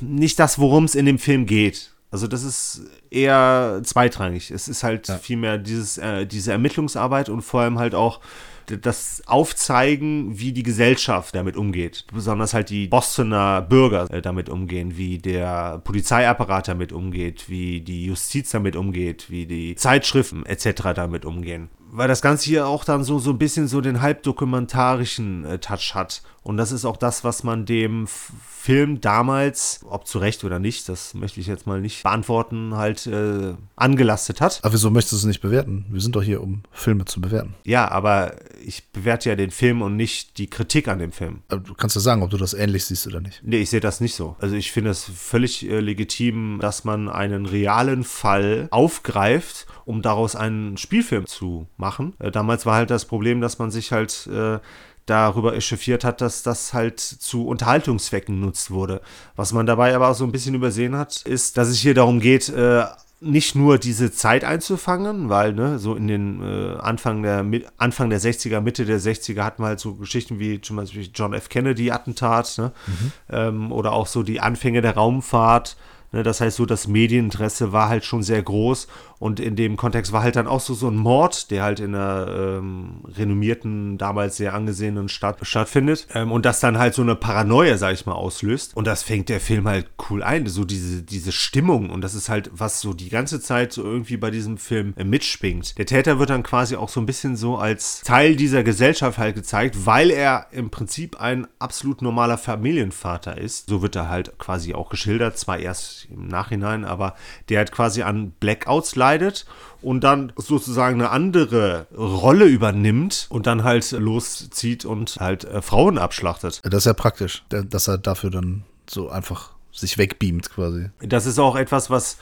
nicht 0.00 0.38
das, 0.38 0.58
worum 0.58 0.84
es 0.84 0.94
in 0.94 1.06
dem 1.06 1.18
Film 1.18 1.46
geht. 1.46 1.90
Also 2.10 2.26
das 2.26 2.42
ist 2.42 2.82
eher 3.10 3.80
zweitrangig. 3.84 4.50
Es 4.50 4.66
ist 4.68 4.82
halt 4.82 5.08
ja. 5.08 5.18
vielmehr 5.18 5.58
dieses, 5.58 5.98
äh, 5.98 6.26
diese 6.26 6.52
Ermittlungsarbeit 6.52 7.28
und 7.28 7.42
vor 7.42 7.60
allem 7.60 7.78
halt 7.78 7.94
auch 7.94 8.20
das 8.66 9.22
Aufzeigen, 9.26 10.38
wie 10.38 10.52
die 10.52 10.62
Gesellschaft 10.62 11.34
damit 11.34 11.56
umgeht. 11.56 12.04
Besonders 12.12 12.54
halt 12.54 12.70
die 12.70 12.86
Bostoner 12.88 13.62
Bürger 13.62 14.10
äh, 14.12 14.22
damit 14.22 14.48
umgehen, 14.48 14.96
wie 14.96 15.18
der 15.18 15.78
Polizeiapparat 15.78 16.68
damit 16.68 16.92
umgeht, 16.92 17.48
wie 17.48 17.80
die 17.80 18.06
Justiz 18.06 18.50
damit 18.50 18.76
umgeht, 18.76 19.30
wie 19.30 19.46
die 19.46 19.74
Zeitschriften 19.74 20.46
etc. 20.46 20.94
damit 20.94 21.24
umgehen 21.24 21.68
weil 21.92 22.08
das 22.08 22.22
Ganze 22.22 22.44
hier 22.44 22.66
auch 22.66 22.84
dann 22.84 23.04
so, 23.04 23.18
so 23.18 23.30
ein 23.30 23.38
bisschen 23.38 23.68
so 23.68 23.80
den 23.80 24.00
halbdokumentarischen 24.00 25.44
äh, 25.44 25.58
Touch 25.58 25.94
hat. 25.94 26.22
Und 26.42 26.56
das 26.56 26.72
ist 26.72 26.84
auch 26.84 26.96
das, 26.96 27.22
was 27.22 27.42
man 27.42 27.66
dem 27.66 28.06
Film 28.06 29.00
damals, 29.00 29.80
ob 29.88 30.06
zu 30.06 30.18
Recht 30.18 30.42
oder 30.44 30.58
nicht, 30.58 30.88
das 30.88 31.12
möchte 31.14 31.40
ich 31.40 31.46
jetzt 31.46 31.66
mal 31.66 31.80
nicht 31.80 32.02
beantworten, 32.02 32.74
halt 32.74 33.06
äh, 33.06 33.54
angelastet 33.76 34.40
hat. 34.40 34.60
Aber 34.62 34.72
wieso 34.72 34.90
möchtest 34.90 35.12
du 35.12 35.16
es 35.18 35.24
nicht 35.24 35.40
bewerten? 35.40 35.86
Wir 35.90 36.00
sind 36.00 36.16
doch 36.16 36.22
hier, 36.22 36.42
um 36.42 36.62
Filme 36.70 37.04
zu 37.04 37.20
bewerten. 37.20 37.54
Ja, 37.64 37.90
aber 37.90 38.36
ich 38.64 38.88
bewerte 38.88 39.28
ja 39.28 39.36
den 39.36 39.50
Film 39.50 39.82
und 39.82 39.96
nicht 39.96 40.38
die 40.38 40.48
Kritik 40.48 40.88
an 40.88 40.98
dem 40.98 41.12
Film. 41.12 41.42
Aber 41.48 41.60
du 41.60 41.74
kannst 41.74 41.96
ja 41.96 42.02
sagen, 42.02 42.22
ob 42.22 42.30
du 42.30 42.38
das 42.38 42.54
ähnlich 42.54 42.86
siehst 42.86 43.06
oder 43.06 43.20
nicht. 43.20 43.42
Nee, 43.44 43.58
ich 43.58 43.70
sehe 43.70 43.80
das 43.80 44.00
nicht 44.00 44.14
so. 44.14 44.36
Also 44.40 44.54
ich 44.54 44.72
finde 44.72 44.90
es 44.90 45.04
völlig 45.04 45.68
äh, 45.68 45.80
legitim, 45.80 46.58
dass 46.60 46.84
man 46.84 47.08
einen 47.08 47.44
realen 47.44 48.04
Fall 48.04 48.68
aufgreift 48.70 49.66
um 49.90 50.02
daraus 50.02 50.36
einen 50.36 50.76
Spielfilm 50.76 51.26
zu 51.26 51.66
machen. 51.80 52.14
Äh, 52.18 52.30
damals 52.30 52.66
war 52.66 52.76
halt 52.76 52.90
das 52.90 53.06
Problem, 53.06 53.40
dass 53.40 53.58
man 53.58 53.70
sich 53.70 53.90
halt 53.90 54.28
äh, 54.28 54.58
darüber 55.06 55.56
echauffiert 55.56 56.04
hat, 56.04 56.20
dass 56.20 56.42
das 56.42 56.72
halt 56.72 57.00
zu 57.00 57.46
Unterhaltungszwecken 57.46 58.40
genutzt 58.40 58.70
wurde. 58.70 59.00
Was 59.34 59.52
man 59.52 59.66
dabei 59.66 59.94
aber 59.94 60.08
auch 60.08 60.14
so 60.14 60.24
ein 60.24 60.32
bisschen 60.32 60.54
übersehen 60.54 60.96
hat, 60.96 61.22
ist, 61.22 61.56
dass 61.56 61.68
es 61.68 61.78
hier 61.78 61.94
darum 61.94 62.20
geht, 62.20 62.48
äh, 62.50 62.84
nicht 63.20 63.54
nur 63.54 63.78
diese 63.78 64.10
Zeit 64.10 64.44
einzufangen, 64.44 65.28
weil 65.28 65.52
ne, 65.52 65.78
so 65.78 65.94
in 65.94 66.08
den 66.08 66.42
äh, 66.42 66.78
Anfang, 66.78 67.22
der, 67.22 67.44
Anfang 67.76 68.08
der 68.08 68.20
60er, 68.20 68.60
Mitte 68.60 68.86
der 68.86 68.98
60er 68.98 69.42
hatten 69.42 69.62
wir 69.62 69.68
halt 69.68 69.80
so 69.80 69.94
Geschichten 69.94 70.38
wie 70.38 70.60
zum 70.60 70.76
Beispiel 70.76 71.08
John 71.14 71.34
F. 71.34 71.50
Kennedy-Attentat 71.50 72.58
ne? 72.58 72.72
Mhm. 72.86 73.12
Ähm, 73.28 73.72
oder 73.72 73.92
auch 73.92 74.06
so 74.06 74.22
die 74.22 74.40
Anfänge 74.40 74.80
der 74.80 74.94
Raumfahrt. 74.94 75.76
Ne? 76.12 76.22
Das 76.22 76.40
heißt, 76.40 76.56
so 76.56 76.66
das 76.66 76.88
Medieninteresse 76.88 77.72
war 77.72 77.88
halt 77.88 78.04
schon 78.04 78.22
sehr 78.22 78.42
groß 78.42 78.88
und 79.20 79.38
in 79.38 79.54
dem 79.54 79.76
Kontext 79.76 80.12
war 80.12 80.22
halt 80.22 80.36
dann 80.36 80.46
auch 80.46 80.60
so, 80.60 80.72
so 80.72 80.88
ein 80.88 80.96
Mord, 80.96 81.50
der 81.50 81.62
halt 81.62 81.78
in 81.78 81.94
einer 81.94 82.26
ähm, 82.26 83.02
renommierten, 83.04 83.98
damals 83.98 84.38
sehr 84.38 84.54
angesehenen 84.54 85.10
Stadt 85.10 85.36
stattfindet. 85.42 86.06
Ähm, 86.14 86.32
und 86.32 86.46
das 86.46 86.60
dann 86.60 86.78
halt 86.78 86.94
so 86.94 87.02
eine 87.02 87.16
Paranoia, 87.16 87.76
sag 87.76 87.92
ich 87.92 88.06
mal, 88.06 88.14
auslöst. 88.14 88.74
Und 88.74 88.86
das 88.86 89.02
fängt 89.02 89.28
der 89.28 89.40
Film 89.40 89.68
halt 89.68 89.90
cool 90.08 90.22
ein. 90.22 90.46
So 90.46 90.64
diese, 90.64 91.02
diese 91.02 91.32
Stimmung. 91.32 91.90
Und 91.90 92.00
das 92.00 92.14
ist 92.14 92.30
halt, 92.30 92.50
was 92.54 92.80
so 92.80 92.94
die 92.94 93.10
ganze 93.10 93.42
Zeit 93.42 93.74
so 93.74 93.82
irgendwie 93.82 94.16
bei 94.16 94.30
diesem 94.30 94.56
Film 94.56 94.94
äh, 94.96 95.04
mitschwingt. 95.04 95.76
Der 95.76 95.84
Täter 95.84 96.18
wird 96.18 96.30
dann 96.30 96.42
quasi 96.42 96.76
auch 96.76 96.88
so 96.88 96.98
ein 96.98 97.06
bisschen 97.06 97.36
so 97.36 97.58
als 97.58 98.00
Teil 98.00 98.36
dieser 98.36 98.62
Gesellschaft 98.62 99.18
halt 99.18 99.34
gezeigt, 99.34 99.84
weil 99.84 100.10
er 100.10 100.46
im 100.50 100.70
Prinzip 100.70 101.20
ein 101.20 101.46
absolut 101.58 102.00
normaler 102.00 102.38
Familienvater 102.38 103.36
ist. 103.36 103.68
So 103.68 103.82
wird 103.82 103.96
er 103.96 104.08
halt 104.08 104.38
quasi 104.38 104.72
auch 104.72 104.88
geschildert, 104.88 105.36
zwar 105.36 105.58
erst 105.58 105.99
im 106.10 106.28
Nachhinein, 106.28 106.84
aber 106.84 107.14
der 107.48 107.60
hat 107.60 107.72
quasi 107.72 108.02
an 108.02 108.32
Blackouts 108.40 108.96
leidet 108.96 109.46
und 109.82 110.04
dann 110.04 110.32
sozusagen 110.36 111.00
eine 111.00 111.10
andere 111.10 111.86
Rolle 111.96 112.46
übernimmt 112.46 113.26
und 113.30 113.46
dann 113.46 113.64
halt 113.64 113.90
loszieht 113.92 114.84
und 114.84 115.16
halt 115.20 115.44
äh, 115.44 115.62
Frauen 115.62 115.98
abschlachtet. 115.98 116.60
Das 116.64 116.78
ist 116.82 116.86
ja 116.86 116.94
praktisch, 116.94 117.44
dass 117.48 117.88
er 117.88 117.98
dafür 117.98 118.30
dann 118.30 118.64
so 118.88 119.08
einfach 119.08 119.50
sich 119.72 119.98
wegbeamt 119.98 120.50
quasi. 120.50 120.90
Das 121.00 121.26
ist 121.26 121.38
auch 121.38 121.56
etwas, 121.56 121.90
was 121.90 122.18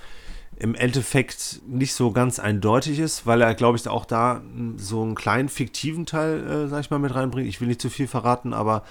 im 0.59 0.75
Endeffekt 0.75 1.61
nicht 1.69 1.95
so 1.95 2.11
ganz 2.11 2.39
eindeutig 2.39 2.99
ist, 2.99 3.27
weil 3.27 3.43
er, 3.43 3.55
glaube 3.55 3.79
ich, 3.79 3.87
auch 3.87 4.05
da 4.05 4.43
so 4.77 5.03
einen 5.03 5.15
kleinen 5.15 5.49
fiktiven 5.49 6.05
Teil, 6.05 6.47
äh, 6.47 6.69
sag 6.69 6.81
ich 6.81 6.91
mal, 6.91 6.99
mit 6.99 7.15
reinbringt. 7.15 7.49
Ich 7.49 7.61
will 7.61 7.69
nicht 7.69 7.81
zu 7.81 7.91
viel 7.91 8.09
verraten, 8.09 8.53
aber 8.53 8.83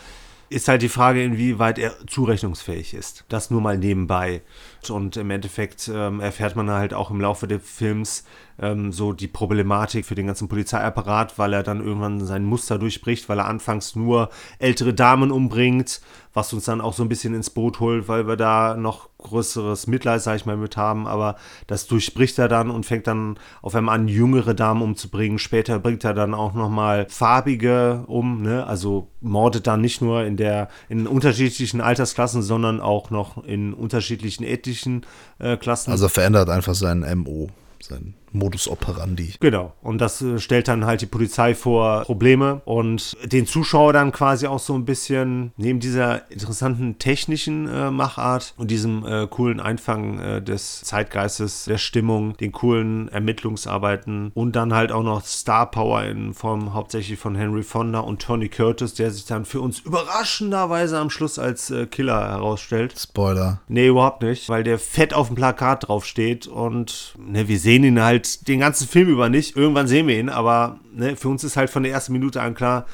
ist 0.50 0.70
halt 0.70 0.82
die 0.82 0.90
Frage, 0.90 1.22
inwieweit 1.22 1.78
er 1.78 1.94
zurechnungsfähig 2.08 2.94
ist. 2.94 3.26
Das 3.28 3.52
nur 3.52 3.60
mal 3.60 3.78
nebenbei. 3.78 4.42
Und 4.90 5.18
im 5.18 5.30
Endeffekt 5.30 5.90
ähm, 5.94 6.20
erfährt 6.20 6.56
man 6.56 6.70
halt 6.70 6.94
auch 6.94 7.12
im 7.12 7.22
Laufe 7.22 7.48
des 7.48 7.62
Films 7.64 8.24
ähm, 8.60 8.92
so 8.92 9.14
die 9.14 9.28
Problematik 9.28 10.06
für 10.06 10.16
den 10.16 10.28
ganzen 10.28 10.48
Polizeiapparat, 10.48 11.38
weil 11.38 11.54
er 11.54 11.64
dann 11.64 11.84
irgendwann 11.84 12.26
sein 12.26 12.44
Muster 12.44 12.80
durchbricht, 12.80 13.30
weil 13.30 13.40
er 13.40 13.48
anfangs 13.48 13.96
nur 13.96 14.30
ältere 14.60 14.94
Damen 14.94 15.32
umbringt, 15.32 16.02
was 16.34 16.54
uns 16.54 16.66
dann 16.66 16.82
auch 16.82 16.94
so 16.94 17.04
ein 17.04 17.10
bisschen 17.10 17.34
ins 17.34 17.50
Boot 17.50 17.80
holt, 17.80 18.08
weil 18.08 18.28
wir 18.28 18.36
da 18.36 18.76
noch 18.76 19.10
größeres 19.18 19.88
Mitleid, 19.88 20.22
sag 20.22 20.36
ich 20.36 20.46
mal, 20.46 20.58
mit 20.58 20.78
haben, 20.78 21.08
aber 21.08 21.36
das 21.66 21.88
durchbricht 21.88 22.38
er 22.38 22.48
dann 22.48 22.70
und 22.70 22.86
fängt 22.86 23.08
dann 23.08 23.40
auf 23.62 23.74
einmal 23.74 23.96
an, 23.96 24.08
jüngere 24.08 24.54
Damen 24.54 24.84
umzubringen. 24.84 25.40
Später 25.40 25.80
bringt 25.80 26.04
er 26.04 26.14
dann 26.14 26.36
auch 26.36 26.54
nochmal 26.54 27.08
farbige 27.10 28.04
um, 28.08 28.44
ne? 28.44 28.66
also 28.68 29.10
mordet 29.20 29.66
dann 29.66 29.82
nicht 29.82 30.02
nur 30.02 30.24
in 30.24 30.38
der, 30.38 30.70
in 30.90 31.08
unterschiedlichen 31.08 31.82
Altersklassen, 31.82 32.44
sondern 32.44 32.80
auch 32.80 33.10
noch 33.10 33.44
in 33.44 33.74
unterschiedlichen 33.74 34.44
ethischen 34.68 35.06
äh, 35.40 35.58
Klassen. 35.58 35.92
Also 35.92 36.10
verändert 36.10 36.50
einfach 36.50 36.76
sein 36.76 37.06
MO 37.18 37.50
sein 37.82 38.16
Modus 38.32 38.68
operandi. 38.68 39.34
Genau. 39.40 39.74
Und 39.82 40.00
das 40.00 40.22
äh, 40.22 40.40
stellt 40.40 40.68
dann 40.68 40.86
halt 40.86 41.02
die 41.02 41.06
Polizei 41.06 41.56
vor 41.56 42.04
Probleme 42.04 42.62
und 42.66 43.16
den 43.24 43.46
Zuschauer 43.46 43.94
dann 43.94 44.12
quasi 44.12 44.48
auch 44.48 44.60
so 44.60 44.74
ein 44.74 44.86
bisschen 44.86 45.52
neben 45.58 45.80
dieser 45.80 46.30
interessanten 46.32 47.00
technischen 47.00 47.68
äh, 47.68 47.92
Machart 47.92 48.54
und 48.58 48.72
diesem 48.72 49.06
äh, 49.06 49.28
coolen 49.28 49.60
Einfangen 49.60 50.20
äh, 50.20 50.42
des 50.42 50.82
Zeitgeistes, 50.82 51.66
der 51.66 51.78
Stimmung, 51.78 52.36
den 52.38 52.52
coolen 52.52 53.08
Ermittlungsarbeiten 53.10 54.32
und 54.34 54.56
dann 54.56 54.74
halt 54.74 54.92
auch 54.92 55.04
noch 55.04 55.24
Star 55.26 55.70
Power 55.72 56.04
in 56.04 56.34
Form 56.34 56.74
hauptsächlich 56.74 57.20
von 57.20 57.36
Henry 57.36 57.64
Fonda 57.64 58.00
und 58.00 58.22
Tony 58.22 58.50
Curtis, 58.50 58.94
der 58.94 59.12
sich 59.12 59.26
dann 59.26 59.46
für 59.46 59.62
uns 59.62 59.80
überraschenderweise 59.80 61.00
am 61.00 61.10
Schluss 61.10 61.40
als 61.40 61.70
äh, 61.72 61.86
Killer 61.86 62.30
herausstellt. 62.30 62.96
Spoiler. 62.98 63.62
Nee, 63.68 63.88
überhaupt 63.88 64.22
nicht, 64.22 64.50
weil 64.50 64.64
der 64.64 64.80
fett 64.80 65.14
auf 65.14 65.28
dem 65.28 65.36
Plakat 65.36 65.88
draufsteht 65.88 66.48
und 66.48 67.16
ne, 67.18 67.48
wir 67.48 67.60
sehen 67.60 67.84
ihn 67.84 68.02
halt 68.02 68.17
halt 68.18 68.48
den 68.48 68.60
ganzen 68.60 68.88
Film 68.88 69.10
über 69.10 69.30
nicht. 69.30 69.56
Irgendwann 69.56 69.88
sehen 69.88 70.08
wir 70.08 70.20
ihn, 70.20 70.30
aber 70.30 70.80
ne, 70.94 71.16
für 71.16 71.30
uns 71.30 71.44
ist 71.44 71.58
halt 71.58 71.70
von 71.70 71.84
der 71.84 71.92
ersten 71.92 72.14
Minute 72.14 72.42
an 72.42 72.54
klar, 72.56 72.86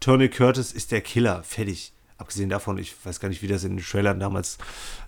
Tony 0.00 0.28
Curtis 0.28 0.72
ist 0.72 0.92
der 0.92 1.00
Killer. 1.00 1.42
Fertig. 1.42 1.92
Abgesehen 2.16 2.50
davon, 2.50 2.76
ich 2.76 2.94
weiß 3.02 3.18
gar 3.18 3.30
nicht, 3.30 3.40
wie 3.40 3.48
das 3.48 3.64
in 3.64 3.76
den 3.76 3.84
Trailern 3.84 4.20
damals 4.20 4.58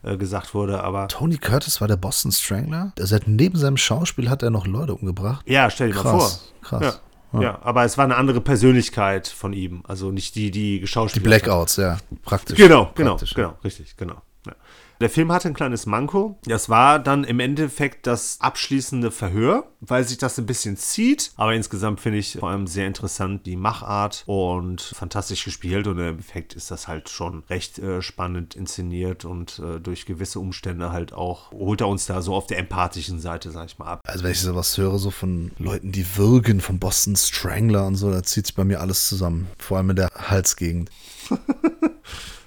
äh, 0.03 0.17
gesagt 0.17 0.55
wurde, 0.55 0.83
aber. 0.83 1.09
Tony 1.09 1.37
Curtis 1.37 1.81
war 1.81 1.89
der 1.89 1.97
Boston 1.99 2.33
Strangler? 2.33 2.93
Also 2.99 3.19
neben 3.27 3.59
seinem 3.59 3.77
Schauspiel 3.77 4.31
hat 4.31 4.43
er 4.43 4.49
noch 4.51 4.67
Leute 4.67 4.95
umgebracht. 4.95 5.45
Ja, 5.47 5.69
stell 5.69 5.89
dir 5.93 5.97
mal 5.97 6.03
vor. 6.03 6.31
Krass. 6.63 7.01
Ja. 7.35 7.41
Ja. 7.41 7.59
aber 7.63 7.85
es 7.85 7.97
war 7.97 8.05
eine 8.05 8.17
andere 8.17 8.41
Persönlichkeit 8.43 9.27
von 9.29 9.53
ihm. 9.55 9.83
Also 9.89 10.11
nicht 10.11 10.35
die, 10.35 10.51
die 10.51 10.81
geschauspielt 10.81 11.25
Die 11.25 11.29
Blackouts, 11.29 11.79
hat. 11.79 11.85
ja. 11.85 11.99
Praktisch. 12.23 12.57
Genau, 12.59 12.91
genau, 12.95 13.11
Praktisch, 13.13 13.35
genau, 13.35 13.57
richtig, 13.65 13.97
genau. 13.97 14.21
Ja. 14.47 14.55
Der 15.03 15.11
Film 15.11 15.33
hatte 15.33 15.49
ein 15.49 15.55
kleines 15.55 15.85
Manko. 15.87 16.39
Das 16.45 16.69
war 16.69 17.01
dann 17.01 17.25
im 17.25 17.41
Endeffekt 17.41 18.07
das 18.07 18.37
abschließende 18.41 19.11
Verhör, 19.11 19.67
weil 19.81 20.05
sich 20.05 20.17
das 20.17 20.39
ein 20.39 20.47
bisschen 20.47 20.77
zieht. 20.77 21.33
Aber 21.35 21.55
insgesamt 21.55 22.01
finde 22.01 22.19
ich 22.19 22.39
vor 22.39 22.51
allem 22.51 22.69
sehr 22.69 22.87
interessant 22.87 23.45
die 23.45 23.57
Machart 23.57 24.23
und 24.27 24.81
fantastisch 24.81 25.45
gespielt. 25.45 25.89
Und 25.89 25.99
im 25.99 26.07
Endeffekt 26.07 26.55
ist 26.55 26.71
das 26.71 26.87
halt 26.87 27.09
schon 27.09 27.43
recht 27.51 27.81
äh, 27.81 28.01
spannend 28.01 28.55
inszeniert 28.55 29.25
und 29.25 29.59
äh, 29.59 29.81
durch 29.81 30.07
gewisse 30.07 30.39
Umstände 30.39 30.93
halt 30.93 31.13
auch 31.13 31.51
holt 31.51 31.81
er 31.81 31.89
uns 31.89 32.07
da 32.07 32.23
so 32.23 32.33
auf 32.37 32.47
der 32.47 32.59
empathischen 32.59 33.19
Seite, 33.19 33.51
sag 33.51 33.67
ich 33.67 33.79
mal, 33.79 33.87
ab. 33.87 34.03
Also 34.05 34.23
wenn 34.23 34.31
ich 34.31 34.41
sowas 34.41 34.79
höre, 34.79 35.01
so 35.01 35.11
von 35.11 35.51
Leuten, 35.59 35.91
die 35.91 36.17
würgen, 36.17 36.61
von 36.61 36.79
Boston 36.79 37.17
Strangler 37.17 37.89
und 37.89 37.97
so, 37.97 38.09
da 38.13 38.23
zieht 38.23 38.47
sich 38.47 38.55
bei 38.55 38.63
mir 38.63 38.81
alles 38.81 39.09
zusammen. 39.09 39.49
Vor 39.59 39.79
allem 39.79 39.91
in 39.91 39.97
der 39.97 40.11
Halsgegend. 40.15 40.91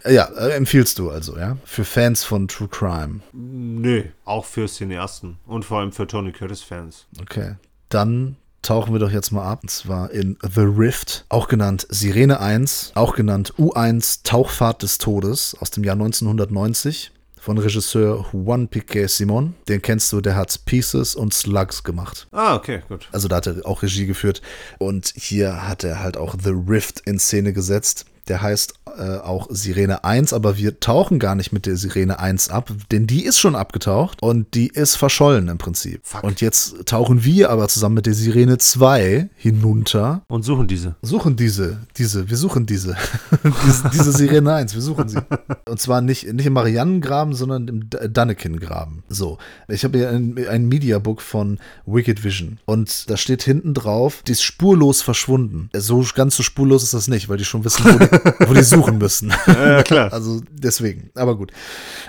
Ja, 0.08 0.26
äh, 0.26 0.52
empfiehlst 0.52 1.00
du 1.00 1.10
also, 1.10 1.38
ja? 1.38 1.58
Für 1.66 1.84
Fans 1.84 2.24
von 2.24 2.48
True 2.48 2.68
Crime? 2.68 3.22
Nö, 3.34 4.04
auch 4.24 4.46
für 4.46 4.68
Cineasten 4.68 5.38
und 5.48 5.66
vor 5.66 5.80
allem 5.80 5.92
für 5.92 6.06
Tony 6.06 6.32
Curtis-Fans. 6.32 7.08
Okay. 7.22 7.56
Dann 7.90 8.36
tauchen 8.62 8.94
wir 8.94 9.00
doch 9.00 9.12
jetzt 9.12 9.32
mal 9.32 9.44
ab. 9.44 9.60
Und 9.64 9.70
zwar 9.70 10.12
in 10.12 10.38
The 10.42 10.62
Rift, 10.62 11.26
auch 11.30 11.48
genannt 11.48 11.88
Sirene 11.90 12.40
1, 12.40 12.92
auch 12.96 13.16
genannt 13.16 13.54
U1 13.58 14.22
Tauchfahrt 14.24 14.84
des 14.84 14.98
Todes 14.98 15.56
aus 15.60 15.72
dem 15.72 15.84
Jahr 15.84 15.96
1990 15.96 17.12
von 17.40 17.58
Regisseur 17.60 18.26
Juan 18.32 18.68
Piquet 18.68 19.08
Simon. 19.08 19.54
Den 19.68 19.82
kennst 19.82 20.12
du, 20.12 20.20
der 20.20 20.36
hat 20.36 20.66
Pieces 20.66 21.16
und 21.16 21.34
Slugs 21.34 21.84
gemacht. 21.84 22.28
Ah, 22.32 22.56
okay, 22.56 22.82
gut. 22.88 23.08
Also 23.12 23.28
da 23.28 23.36
hat 23.36 23.48
er 23.48 23.66
auch 23.66 23.84
Regie 23.84 24.08
geführt. 24.08 24.42
Und 24.80 25.14
hier 25.16 25.68
hat 25.68 25.84
er 25.84 26.02
halt 26.02 26.18
auch 26.18 26.36
The 26.42 26.54
Rift 26.68 27.02
in 27.02 27.20
Szene 27.20 27.54
gesetzt 27.54 28.06
Der 28.28 28.42
heißt 28.42 28.74
äh, 28.98 29.18
auch 29.18 29.48
Sirene 29.50 30.04
1, 30.04 30.34
aber 30.34 30.58
wir 30.58 30.80
tauchen 30.80 31.20
gar 31.20 31.36
nicht 31.36 31.52
mit 31.52 31.66
der 31.66 31.76
Sirene 31.76 32.20
1 32.20 32.50
ab, 32.50 32.72
denn 32.92 33.08
die 33.08 33.26
ist 33.26 33.40
schon 33.40 33.56
abgetaucht 33.56 34.22
und 34.22 34.54
die 34.54 34.68
ist 34.68 34.96
verschollen 34.96 35.48
im 35.48 35.58
Prinzip. 35.58 36.02
Fuck. 36.04 36.24
Und 36.24 36.42
jetzt 36.42 36.86
tauchen 36.86 37.24
wir 37.24 37.50
aber 37.50 37.68
zusammen 37.68 37.96
mit 37.96 38.06
der 38.06 38.14
Sirene 38.14 38.58
2 38.58 39.30
hinunter. 39.36 40.22
Und 40.28 40.44
suchen 40.44 40.68
diese. 40.68 40.96
Suchen 41.02 41.36
diese, 41.36 41.80
diese, 41.98 42.30
wir 42.30 42.38
suchen 42.38 42.66
diese. 42.66 42.96
diese, 43.66 43.90
diese 43.90 44.12
Sirene 44.12 44.54
1, 44.54 44.74
wir 44.74 44.82
suchen 44.82 45.10
sie. 45.10 45.20
Und 45.68 45.80
zwar 45.80 46.02
nicht, 46.02 46.32
nicht 46.32 46.46
im 46.46 46.54
Marianengraben, 46.54 47.34
sondern 47.34 47.68
im 47.68 47.90
Dannekin-Graben. 47.90 49.04
So. 49.10 49.38
Ich 49.68 49.84
habe 49.84 49.98
hier 49.98 50.10
ein, 50.10 50.36
ein 50.48 50.68
Mediabook 50.68 51.22
von 51.22 51.60
Wicked 51.86 52.24
Vision. 52.24 52.60
Und 52.66 53.10
da 53.10 53.18
steht 53.18 53.44
hinten 53.44 53.74
drauf, 53.74 54.22
die 54.26 54.32
ist 54.32 54.44
spurlos 54.44 55.02
verschwunden. 55.02 55.70
So 55.76 56.06
ganz 56.16 56.36
so 56.36 56.44
spurlos 56.44 56.84
ist 56.84 56.94
das 56.94 57.08
nicht, 57.08 57.30
weil 57.30 57.38
die 57.38 57.46
schon 57.46 57.66
wissen, 57.66 57.84
wo 57.86 57.98
die, 57.98 58.15
wo 58.40 58.54
die 58.54 58.64
suchen 58.64 58.98
müssen. 58.98 59.34
Ja, 59.48 59.84
klar. 59.84 60.12
Also 60.12 60.42
deswegen. 60.52 61.10
Aber 61.16 61.38
gut. 61.38 61.52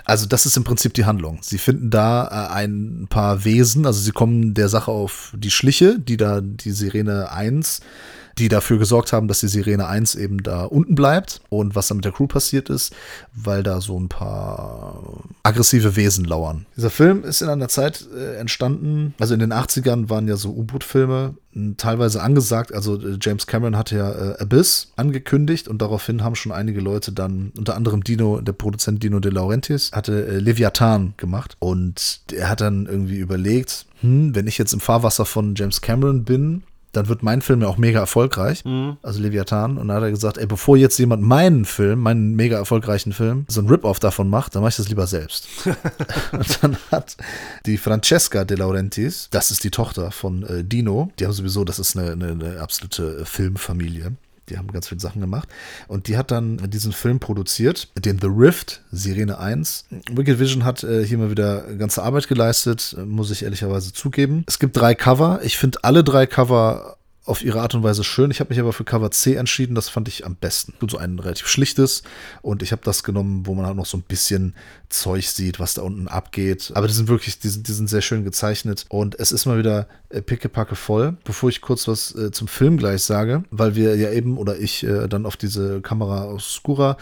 Also 0.05 0.27
das 0.27 0.47
ist 0.47 0.57
im 0.57 0.65
Prinzip 0.65 0.95
die 0.95 1.05
Handlung. 1.05 1.39
Sie 1.43 1.59
finden 1.59 1.91
da 1.91 2.27
äh, 2.27 2.55
ein 2.55 3.07
paar 3.09 3.45
Wesen, 3.45 3.87
also 3.87 4.01
sie 4.01 4.13
kommen 4.13 4.55
der 4.55 4.69
Sache 4.69 4.91
auf 4.91 5.33
die 5.37 5.51
Schliche, 5.51 5.99
die 5.99 6.17
da 6.17 6.41
die 6.41 6.73
Sirene 6.73 7.31
1 7.31 7.81
die 8.39 8.49
dafür 8.49 8.79
gesorgt 8.79 9.13
haben, 9.13 9.29
dass 9.29 9.41
die 9.41 9.49
Sirene 9.49 9.87
1 9.87 10.15
eben 10.15 10.43
da 10.43 10.65
unten 10.65 10.95
bleibt. 10.95 11.41
Und 11.49 11.75
was 11.75 11.89
dann 11.89 11.99
mit 11.99 12.05
der 12.05 12.13
Crew 12.13 12.27
passiert 12.27 12.69
ist, 12.69 12.95
weil 13.35 13.63
da 13.63 13.81
so 13.81 13.99
ein 13.99 14.09
paar 14.09 15.25
aggressive 15.43 15.97
Wesen 15.97 16.25
lauern. 16.25 16.67
Dieser 16.77 16.91
Film 16.91 17.25
ist 17.25 17.43
in 17.43 17.49
einer 17.49 17.69
Zeit 17.69 18.07
äh, 18.15 18.37
entstanden, 18.37 19.15
also 19.19 19.35
in 19.35 19.41
den 19.41 19.53
80ern 19.53 20.09
waren 20.11 20.29
ja 20.29 20.37
so 20.37 20.51
U-Boot-Filme 20.51 21.35
teilweise 21.77 22.23
angesagt, 22.23 22.75
also 22.75 22.97
äh, 23.01 23.19
James 23.21 23.47
Cameron 23.47 23.77
hatte 23.77 23.97
ja 23.97 24.11
äh, 24.11 24.39
Abyss 24.39 24.93
angekündigt 24.97 25.69
und 25.69 25.81
daraufhin 25.81 26.23
haben 26.23 26.35
schon 26.35 26.53
einige 26.53 26.81
Leute 26.81 27.13
dann, 27.13 27.53
unter 27.57 27.77
anderem 27.77 28.05
Dino, 28.05 28.41
der 28.41 28.53
Produzent 28.53 29.03
Dino 29.03 29.21
De 29.21 29.33
Laurentiis, 29.33 29.93
hatte 29.93 30.27
äh, 30.27 30.39
Leviathan 30.39 31.15
gemacht. 31.17 31.57
Und 31.59 32.21
er 32.33 32.51
hat 32.51 32.61
dann 32.61 32.87
irgendwie 32.87 33.19
überlegt, 33.19 33.87
hm, 34.01 34.35
wenn 34.35 34.47
ich 34.47 34.59
jetzt 34.59 34.75
im 34.75 34.81
Fahrwasser 34.81 35.25
von 35.25 35.55
James 35.55 35.81
Cameron 35.81 36.25
bin, 36.25 36.63
dann 36.97 37.09
wird 37.09 37.23
mein 37.23 37.43
Film 37.43 37.63
ja 37.63 37.69
auch 37.69 37.77
mega 37.77 38.01
erfolgreich. 38.01 38.63
Also 39.03 39.21
Leviathan. 39.21 39.77
Und 39.77 39.89
dann 39.89 39.99
hat 39.99 40.03
er 40.05 40.11
gesagt, 40.11 40.39
ey, 40.39 40.47
bevor 40.47 40.77
jetzt 40.77 40.99
jemand 40.99 41.23
meinen 41.23 41.65
Film, 41.65 42.01
meinen 42.01 42.35
mega 42.35 42.57
erfolgreichen 42.57 43.13
Film, 43.13 43.45
so 43.49 43.61
ein 43.61 43.69
Rip-Off 43.69 44.01
davon 44.01 44.31
macht, 44.31 44.55
dann 44.55 44.63
mache 44.63 44.71
ich 44.71 44.77
das 44.77 44.89
lieber 44.89 45.07
selbst. 45.07 45.49
und 46.33 46.63
dann 46.63 46.77
hat 46.91 47.17
die 47.67 47.77
Francesca 47.77 48.45
De 48.45 48.57
Laurentiis, 48.57 49.29
das 49.31 49.51
ist 49.51 49.65
die 49.65 49.71
Tochter 49.71 50.11
von 50.11 50.43
äh, 50.45 50.65
Dino, 50.65 51.11
die 51.19 51.27
haben 51.27 51.33
sowieso, 51.33 51.65
das 51.65 51.79
ist 51.79 51.97
eine, 51.97 52.13
eine, 52.13 52.29
eine 52.29 52.61
absolute 52.61 53.19
äh, 53.21 53.25
Filmfamilie. 53.25 54.13
Die 54.49 54.59
haben 54.59 54.69
ganz 54.69 54.89
viele 54.89 55.01
Sachen 55.01 55.21
gemacht. 55.21 55.49
Und 55.89 56.09
die 56.09 56.17
hat 56.17 56.31
dann 56.31 56.59
diesen 56.71 56.93
Film 56.93 57.19
produziert, 57.19 57.89
den 57.99 58.19
The 58.21 58.29
Rift, 58.29 58.83
Sirene 58.93 59.39
1. 59.39 59.87
Wicked 60.13 60.39
Vision 60.39 60.65
hat 60.65 60.85
äh, 60.85 61.05
hier 61.05 61.19
mal 61.19 61.31
wieder 61.31 61.63
ganze 61.77 62.03
Arbeit 62.03 62.29
geleistet, 62.29 62.97
muss 63.07 63.31
ich 63.31 63.43
ehrlicherweise 63.43 63.93
zugeben. 63.93 64.45
Es 64.47 64.59
gibt 64.59 64.77
drei 64.77 64.95
Cover. 64.95 65.41
Ich 65.43 65.59
finde 65.59 65.79
alle 65.83 66.05
drei 66.05 66.27
Cover 66.27 66.97
auf 67.27 67.43
ihre 67.43 67.61
Art 67.61 67.75
und 67.75 67.83
Weise 67.83 68.05
schön. 68.05 68.31
Ich 68.31 68.39
habe 68.39 68.51
mich 68.51 68.61
aber 68.61 68.73
für 68.73 68.85
Cover 68.85 69.11
C 69.11 69.35
entschieden. 69.35 69.75
Das 69.75 69.89
fand 69.89 70.07
ich 70.07 70.25
am 70.25 70.37
besten. 70.37 70.75
So 70.89 70.97
ein 70.97 71.19
relativ 71.19 71.49
schlichtes. 71.49 72.05
Und 72.41 72.63
ich 72.63 72.71
habe 72.71 72.83
das 72.85 73.03
genommen, 73.03 73.47
wo 73.47 73.55
man 73.55 73.67
halt 73.67 73.77
noch 73.77 73.87
so 73.87 73.99
ein 73.99 74.03
bisschen 74.03 74.55
Zeug 74.89 75.27
sieht, 75.27 75.59
was 75.59 75.75
da 75.75 75.83
unten 75.83 76.07
abgeht. 76.07 76.71
Aber 76.75 76.87
die 76.87 76.95
sind 76.95 77.09
wirklich, 77.09 77.41
die 77.41 77.49
sind, 77.49 77.67
die 77.67 77.73
sind 77.73 77.89
sehr 77.89 78.01
schön 78.01 78.23
gezeichnet. 78.23 78.87
Und 78.89 79.19
es 79.19 79.33
ist 79.33 79.45
mal 79.45 79.59
wieder 79.59 79.89
äh, 80.11 80.23
pickepacke 80.23 80.75
voll. 80.77 81.17
Bevor 81.25 81.49
ich 81.49 81.61
kurz 81.61 81.89
was 81.89 82.15
äh, 82.15 82.31
zum 82.31 82.49
Film 82.49 82.77
gleich 82.77 83.03
sage, 83.03 83.45
weil 83.51 83.75
wir 83.75 83.97
ja 83.97 84.11
eben 84.11 84.39
oder 84.39 84.59
ich 84.59 84.85
äh, 84.85 85.09
dann 85.09 85.27
auf 85.27 85.37
diese 85.37 85.81
Kamera 85.81 86.25
Oscura 86.27 86.97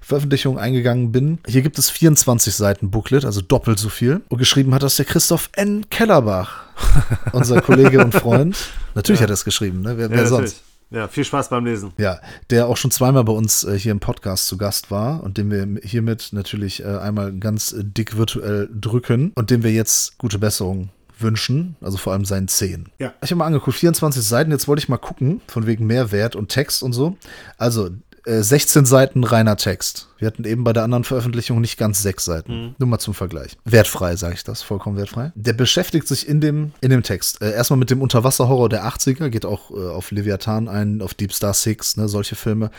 Veröffentlichung 0.00 0.58
eingegangen 0.58 1.12
bin. 1.12 1.38
Hier 1.46 1.62
gibt 1.62 1.78
es 1.78 1.90
24 1.90 2.54
Seiten 2.54 2.90
Booklet, 2.90 3.24
also 3.24 3.40
doppelt 3.40 3.78
so 3.78 3.88
viel. 3.88 4.22
Und 4.28 4.38
geschrieben 4.38 4.74
hat 4.74 4.82
das 4.82 4.96
der 4.96 5.04
Christoph 5.06 5.50
N. 5.54 5.86
Kellerbach, 5.90 6.64
unser 7.32 7.60
Kollege 7.60 8.04
und 8.04 8.14
Freund. 8.14 8.56
Natürlich 8.94 9.20
Ja. 9.20 9.24
hat 9.24 9.30
er 9.30 9.34
es 9.34 9.44
geschrieben, 9.44 9.82
ne? 9.82 9.96
Wer, 9.98 10.10
wer 10.10 10.18
Ja, 10.18 10.26
sonst? 10.26 10.62
Ja, 10.92 11.06
viel 11.06 11.24
Spaß 11.24 11.50
beim 11.50 11.64
Lesen. 11.64 11.92
Ja, 11.98 12.18
der 12.50 12.66
auch 12.66 12.76
schon 12.76 12.90
zweimal 12.90 13.22
bei 13.22 13.32
uns 13.32 13.62
äh, 13.62 13.78
hier 13.78 13.92
im 13.92 14.00
Podcast 14.00 14.48
zu 14.48 14.56
Gast 14.58 14.90
war 14.90 15.22
und 15.22 15.38
den 15.38 15.48
wir 15.48 15.80
hiermit 15.84 16.30
natürlich 16.32 16.82
äh, 16.82 16.86
einmal 16.98 17.32
ganz 17.32 17.70
äh, 17.72 17.84
dick 17.84 18.16
virtuell 18.16 18.68
drücken 18.74 19.30
und 19.36 19.50
dem 19.50 19.62
wir 19.62 19.70
jetzt 19.70 20.18
gute 20.18 20.40
Besserung 20.40 20.88
wünschen, 21.22 21.76
also 21.80 21.96
vor 21.96 22.12
allem 22.12 22.24
seinen 22.24 22.48
Zehen. 22.48 22.88
Ja. 22.98 23.12
Ich 23.22 23.30
habe 23.30 23.38
mal 23.38 23.46
angeguckt, 23.46 23.76
24 23.76 24.22
Seiten, 24.22 24.50
jetzt 24.50 24.68
wollte 24.68 24.80
ich 24.80 24.88
mal 24.88 24.98
gucken, 24.98 25.40
von 25.46 25.66
wegen 25.66 25.86
Mehrwert 25.86 26.36
und 26.36 26.48
Text 26.48 26.82
und 26.82 26.92
so. 26.92 27.16
Also 27.58 27.90
16 28.24 28.84
Seiten 28.84 29.24
reiner 29.24 29.56
Text. 29.56 30.08
Wir 30.18 30.26
hatten 30.26 30.44
eben 30.44 30.64
bei 30.64 30.74
der 30.74 30.82
anderen 30.82 31.04
Veröffentlichung 31.04 31.62
nicht 31.62 31.78
ganz 31.78 32.02
sechs 32.02 32.26
Seiten. 32.26 32.74
Nur 32.78 32.88
mal 32.88 32.98
zum 32.98 33.14
Vergleich. 33.14 33.56
Wertfrei, 33.64 34.16
sage 34.16 34.34
ich 34.34 34.44
das, 34.44 34.60
vollkommen 34.60 34.98
wertfrei. 34.98 35.32
Der 35.34 35.54
beschäftigt 35.54 36.06
sich 36.06 36.28
in 36.28 36.42
dem, 36.42 36.72
in 36.82 36.90
dem 36.90 37.02
Text 37.02 37.40
äh, 37.40 37.52
erstmal 37.52 37.78
mit 37.78 37.90
dem 37.90 38.02
Unterwasserhorror 38.02 38.68
der 38.68 38.84
80er, 38.84 39.30
geht 39.30 39.46
auch 39.46 39.70
äh, 39.70 39.74
auf 39.74 40.10
Leviathan 40.10 40.68
ein, 40.68 41.00
auf 41.00 41.14
Deep 41.14 41.32
Star 41.32 41.54
Six, 41.54 41.96
ne, 41.96 42.06
solche 42.08 42.36
Filme. 42.36 42.70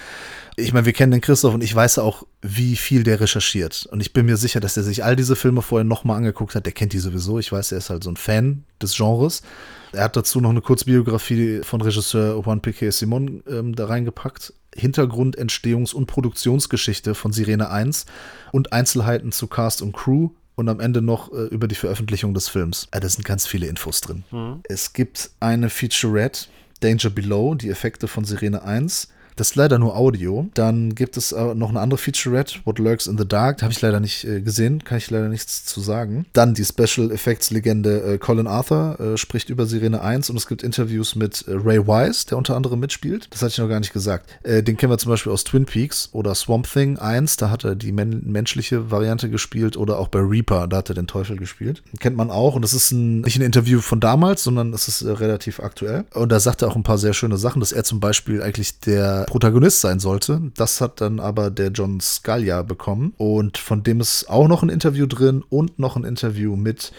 Ich 0.56 0.72
meine, 0.72 0.86
wir 0.86 0.94
kennen 0.94 1.12
den 1.12 1.22
Christoph 1.22 1.56
und 1.56 1.64
ich 1.64 1.74
weiß 1.74 1.98
auch, 1.98 2.28
wie 2.44 2.76
viel 2.76 3.04
der 3.04 3.20
recherchiert. 3.20 3.88
Und 3.92 4.02
ich 4.02 4.14
bin 4.14 4.28
mir 4.28 4.38
sicher, 4.38 4.60
dass 4.60 4.78
er 4.78 4.84
sich 4.84 5.04
all 5.04 5.16
diese 5.16 5.36
Filme 5.36 5.64
vorher 5.64 5.86
nochmal 5.86 6.18
angeguckt 6.18 6.54
hat. 6.54 6.66
Der 6.68 6.74
kennt 6.74 6.94
die 6.94 7.00
sowieso. 7.00 7.40
Ich 7.40 7.52
weiß, 7.52 7.72
er 7.72 7.80
ist 7.80 7.90
halt 7.90 8.04
so 8.04 8.12
ein 8.12 8.18
Fan 8.18 8.66
des 8.82 8.96
Genres. 8.96 9.42
Er 9.94 10.04
hat 10.04 10.16
dazu 10.16 10.40
noch 10.40 10.52
eine 10.52 10.62
Kurzbiografie 10.62 11.62
von 11.64 11.82
Regisseur 11.82 12.42
Juan 12.44 12.62
Piquet 12.62 12.92
Simon 12.92 13.44
ähm, 13.50 13.76
da 13.76 13.88
reingepackt. 13.88 14.54
Hintergrund, 14.76 15.38
Entstehungs- 15.38 15.94
und 15.94 16.06
Produktionsgeschichte 16.06 17.16
von 17.16 17.34
Sirene 17.34 17.70
1 17.70 18.06
und 18.52 18.74
Einzelheiten 18.74 19.32
zu 19.32 19.48
Cast 19.48 19.82
und 19.82 19.94
Crew 19.94 20.30
und 20.56 20.70
am 20.70 20.80
Ende 20.80 21.02
noch 21.02 21.32
äh, 21.32 21.46
über 21.46 21.68
die 21.68 21.76
Veröffentlichung 21.76 22.34
des 22.34 22.48
Films. 22.48 22.88
Äh, 22.92 23.00
da 23.00 23.10
sind 23.10 23.26
ganz 23.26 23.48
viele 23.48 23.68
Infos 23.68 24.02
drin. 24.02 24.24
Es 24.70 24.94
gibt 24.94 25.32
eine 25.40 25.70
Featurette, 25.70 26.48
Danger 26.82 27.10
Below, 27.10 27.56
die 27.56 27.70
Effekte 27.70 28.08
von 28.08 28.26
Sirene 28.26 28.64
1. 28.64 29.10
Das 29.36 29.52
ist 29.52 29.56
leider 29.56 29.80
nur 29.80 29.96
Audio. 29.96 30.50
Dann 30.54 30.96
gibt 30.96 31.18
es 31.18 31.32
äh, 31.32 31.56
noch 31.56 31.70
eine 31.70 31.80
andere 31.80 31.98
Featurette, 31.98 32.60
What 32.66 32.80
Lurks 32.80 33.08
in 33.08 33.18
the 33.18 33.28
Dark. 33.28 33.58
Da 33.58 33.64
habe 33.64 33.74
ich 33.74 33.82
leider 33.82 34.00
nicht 34.00 34.24
äh, 34.24 34.42
gesehen, 34.42 34.84
kann 34.84 34.98
ich 34.98 35.10
leider 35.10 35.30
nichts 35.30 35.66
zu 35.66 35.82
sagen. 35.82 36.26
Dann 36.34 36.54
die 36.54 36.66
Special 36.66 37.12
Effects 37.12 37.52
Legende 37.52 38.02
äh, 38.02 38.18
Colin 38.18 38.48
Arthur 38.48 39.00
äh, 39.00 39.18
spricht 39.18 39.50
über 39.50 39.66
Sirene 39.66 40.02
1 40.02 40.30
und 40.30 40.38
es 40.38 40.48
gibt 40.48 40.64
Interviews 40.64 41.16
mit 41.16 41.48
äh, 41.48 41.54
Ray 41.54 41.88
Wise, 41.88 42.26
der 42.28 42.38
unter 42.38 42.56
anderem 42.56 42.80
mitspielt. 42.80 43.28
Das 43.32 43.42
hatte 43.42 43.52
ich 43.52 43.58
noch 43.58 43.70
gar 43.70 43.80
nicht 43.80 43.94
gesagt. 43.94 44.30
Äh, 44.44 44.64
den 44.64 44.78
kennen 44.78 44.92
wir 44.92 44.98
zum 44.98 45.12
Beispiel 45.12 45.32
aus 45.32 45.44
Twin 45.44 45.66
Peaks 45.66 46.10
oder 46.12 46.36
Swamp 46.36 46.72
Thing 46.72 46.98
1, 46.98 47.38
da 47.38 47.50
hat 47.50 47.64
er 47.64 47.76
die 47.76 47.92
men 47.92 48.22
menschliche 48.26 48.92
Variante 48.92 49.30
gespielt 49.30 49.78
oder 49.78 50.00
auch 50.00 50.08
bei 50.08 50.20
Reaper, 50.20 50.68
da 50.68 50.78
hat 50.78 50.90
er 50.90 50.96
den 50.96 51.08
Teufel 51.08 51.38
gespielt. 51.38 51.84
Kennt 52.00 52.16
man 52.16 52.30
auch 52.30 52.56
und 52.56 52.62
das 52.62 52.74
ist 52.74 52.92
ein, 52.92 53.22
nicht 53.22 53.38
ein 53.38 53.42
Interview 53.42 53.82
von 53.82 54.00
damals, 54.00 54.44
sondern 54.44 54.74
es 54.74 54.88
ist 54.88 55.06
relativ 55.06 55.60
aktuell. 55.60 56.06
Und 56.14 56.32
da 56.32 56.40
sagt 56.40 56.62
er 56.62 56.68
auch 56.68 56.76
ein 56.76 56.84
paar 56.84 56.98
sehr 56.98 57.14
schöne 57.14 57.38
Sachen, 57.38 57.60
dass 57.60 57.72
er 57.72 57.84
zum 57.84 58.00
Beispiel 58.00 58.42
eigentlich 58.42 58.80
der 58.80 59.21
Protagonist 59.26 59.82
sein 59.82 60.00
sollte. 60.00 60.42
Das 60.56 60.82
hat 60.82 61.02
dann 61.02 61.20
aber 61.20 61.50
der 61.50 61.70
John 61.70 62.00
Scalia 62.00 62.62
bekommen 62.64 63.14
und 63.18 63.58
von 63.58 63.84
dem 63.84 64.00
ist 64.00 64.30
auch 64.30 64.48
noch 64.48 64.64
ein 64.64 64.70
Interview 64.70 65.06
drin 65.06 65.44
und 65.50 65.80
noch 65.80 65.96
ein 65.96 66.04
Interview 66.04 66.56
mit 66.56 66.92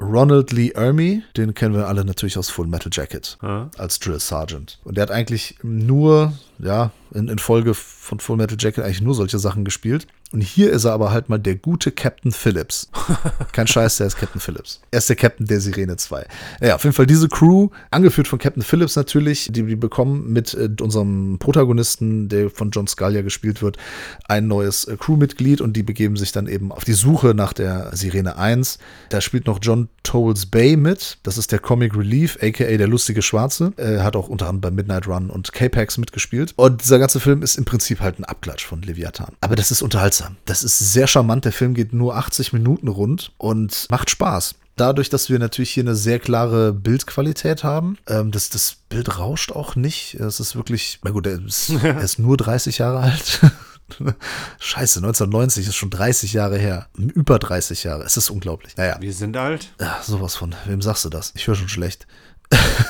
Ronald 0.00 0.52
Lee 0.52 0.70
Ermey, 0.70 1.22
den 1.36 1.54
kennen 1.54 1.74
wir 1.74 1.88
alle 1.88 2.04
natürlich 2.04 2.38
aus 2.38 2.50
Full 2.50 2.68
Metal 2.68 2.90
Jacket 2.92 3.36
Ja. 3.42 3.68
als 3.78 3.98
Drill 3.98 4.20
Sergeant. 4.20 4.78
Und 4.84 4.96
der 4.96 5.02
hat 5.02 5.10
eigentlich 5.10 5.56
nur, 5.62 6.32
ja, 6.58 6.90
in, 7.12 7.28
in 7.28 7.38
Folge 7.38 7.74
von 7.74 8.20
Full 8.20 8.36
Metal 8.36 8.56
Jacket 8.58 8.84
eigentlich 8.84 9.00
nur 9.00 9.14
solche 9.14 9.38
Sachen 9.38 9.64
gespielt. 9.64 10.06
Und 10.30 10.42
hier 10.42 10.70
ist 10.70 10.84
er 10.84 10.92
aber 10.92 11.10
halt 11.10 11.30
mal 11.30 11.38
der 11.38 11.56
gute 11.56 11.90
Captain 11.90 12.32
Phillips. 12.32 12.90
Kein 13.52 13.66
Scheiß, 13.66 13.96
der 13.96 14.08
ist 14.08 14.16
Captain 14.16 14.40
Phillips. 14.40 14.80
Er 14.90 14.98
ist 14.98 15.08
der 15.08 15.16
Captain 15.16 15.46
der 15.46 15.58
Sirene 15.58 15.96
2. 15.96 16.26
Ja, 16.60 16.74
auf 16.74 16.84
jeden 16.84 16.94
Fall 16.94 17.06
diese 17.06 17.28
Crew, 17.28 17.70
angeführt 17.90 18.28
von 18.28 18.38
Captain 18.38 18.62
Phillips 18.62 18.94
natürlich, 18.94 19.48
die, 19.50 19.62
die 19.62 19.76
bekommen 19.76 20.30
mit 20.30 20.52
äh, 20.52 20.68
unserem 20.82 21.38
Protagonisten, 21.38 22.28
der 22.28 22.50
von 22.50 22.70
John 22.70 22.86
Scalia 22.86 23.22
gespielt 23.22 23.62
wird, 23.62 23.78
ein 24.26 24.48
neues 24.48 24.84
äh, 24.84 24.98
Crewmitglied 24.98 25.62
und 25.62 25.74
die 25.74 25.82
begeben 25.82 26.16
sich 26.16 26.32
dann 26.32 26.46
eben 26.46 26.72
auf 26.72 26.84
die 26.84 26.92
Suche 26.92 27.28
nach 27.28 27.54
der 27.54 27.96
Sirene 27.96 28.36
1. 28.36 28.78
Da 29.08 29.22
spielt 29.22 29.46
noch 29.46 29.60
John 29.62 29.88
Towles 30.02 30.44
Bay 30.44 30.76
mit. 30.76 31.18
Das 31.22 31.38
ist 31.38 31.52
der 31.52 31.58
Comic 31.58 31.96
Relief, 31.96 32.36
aka 32.42 32.64
der 32.64 32.88
lustige 32.88 33.22
Schwarze. 33.22 33.72
Er 33.78 34.04
hat 34.04 34.14
auch 34.14 34.28
unter 34.28 34.46
anderem 34.46 34.60
bei 34.60 34.70
Midnight 34.70 35.08
Run 35.08 35.30
und 35.30 35.54
K-Pax 35.54 35.96
mitgespielt. 35.96 36.47
Und 36.56 36.82
dieser 36.82 36.98
ganze 36.98 37.20
Film 37.20 37.42
ist 37.42 37.56
im 37.56 37.64
Prinzip 37.64 38.00
halt 38.00 38.18
ein 38.18 38.24
Abklatsch 38.24 38.64
von 38.64 38.82
Leviathan. 38.82 39.34
Aber 39.40 39.56
das 39.56 39.70
ist 39.70 39.82
unterhaltsam. 39.82 40.36
Das 40.44 40.62
ist 40.62 40.78
sehr 40.78 41.06
charmant. 41.06 41.44
Der 41.44 41.52
Film 41.52 41.74
geht 41.74 41.92
nur 41.92 42.16
80 42.16 42.52
Minuten 42.52 42.88
rund 42.88 43.32
und 43.38 43.86
macht 43.90 44.10
Spaß. 44.10 44.54
Dadurch, 44.76 45.10
dass 45.10 45.28
wir 45.28 45.40
natürlich 45.40 45.70
hier 45.70 45.82
eine 45.82 45.96
sehr 45.96 46.20
klare 46.20 46.72
Bildqualität 46.72 47.64
haben, 47.64 47.98
ähm, 48.06 48.30
das, 48.30 48.48
das 48.48 48.76
Bild 48.88 49.18
rauscht 49.18 49.50
auch 49.50 49.74
nicht. 49.74 50.14
Es 50.14 50.38
ist 50.38 50.54
wirklich, 50.54 51.00
na 51.02 51.10
gut, 51.10 51.26
er 51.26 51.44
ist, 51.44 51.70
er 51.82 52.00
ist 52.00 52.18
nur 52.20 52.36
30 52.36 52.78
Jahre 52.78 53.00
alt. 53.00 53.40
Scheiße, 54.60 54.98
1990 55.00 55.66
ist 55.66 55.74
schon 55.76 55.90
30 55.90 56.32
Jahre 56.32 56.58
her. 56.58 56.88
Über 56.96 57.38
30 57.38 57.84
Jahre. 57.84 58.04
Es 58.04 58.16
ist 58.16 58.30
unglaublich. 58.30 58.76
Naja, 58.76 58.96
Wir 59.00 59.12
sind 59.12 59.36
alt. 59.36 59.72
ja, 59.80 59.98
sowas 60.02 60.36
von. 60.36 60.54
Wem 60.66 60.82
sagst 60.82 61.04
du 61.04 61.08
das? 61.08 61.32
Ich 61.34 61.46
höre 61.46 61.54
schon 61.54 61.68
schlecht. 61.68 62.06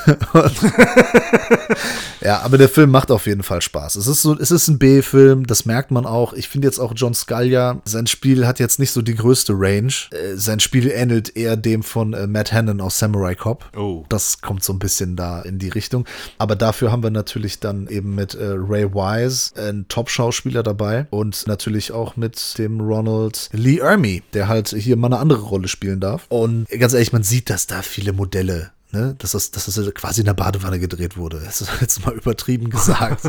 ja, 2.21 2.41
aber 2.41 2.57
der 2.57 2.69
Film 2.69 2.91
macht 2.91 3.11
auf 3.11 3.25
jeden 3.25 3.43
Fall 3.43 3.61
Spaß. 3.61 3.95
Es 3.95 4.07
ist 4.07 4.21
so, 4.21 4.37
es 4.37 4.51
ist 4.51 4.67
ein 4.67 4.79
B-Film, 4.79 5.47
das 5.47 5.65
merkt 5.65 5.91
man 5.91 6.05
auch. 6.05 6.33
Ich 6.33 6.49
finde 6.49 6.67
jetzt 6.67 6.79
auch 6.79 6.93
John 6.95 7.13
Scalia, 7.13 7.81
sein 7.85 8.07
Spiel 8.07 8.47
hat 8.47 8.59
jetzt 8.59 8.79
nicht 8.79 8.91
so 8.91 9.01
die 9.01 9.15
größte 9.15 9.53
Range. 9.55 9.93
Äh, 10.11 10.35
sein 10.35 10.59
Spiel 10.59 10.89
ähnelt 10.89 11.35
eher 11.35 11.57
dem 11.57 11.83
von 11.83 12.13
äh, 12.13 12.27
Matt 12.27 12.53
Hannon 12.53 12.81
aus 12.81 12.99
Samurai 12.99 13.35
Cop. 13.35 13.65
Oh. 13.75 14.05
Das 14.09 14.41
kommt 14.41 14.63
so 14.63 14.73
ein 14.73 14.79
bisschen 14.79 15.15
da 15.15 15.41
in 15.41 15.59
die 15.59 15.69
Richtung. 15.69 16.05
Aber 16.37 16.55
dafür 16.55 16.91
haben 16.91 17.03
wir 17.03 17.11
natürlich 17.11 17.59
dann 17.59 17.87
eben 17.87 18.15
mit 18.15 18.35
äh, 18.35 18.43
Ray 18.43 18.93
Wise 18.93 19.51
einen 19.55 19.87
Top-Schauspieler 19.87 20.63
dabei 20.63 21.07
und 21.09 21.47
natürlich 21.47 21.91
auch 21.91 22.15
mit 22.15 22.57
dem 22.57 22.81
Ronald 22.81 23.49
Lee 23.53 23.79
Ermey, 23.79 24.23
der 24.33 24.47
halt 24.47 24.69
hier 24.69 24.95
mal 24.95 25.07
eine 25.07 25.19
andere 25.19 25.41
Rolle 25.41 25.67
spielen 25.67 25.99
darf. 25.99 26.25
Und 26.29 26.67
ganz 26.69 26.93
ehrlich, 26.93 27.13
man 27.13 27.23
sieht, 27.23 27.49
dass 27.49 27.67
da 27.67 27.81
viele 27.81 28.13
Modelle 28.13 28.71
ne, 28.91 29.15
dass 29.19 29.31
das, 29.31 29.51
dass 29.51 29.65
das 29.65 29.93
quasi 29.93 30.21
in 30.21 30.25
der 30.25 30.33
Badewanne 30.33 30.79
gedreht 30.79 31.17
wurde. 31.17 31.41
Das 31.49 31.61
ist 31.61 31.81
jetzt 31.81 32.05
mal 32.05 32.13
übertrieben 32.13 32.69
gesagt. 32.69 33.21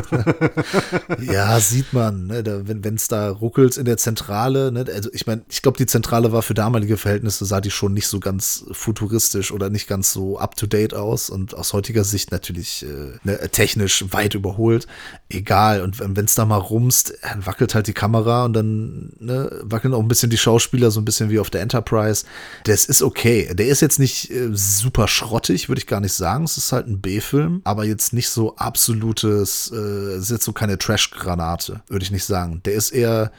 ja, 1.21 1.59
sieht 1.59 1.91
man, 1.91 2.27
ne, 2.27 2.43
da, 2.43 2.61
wenn 2.67 2.95
es 2.95 3.07
da 3.07 3.31
ruckelt 3.31 3.77
in 3.77 3.85
der 3.85 3.97
Zentrale, 3.97 4.71
ne, 4.71 4.85
also 4.93 5.09
ich 5.11 5.25
meine, 5.25 5.41
ich 5.49 5.61
glaube, 5.61 5.77
die 5.77 5.87
Zentrale 5.87 6.31
war 6.31 6.43
für 6.43 6.53
damalige 6.53 6.97
Verhältnisse, 6.97 7.45
sah 7.45 7.61
die 7.61 7.71
schon 7.71 7.93
nicht 7.93 8.07
so 8.07 8.19
ganz 8.19 8.65
futuristisch 8.71 9.51
oder 9.51 9.69
nicht 9.69 9.87
ganz 9.87 10.13
so 10.13 10.37
up-to-date 10.37 10.93
aus 10.93 11.29
und 11.29 11.55
aus 11.55 11.73
heutiger 11.73 12.03
Sicht 12.03 12.31
natürlich 12.31 12.83
äh, 12.83 13.17
ne, 13.23 13.39
technisch 13.51 14.05
weit 14.11 14.35
überholt. 14.35 14.87
Egal, 15.29 15.81
und 15.81 15.99
wenn 15.99 16.25
es 16.25 16.35
da 16.35 16.45
mal 16.45 16.57
rumst, 16.57 17.13
dann 17.23 17.45
wackelt 17.45 17.73
halt 17.73 17.87
die 17.87 17.93
Kamera 17.93 18.45
und 18.45 18.53
dann 18.53 19.13
ne, 19.19 19.61
wackeln 19.63 19.93
auch 19.93 20.01
ein 20.01 20.07
bisschen 20.07 20.29
die 20.29 20.37
Schauspieler, 20.37 20.91
so 20.91 21.01
ein 21.01 21.05
bisschen 21.05 21.29
wie 21.31 21.39
auf 21.39 21.49
der 21.49 21.61
Enterprise. 21.61 22.25
Das 22.65 22.85
ist 22.85 23.01
okay. 23.01 23.49
Der 23.53 23.67
ist 23.67 23.81
jetzt 23.81 23.99
nicht 23.99 24.29
äh, 24.31 24.49
super 24.53 25.07
schrottig 25.07 25.50
grottig, 25.51 25.69
würde 25.69 25.79
ich 25.79 25.87
gar 25.87 25.99
nicht 25.99 26.13
sagen. 26.13 26.45
Es 26.45 26.57
ist 26.57 26.71
halt 26.71 26.87
ein 26.87 27.01
B-Film, 27.01 27.61
aber 27.63 27.85
jetzt 27.85 28.13
nicht 28.13 28.29
so 28.29 28.55
absolutes, 28.55 29.71
äh, 29.73 30.17
ist 30.17 30.31
jetzt 30.31 30.45
so 30.45 30.53
keine 30.53 30.77
Trash-Granate, 30.77 31.81
würde 31.87 32.03
ich 32.03 32.11
nicht 32.11 32.23
sagen. 32.23 32.61
Der 32.65 32.73
ist 32.73 32.91
eher 32.91 33.31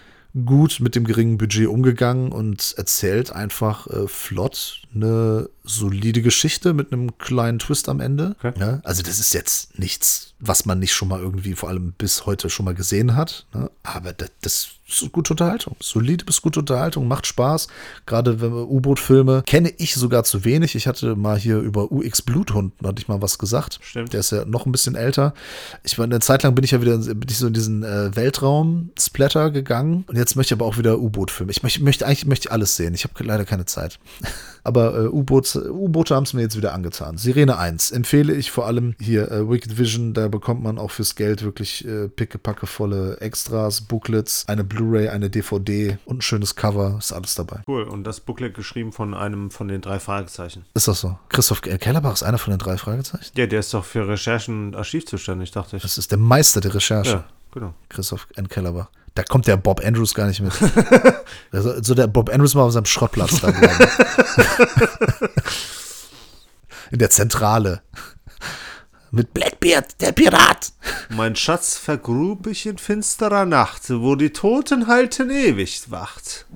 gut 0.45 0.81
mit 0.81 0.95
dem 0.95 1.05
geringen 1.05 1.39
Budget 1.39 1.69
umgegangen 1.69 2.33
und 2.33 2.75
erzählt 2.77 3.33
einfach 3.33 3.87
äh, 3.87 4.07
flott 4.09 4.82
eine 4.95 5.49
solide 5.65 6.23
Geschichte 6.23 6.73
mit 6.73 6.93
einem 6.93 7.17
kleinen 7.19 7.59
Twist 7.59 7.89
am 7.89 8.01
Ende. 8.01 8.37
Okay. 8.39 8.53
Ja, 8.59 8.81
also 8.85 9.03
das 9.03 9.21
ist 9.21 9.33
jetzt 9.33 9.79
nichts, 9.79 10.35
was 10.41 10.67
man 10.67 10.79
nicht 10.79 10.93
schon 10.93 11.09
mal 11.09 11.21
irgendwie 11.21 11.55
vor 11.55 11.69
allem 11.69 11.93
bis 11.93 12.27
heute 12.27 12.51
schon 12.51 12.65
mal 12.65 12.75
gesehen 12.75 13.15
hat. 13.15 13.47
Ne? 13.55 13.71
Aber 13.85 14.13
das, 14.13 14.31
das 14.41 14.69
ist 14.89 15.13
gute 15.13 15.33
Unterhaltung. 15.33 15.77
Solide 15.81 16.25
bis 16.25 16.43
gute 16.43 16.61
Unterhaltung, 16.61 17.07
macht 17.07 17.27
Spaß. 17.27 17.69
Gerade 18.07 18.41
wenn 18.41 18.53
U-Boot-Filme 18.53 19.45
kenne 19.47 19.73
ich 19.79 19.95
sogar 19.95 20.25
zu 20.25 20.45
wenig. 20.45 20.75
Ich 20.75 20.87
hatte 20.87 21.15
mal 21.15 21.39
hier 21.39 21.59
über 21.59 21.93
UX 21.93 22.23
Bluthund, 22.23 22.73
hatte 22.85 23.01
ich 23.01 23.09
mal 23.09 23.23
was 23.23 23.39
gesagt. 23.39 23.79
Stimmt. 23.83 24.13
Der 24.13 24.21
ist 24.21 24.33
ja 24.33 24.45
noch 24.45 24.67
ein 24.67 24.73
bisschen 24.73 24.97
älter. 24.97 25.33
Ich 25.85 25.97
war 25.99 26.05
eine 26.05 26.21
Zeit 26.21 26.43
lang 26.43 26.55
bin 26.55 26.65
ich 26.65 26.73
ja 26.73 26.81
wieder 26.81 26.99
bin 26.99 27.29
ich 27.29 27.39
so 27.39 27.47
in 27.47 27.55
diesen 27.55 27.85
äh, 27.85 28.15
Weltraum-Splatter 28.15 29.51
gegangen. 29.53 30.05
Und 30.09 30.17
jetzt 30.17 30.35
möchte 30.35 30.55
ich 30.55 30.61
aber 30.61 30.67
auch 30.67 30.77
wieder 30.77 30.99
U-Boot-Filme. 30.99 31.53
Ich 31.53 31.63
möchte, 31.63 31.83
möchte 31.83 32.07
eigentlich 32.07 32.27
möchte 32.27 32.51
alles 32.51 32.77
sehen. 32.77 32.95
Ich 32.95 33.05
habe 33.05 33.23
leider 33.25 33.45
keine 33.45 33.65
Zeit. 33.65 33.99
Aber 34.65 34.82
äh, 34.91 35.09
U-Boote 35.09 36.15
haben 36.15 36.25
es 36.25 36.33
mir 36.33 36.43
jetzt 36.43 36.57
wieder 36.57 36.75
angetan. 36.75 37.17
Sirene 37.17 37.59
1 37.59 37.91
empfehle 37.91 38.35
ich 38.35 38.51
vor 38.51 38.67
allem 38.67 38.95
hier 39.01 39.31
äh, 39.31 39.49
Wicked 39.49 39.79
Vision. 39.79 40.15
Da 40.15 40.29
bekommt 40.29 40.63
man 40.63 40.79
auch 40.79 40.91
fürs 40.91 41.15
Geld 41.15 41.43
wirklich 41.43 41.87
äh, 41.87 42.09
pickepackevolle 42.09 43.19
Extras, 43.21 43.83
Booklets, 43.83 44.45
eine 44.49 44.65
Blu-ray, 44.65 45.09
eine 45.09 45.31
DVD 45.31 45.99
und 46.05 46.19
ein 46.19 46.23
schönes 46.23 46.57
Cover. 46.57 46.97
Ist 46.99 47.13
alles 47.13 47.35
dabei. 47.35 47.61
Cool. 47.67 47.85
Und 47.85 48.05
das 48.05 48.21
Booklet 48.21 48.55
geschrieben 48.55 48.93
von 48.93 49.15
einem 49.15 49.51
von 49.51 49.69
den 49.69 49.81
drei 49.81 49.99
Fragezeichen. 49.99 50.65
Ist 50.75 50.89
das 50.89 51.01
so? 51.01 51.19
Christoph 51.29 51.63
Kellerbach 51.63 52.15
ist 52.15 52.23
einer 52.23 52.39
von 52.39 52.53
den 52.53 52.59
drei 52.59 52.77
Fragezeichen? 52.77 53.33
Ja, 53.37 53.47
der 53.47 53.61
ist 53.61 53.73
doch 53.75 53.85
für 53.85 54.07
Recherchen 54.09 54.69
und 54.69 54.77
Archiv 54.77 55.07
zuständig, 55.07 55.51
dachte 55.51 55.77
ich. 55.77 55.83
Das 55.83 55.99
ist 55.99 56.11
der 56.11 56.19
Meister 56.19 56.61
der 56.61 56.75
Recherche. 56.75 57.11
Ja, 57.11 57.25
genau. 57.53 57.75
Christoph 57.89 58.27
N. 58.37 58.49
Kellerbach. 58.49 58.89
Da 59.15 59.23
kommt 59.23 59.47
der 59.47 59.57
Bob 59.59 59.85
Andrews 59.85 60.15
gar 60.15 60.27
nicht 60.27 60.41
mit. 60.41 60.53
also, 61.53 61.83
so 61.83 61.95
der 61.95 62.07
Bob 62.07 62.31
Andrews 62.31 62.55
mal 62.55 62.63
auf 62.63 62.73
seinem 62.73 62.87
Schrottplatz 62.87 63.41
da. 63.41 63.49
In 66.91 66.99
der 66.99 67.11
Zentrale. 67.11 67.83
Mit 69.15 69.35
Blackbeard, 69.35 70.01
der 70.01 70.13
Pirat. 70.13 70.73
Mein 71.11 71.37
Schatz 71.37 71.77
vergrub 71.77 72.47
ich 72.47 72.65
in 72.65 72.79
finsterer 72.79 73.45
Nacht, 73.45 73.91
wo 73.91 74.15
die 74.15 74.31
Toten 74.31 74.87
halten 74.87 75.29
ewig 75.29 75.91
wacht. 75.91 76.47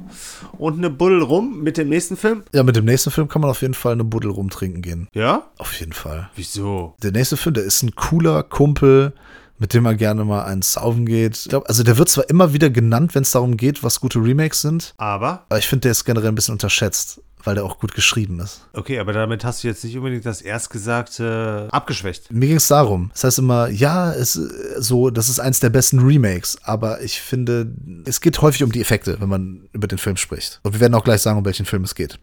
Und 0.57 0.79
eine 0.79 0.89
Buddel 0.89 1.21
rum 1.21 1.63
mit 1.63 1.77
dem 1.77 1.91
nächsten 1.91 2.17
Film? 2.17 2.45
Ja, 2.55 2.63
mit 2.63 2.75
dem 2.75 2.87
nächsten 2.87 3.11
Film 3.11 3.29
kann 3.29 3.43
man 3.43 3.51
auf 3.51 3.61
jeden 3.61 3.75
Fall 3.75 3.93
eine 3.93 4.05
Buddel 4.05 4.31
rum 4.31 4.49
trinken 4.49 4.81
gehen. 4.81 5.09
Ja? 5.13 5.51
Auf 5.59 5.79
jeden 5.79 5.93
Fall. 5.93 6.31
Wieso? 6.35 6.95
Der 7.03 7.13
nächste 7.13 7.37
Film, 7.37 7.53
der 7.53 7.65
ist 7.65 7.83
ein 7.83 7.95
cooler 7.95 8.43
Kumpel, 8.43 9.13
mit 9.59 9.75
dem 9.75 9.83
man 9.83 9.97
gerne 9.97 10.25
mal 10.25 10.45
eins 10.45 10.75
saufen 10.75 11.07
geht. 11.07 11.37
Ich 11.37 11.49
glaub, 11.49 11.69
also 11.69 11.83
der 11.83 11.99
wird 11.99 12.09
zwar 12.09 12.29
immer 12.29 12.53
wieder 12.53 12.71
genannt, 12.71 13.15
wenn 13.15 13.23
es 13.23 13.31
darum 13.31 13.57
geht, 13.57 13.83
was 13.83 14.01
gute 14.01 14.19
Remakes 14.19 14.61
sind. 14.63 14.95
Aber? 14.97 15.45
Aber 15.49 15.59
ich 15.59 15.67
finde, 15.67 15.83
der 15.83 15.93
ist 15.93 16.05
generell 16.05 16.29
ein 16.29 16.35
bisschen 16.35 16.53
unterschätzt, 16.53 17.21
weil 17.45 17.55
der 17.55 17.65
auch 17.65 17.79
gut 17.79 17.95
geschrieben 17.95 18.41
ist. 18.41 18.67
Okay, 18.73 18.99
aber 18.99 19.13
damit 19.13 19.45
hast 19.45 19.63
du 19.63 19.69
jetzt 19.69 19.85
nicht 19.85 19.97
unbedingt 19.97 20.27
das 20.27 20.43
Erstgesagte 20.43 21.69
abgeschwächt. 21.71 22.31
Mir 22.33 22.49
ging 22.49 22.57
es 22.57 22.69
darum. 22.69 23.11
Das 23.13 23.25
heißt 23.25 23.39
immer, 23.39 23.69
ja, 23.69 24.13
es 24.13 24.33
so, 24.33 25.11
das 25.11 25.29
ist 25.29 25.41
eins 25.41 25.61
der 25.61 25.71
besten 25.71 26.01
Remakes, 26.01 26.59
aber 26.63 27.01
ich 27.03 27.21
finde, 27.21 27.73
es 28.05 28.21
geht 28.21 28.41
häufig 28.43 28.63
um 28.63 28.73
die 28.73 28.81
Effekte, 28.81 29.21
wenn 29.21 29.29
man 29.29 29.69
über 29.73 29.87
den 29.87 29.99
Film 29.99 30.17
spricht. 30.17 30.61
Und 30.63 30.75
wir 30.75 30.81
werden 30.81 30.95
auch 30.95 31.05
gleich 31.05 31.23
sagen, 31.23 31.39
um 31.39 31.45
welchen 31.45 31.67
Film 31.67 31.85
es 31.85 31.95
geht. 31.95 32.19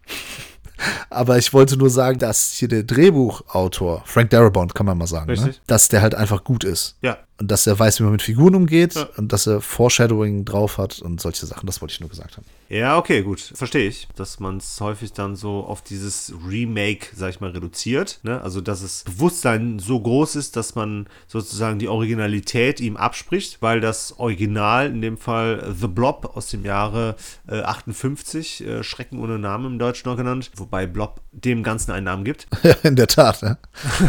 Aber 1.09 1.37
ich 1.37 1.53
wollte 1.53 1.77
nur 1.77 1.89
sagen, 1.89 2.19
dass 2.19 2.53
hier 2.53 2.67
der 2.67 2.83
Drehbuchautor, 2.83 4.03
Frank 4.05 4.29
Darabont, 4.31 4.73
kann 4.75 4.85
man 4.85 4.97
mal 4.97 5.07
sagen, 5.07 5.33
ne? 5.33 5.53
dass 5.67 5.87
der 5.87 6.01
halt 6.01 6.15
einfach 6.15 6.43
gut 6.43 6.63
ist. 6.63 6.97
Ja. 7.01 7.17
Und 7.39 7.49
dass 7.49 7.65
er 7.65 7.77
weiß, 7.77 7.99
wie 7.99 8.03
man 8.03 8.11
mit 8.11 8.21
Figuren 8.21 8.55
umgeht 8.55 8.93
ja. 8.93 9.07
und 9.17 9.33
dass 9.33 9.47
er 9.47 9.59
Foreshadowing 9.59 10.45
drauf 10.45 10.77
hat 10.77 10.99
und 11.01 11.19
solche 11.19 11.45
Sachen. 11.45 11.65
Das 11.65 11.81
wollte 11.81 11.93
ich 11.93 11.99
nur 11.99 12.09
gesagt 12.09 12.37
haben. 12.37 12.45
Ja, 12.69 12.97
okay, 12.97 13.21
gut. 13.21 13.39
Verstehe 13.39 13.87
ich. 13.87 14.07
Dass 14.15 14.39
man 14.39 14.57
es 14.57 14.81
häufig 14.81 15.13
dann 15.13 15.35
so 15.35 15.63
auf 15.63 15.83
dieses 15.83 16.33
Remake, 16.47 17.07
sag 17.15 17.29
ich 17.29 17.39
mal, 17.39 17.51
reduziert. 17.51 18.19
Ne? 18.23 18.41
Also, 18.41 18.61
dass 18.61 18.81
das 18.81 19.03
Bewusstsein 19.03 19.77
so 19.77 19.99
groß 19.99 20.35
ist, 20.35 20.55
dass 20.55 20.73
man 20.73 21.07
sozusagen 21.27 21.77
die 21.77 21.87
Originalität 21.87 22.79
ihm 22.79 22.97
abspricht, 22.97 23.61
weil 23.61 23.79
das 23.79 24.17
Original, 24.17 24.87
in 24.87 25.01
dem 25.01 25.17
Fall 25.17 25.73
The 25.79 25.87
Blob 25.87 26.35
aus 26.35 26.47
dem 26.47 26.65
Jahre 26.65 27.15
äh, 27.47 27.61
58, 27.61 28.65
äh, 28.65 28.83
Schrecken 28.83 29.19
ohne 29.19 29.37
Namen 29.37 29.73
im 29.73 29.79
Deutschen 29.79 30.09
noch 30.09 30.17
genannt, 30.17 30.49
wobei 30.55 30.87
Blob 30.87 31.21
dem 31.31 31.61
Ganzen 31.61 31.91
einen 31.91 32.05
Namen 32.05 32.23
gibt. 32.23 32.47
Ja, 32.63 32.75
in 32.83 32.95
der 32.95 33.07
Tat. 33.07 33.41
Ja. 33.41 33.57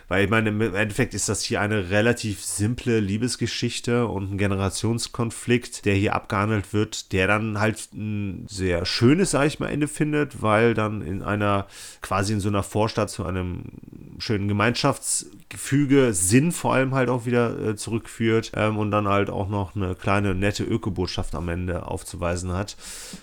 Weil 0.09 0.25
ich 0.25 0.31
meine, 0.31 0.49
im 0.49 0.61
Endeffekt 0.61 1.13
ist 1.13 1.29
das 1.29 1.43
hier 1.43 1.61
eine 1.61 1.91
relativ 1.91 2.43
simple 2.43 2.99
Liebesgeschichte 2.99 4.07
und 4.07 4.33
ein 4.33 4.39
Generationskonflikt, 4.39 5.85
der 5.85 5.95
hier 5.95 6.15
abgehandelt 6.15 6.73
wird, 6.73 7.13
der 7.13 7.27
dann 7.27 7.61
halt 7.61 7.93
ein 7.93 8.47
sehr 8.49 8.87
schönes, 8.87 9.33
sag 9.33 9.47
ich 9.47 9.61
mal, 9.61 9.69
Ende 9.69 9.87
findet, 9.87 10.41
weil 10.41 10.73
dann 10.73 11.03
in 11.03 11.23
einer, 11.23 11.67
quasi 12.01 12.33
in 12.33 12.41
so 12.41 12.49
einer 12.49 12.63
Vorstadt 12.63 13.11
zu 13.11 13.27
einem 13.27 13.65
schönen 14.19 14.49
Gemeinschaftsgefüge 14.49 16.15
Sinn 16.15 16.53
vor 16.53 16.73
allem 16.73 16.95
halt 16.95 17.11
auch 17.11 17.27
wieder 17.27 17.59
äh, 17.59 17.77
zurückführt 17.77 18.53
ähm, 18.55 18.79
und 18.79 18.91
dann 18.91 19.09
halt 19.09 19.29
auch 19.29 19.49
noch 19.49 19.77
eine 19.77 19.95
kleine 19.95 20.35
nette 20.35 20.65
Ökobotschaft 20.65 21.35
am 21.35 21.51
Ende 21.51 21.87
aufzuweisen 21.87 22.53
hat. 22.53 22.77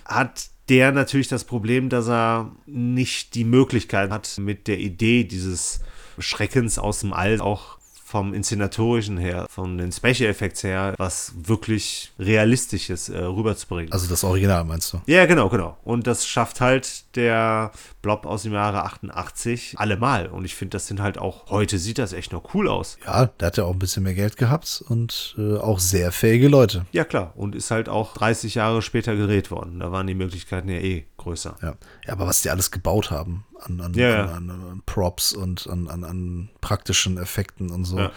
Hat 0.04 0.50
der 0.68 0.92
natürlich 0.92 1.28
das 1.28 1.44
Problem, 1.44 1.88
dass 1.88 2.08
er 2.08 2.52
nicht 2.66 3.34
die 3.34 3.44
Möglichkeit 3.44 4.10
hat, 4.10 4.38
mit 4.38 4.68
der 4.68 4.78
Idee 4.78 5.24
dieses 5.24 5.80
Schreckens 6.18 6.78
aus 6.78 7.00
dem 7.00 7.12
All 7.12 7.40
auch 7.40 7.76
vom 8.06 8.34
Inszenatorischen 8.34 9.18
her, 9.18 9.46
von 9.50 9.78
den 9.78 9.90
Special 9.90 10.30
Effects 10.30 10.62
her, 10.62 10.94
was 10.96 11.32
wirklich 11.42 12.12
Realistisches 12.20 13.08
äh, 13.08 13.18
rüberzubringen. 13.18 13.92
Also 13.92 14.08
das 14.08 14.22
Original 14.22 14.64
meinst 14.64 14.92
du? 14.92 15.00
Ja, 15.06 15.26
genau, 15.26 15.48
genau. 15.48 15.76
Und 15.82 16.06
das 16.06 16.24
schafft 16.24 16.60
halt 16.60 17.16
der 17.16 17.72
Blob 18.02 18.24
aus 18.24 18.44
dem 18.44 18.52
Jahre 18.52 18.84
88 18.84 19.74
allemal. 19.76 20.28
Und 20.28 20.44
ich 20.44 20.54
finde, 20.54 20.76
das 20.76 20.86
sind 20.86 21.02
halt 21.02 21.18
auch, 21.18 21.50
heute 21.50 21.80
sieht 21.80 21.98
das 21.98 22.12
echt 22.12 22.32
noch 22.32 22.54
cool 22.54 22.68
aus. 22.68 22.96
Ja, 23.04 23.26
der 23.26 23.48
hat 23.48 23.56
ja 23.56 23.64
auch 23.64 23.72
ein 23.72 23.80
bisschen 23.80 24.04
mehr 24.04 24.14
Geld 24.14 24.36
gehabt 24.36 24.84
und 24.88 25.34
äh, 25.36 25.56
auch 25.56 25.80
sehr 25.80 26.12
fähige 26.12 26.46
Leute. 26.46 26.86
Ja, 26.92 27.02
klar. 27.02 27.32
Und 27.34 27.56
ist 27.56 27.72
halt 27.72 27.88
auch 27.88 28.14
30 28.14 28.54
Jahre 28.54 28.82
später 28.82 29.16
gedreht 29.16 29.50
worden. 29.50 29.80
Da 29.80 29.90
waren 29.90 30.06
die 30.06 30.14
Möglichkeiten 30.14 30.68
ja 30.68 30.78
eh 30.78 31.06
größer. 31.26 31.56
Ja, 31.62 31.74
ja 32.06 32.12
aber 32.12 32.26
was 32.26 32.42
die 32.42 32.50
alles 32.50 32.70
gebaut 32.70 33.10
haben 33.10 33.44
an, 33.60 33.80
an, 33.80 33.94
Ja, 33.94 34.08
ja. 34.08 34.24
an, 34.26 34.50
an, 34.50 34.82
Props 34.86 35.32
und 35.32 35.66
an, 35.66 35.88
an, 35.88 36.04
an 36.04 36.48
praktischen 36.60 37.18
Effekten 37.18 37.70
und 37.70 37.84
so. 37.84 38.10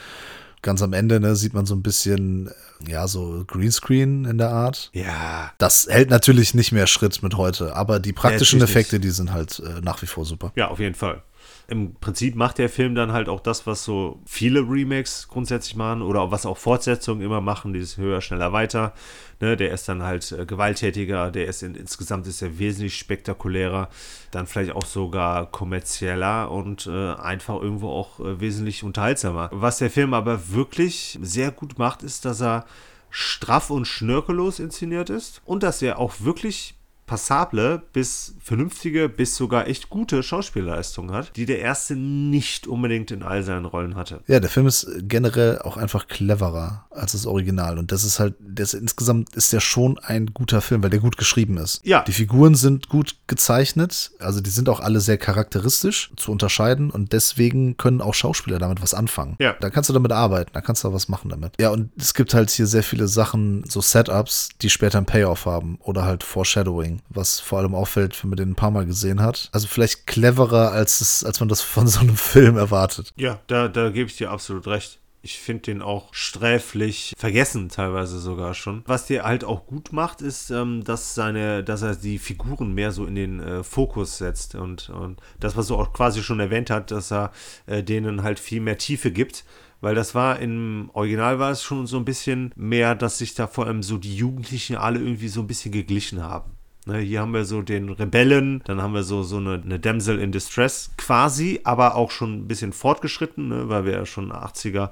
Ganz 0.62 0.82
am 0.82 0.92
Ende 0.92 1.22
ne, 1.22 1.38
sieht 1.38 1.54
man 1.54 1.66
so 1.66 1.74
ein 1.74 1.82
bisschen, 1.82 2.52
ja, 2.86 3.08
so 3.08 3.46
Greenscreen 3.48 4.26
in 4.26 4.38
der 4.38 4.50
Art. 4.50 4.90
Ja, 4.94 5.54
Das 5.58 5.88
hält 5.90 6.10
natürlich 6.10 6.54
nicht 6.54 6.74
mehr 6.74 6.86
Schritt 6.86 7.24
mit 7.24 7.36
heute, 7.36 7.78
aber 7.78 8.02
die 8.02 8.12
praktischen 8.12 8.62
Effekte, 8.62 9.00
die 9.00 9.10
sind 9.10 9.32
halt 9.32 9.60
äh, 9.60 9.80
nach 9.82 10.02
wie 10.02 10.06
vor 10.06 10.26
super. 10.26 10.52
Ja, 10.56 10.68
auf 10.68 10.80
jeden 10.80 10.96
Fall. 10.96 11.24
Im 11.70 11.94
Prinzip 11.96 12.36
macht 12.36 12.58
der 12.58 12.70
Film 12.70 12.96
dann 12.96 13.12
halt 13.12 13.30
auch 13.30 13.40
das, 13.40 13.68
was 13.68 13.84
so 13.84 14.20
viele 14.26 14.62
Remakes 14.62 15.28
grundsätzlich 15.28 15.76
machen 15.76 16.02
oder 16.02 16.32
was 16.32 16.46
auch 16.46 16.58
Fortsetzungen 16.58 17.22
immer 17.22 17.42
machen, 17.42 17.74
dieses 17.74 17.98
höher, 17.98 18.22
schneller, 18.22 18.52
weiter. 18.54 18.94
Ne, 19.40 19.56
der 19.56 19.72
ist 19.72 19.88
dann 19.88 20.04
halt 20.04 20.32
äh, 20.32 20.46
gewalttätiger, 20.46 21.32
der 21.32 21.48
ist 21.48 21.64
in, 21.64 21.76
insgesamt 21.76 22.28
ist 22.28 22.42
er 22.42 22.60
wesentlich 22.60 22.98
spektakulärer, 22.98 23.88
dann 24.32 24.48
vielleicht 24.48 24.76
auch 24.76 24.86
sogar 24.86 25.46
kommerzieller 25.46 26.52
und 26.52 26.88
äh, 26.88 27.14
einfach 27.14 27.62
irgendwo 27.62 27.90
auch 27.90 28.20
äh, 28.20 28.42
wesentlich 28.42 28.84
unterhaltsamer. 28.84 29.50
Was 29.54 29.78
der 29.78 29.90
Film 29.90 30.14
aber 30.14 30.52
wirklich 30.52 31.18
sehr 31.22 31.52
gut 31.52 31.78
macht, 31.78 32.04
ist, 32.04 32.26
dass 32.26 32.42
er 32.42 32.66
straff 33.10 33.70
und 33.70 33.86
schnörkellos 33.86 34.60
inszeniert 34.60 35.10
ist 35.10 35.42
und 35.46 35.64
dass 35.64 35.82
er 35.82 36.00
auch 36.00 36.16
wirklich 36.20 36.79
passable 37.10 37.82
bis 37.92 38.36
vernünftige 38.40 39.10
bis 39.10 39.36
sogar 39.36 39.68
echt 39.68 39.90
gute 39.90 40.22
Schauspielleistung 40.22 41.12
hat, 41.12 41.36
die 41.36 41.48
der 41.48 41.58
erste 41.58 41.96
nicht 41.96 42.68
unbedingt 42.68 43.10
in 43.10 43.24
all 43.24 43.42
seinen 43.42 43.66
Rollen 43.66 43.96
hatte. 43.96 44.20
Ja, 44.28 44.40
der 44.40 44.50
Film 44.52 44.68
ist 44.68 44.88
generell 45.02 45.58
auch 45.58 45.76
einfach 45.76 46.08
cleverer 46.08 46.86
als 46.92 47.14
das 47.14 47.26
Original. 47.26 47.80
Und 47.80 47.92
das 47.92 48.04
ist 48.04 48.20
halt, 48.20 48.36
das 48.40 48.76
insgesamt 48.76 49.36
ist 49.36 49.52
der 49.54 49.60
schon 49.60 49.98
ein 49.98 50.28
guter 50.36 50.62
Film, 50.62 50.84
weil 50.84 50.92
der 50.92 51.00
gut 51.00 51.18
geschrieben 51.18 51.58
ist. 51.58 51.84
Ja. 51.84 52.04
Die 52.04 52.12
Figuren 52.12 52.54
sind 52.54 52.90
gut 52.90 53.16
gezeichnet, 53.26 54.12
also 54.20 54.40
die 54.40 54.52
sind 54.52 54.70
auch 54.70 54.80
alle 54.80 55.00
sehr 55.00 55.18
charakteristisch 55.18 56.12
zu 56.16 56.32
unterscheiden 56.32 56.92
und 56.92 57.12
deswegen 57.12 57.76
können 57.78 58.02
auch 58.02 58.14
Schauspieler 58.14 58.60
damit 58.60 58.84
was 58.84 58.94
anfangen. 58.94 59.36
Ja. 59.40 59.56
Da 59.60 59.72
kannst 59.72 59.90
du 59.90 59.94
damit 59.94 60.12
arbeiten, 60.12 60.52
da 60.54 60.62
kannst 60.62 60.84
du 60.84 60.94
was 60.94 61.10
machen 61.10 61.30
damit. 61.30 61.54
Ja, 61.60 61.72
und 61.72 61.90
es 61.98 62.14
gibt 62.14 62.36
halt 62.36 62.52
hier 62.52 62.68
sehr 62.68 62.84
viele 62.84 63.08
Sachen, 63.08 63.64
so 63.68 63.82
Setups, 63.82 64.50
die 64.62 64.70
später 64.70 65.00
einen 65.00 65.08
Payoff 65.08 65.48
haben 65.48 65.80
oder 65.82 66.06
halt 66.06 66.24
Foreshadowing, 66.24 66.99
was 67.10 67.40
vor 67.40 67.60
allem 67.60 67.76
auffällt, 67.76 68.22
wenn 68.24 68.30
man 68.30 68.38
den 68.38 68.52
ein 68.52 68.56
paar 68.56 68.72
Mal 68.72 68.86
gesehen 68.86 69.22
hat. 69.22 69.50
Also 69.52 69.68
vielleicht 69.68 70.08
cleverer, 70.08 70.72
als, 70.72 71.02
es, 71.02 71.24
als 71.24 71.40
man 71.40 71.50
das 71.50 71.62
von 71.62 71.88
so 71.88 72.02
einem 72.02 72.18
Film 72.18 72.58
erwartet. 72.58 73.12
Ja, 73.16 73.40
da, 73.48 73.68
da 73.68 73.90
gebe 73.90 74.10
ich 74.10 74.18
dir 74.18 74.32
absolut 74.32 74.68
recht. 74.68 75.00
Ich 75.22 75.38
finde 75.38 75.64
den 75.64 75.82
auch 75.82 76.14
sträflich 76.14 77.14
vergessen, 77.18 77.68
teilweise 77.68 78.20
sogar 78.20 78.54
schon. 78.54 78.84
Was 78.86 79.06
der 79.06 79.26
halt 79.26 79.44
auch 79.44 79.66
gut 79.68 79.92
macht, 79.92 80.22
ist, 80.22 80.50
ähm, 80.50 80.86
dass 80.86 81.14
seine, 81.14 81.62
dass 81.62 81.82
er 81.82 81.96
die 81.96 82.20
Figuren 82.20 82.74
mehr 82.74 82.94
so 82.94 83.06
in 83.06 83.16
den 83.16 83.40
äh, 83.42 83.64
Fokus 83.64 84.18
setzt 84.18 84.56
und, 84.56 84.90
und 84.90 85.20
das, 85.42 85.58
was 85.58 85.68
du 85.68 85.76
auch 85.76 85.92
quasi 85.92 86.24
schon 86.24 86.40
erwähnt 86.40 86.70
hat, 86.70 86.92
dass 86.92 87.12
er 87.12 87.34
äh, 87.66 87.84
denen 87.84 88.24
halt 88.24 88.40
viel 88.40 88.62
mehr 88.62 88.78
Tiefe 88.78 89.12
gibt. 89.12 89.44
Weil 89.82 89.96
das 89.96 90.14
war 90.14 90.40
im 90.40 90.90
Original 90.94 91.40
war 91.40 91.52
es 91.52 91.64
schon 91.64 91.88
so 91.88 91.98
ein 91.98 92.06
bisschen 92.06 92.52
mehr, 92.56 92.96
dass 92.96 93.18
sich 93.18 93.34
da 93.34 93.48
vor 93.48 93.66
allem 93.66 93.82
so 93.82 93.98
die 93.98 94.16
Jugendlichen 94.16 94.76
alle 94.76 95.00
irgendwie 95.00 95.30
so 95.30 95.42
ein 95.42 95.48
bisschen 95.48 95.72
geglichen 95.72 96.22
haben. 96.22 96.52
Ne, 96.90 96.98
hier 97.02 97.22
haben 97.22 97.34
wir 97.34 97.46
so 97.46 97.62
den 97.62 97.90
Rebellen, 97.90 98.64
dann 98.66 98.82
haben 98.82 98.96
wir 98.96 99.04
so, 99.04 99.22
so 99.22 99.38
eine, 99.38 99.62
eine 99.64 99.80
Damsel 99.80 100.18
in 100.18 100.32
Distress 100.32 100.90
quasi, 100.98 101.60
aber 101.64 101.96
auch 101.96 102.10
schon 102.10 102.40
ein 102.40 102.48
bisschen 102.48 102.74
fortgeschritten, 102.74 103.48
ne, 103.48 103.70
weil 103.70 103.86
wir 103.86 103.92
ja 103.92 104.06
schon 104.08 104.32
80er, 104.32 104.90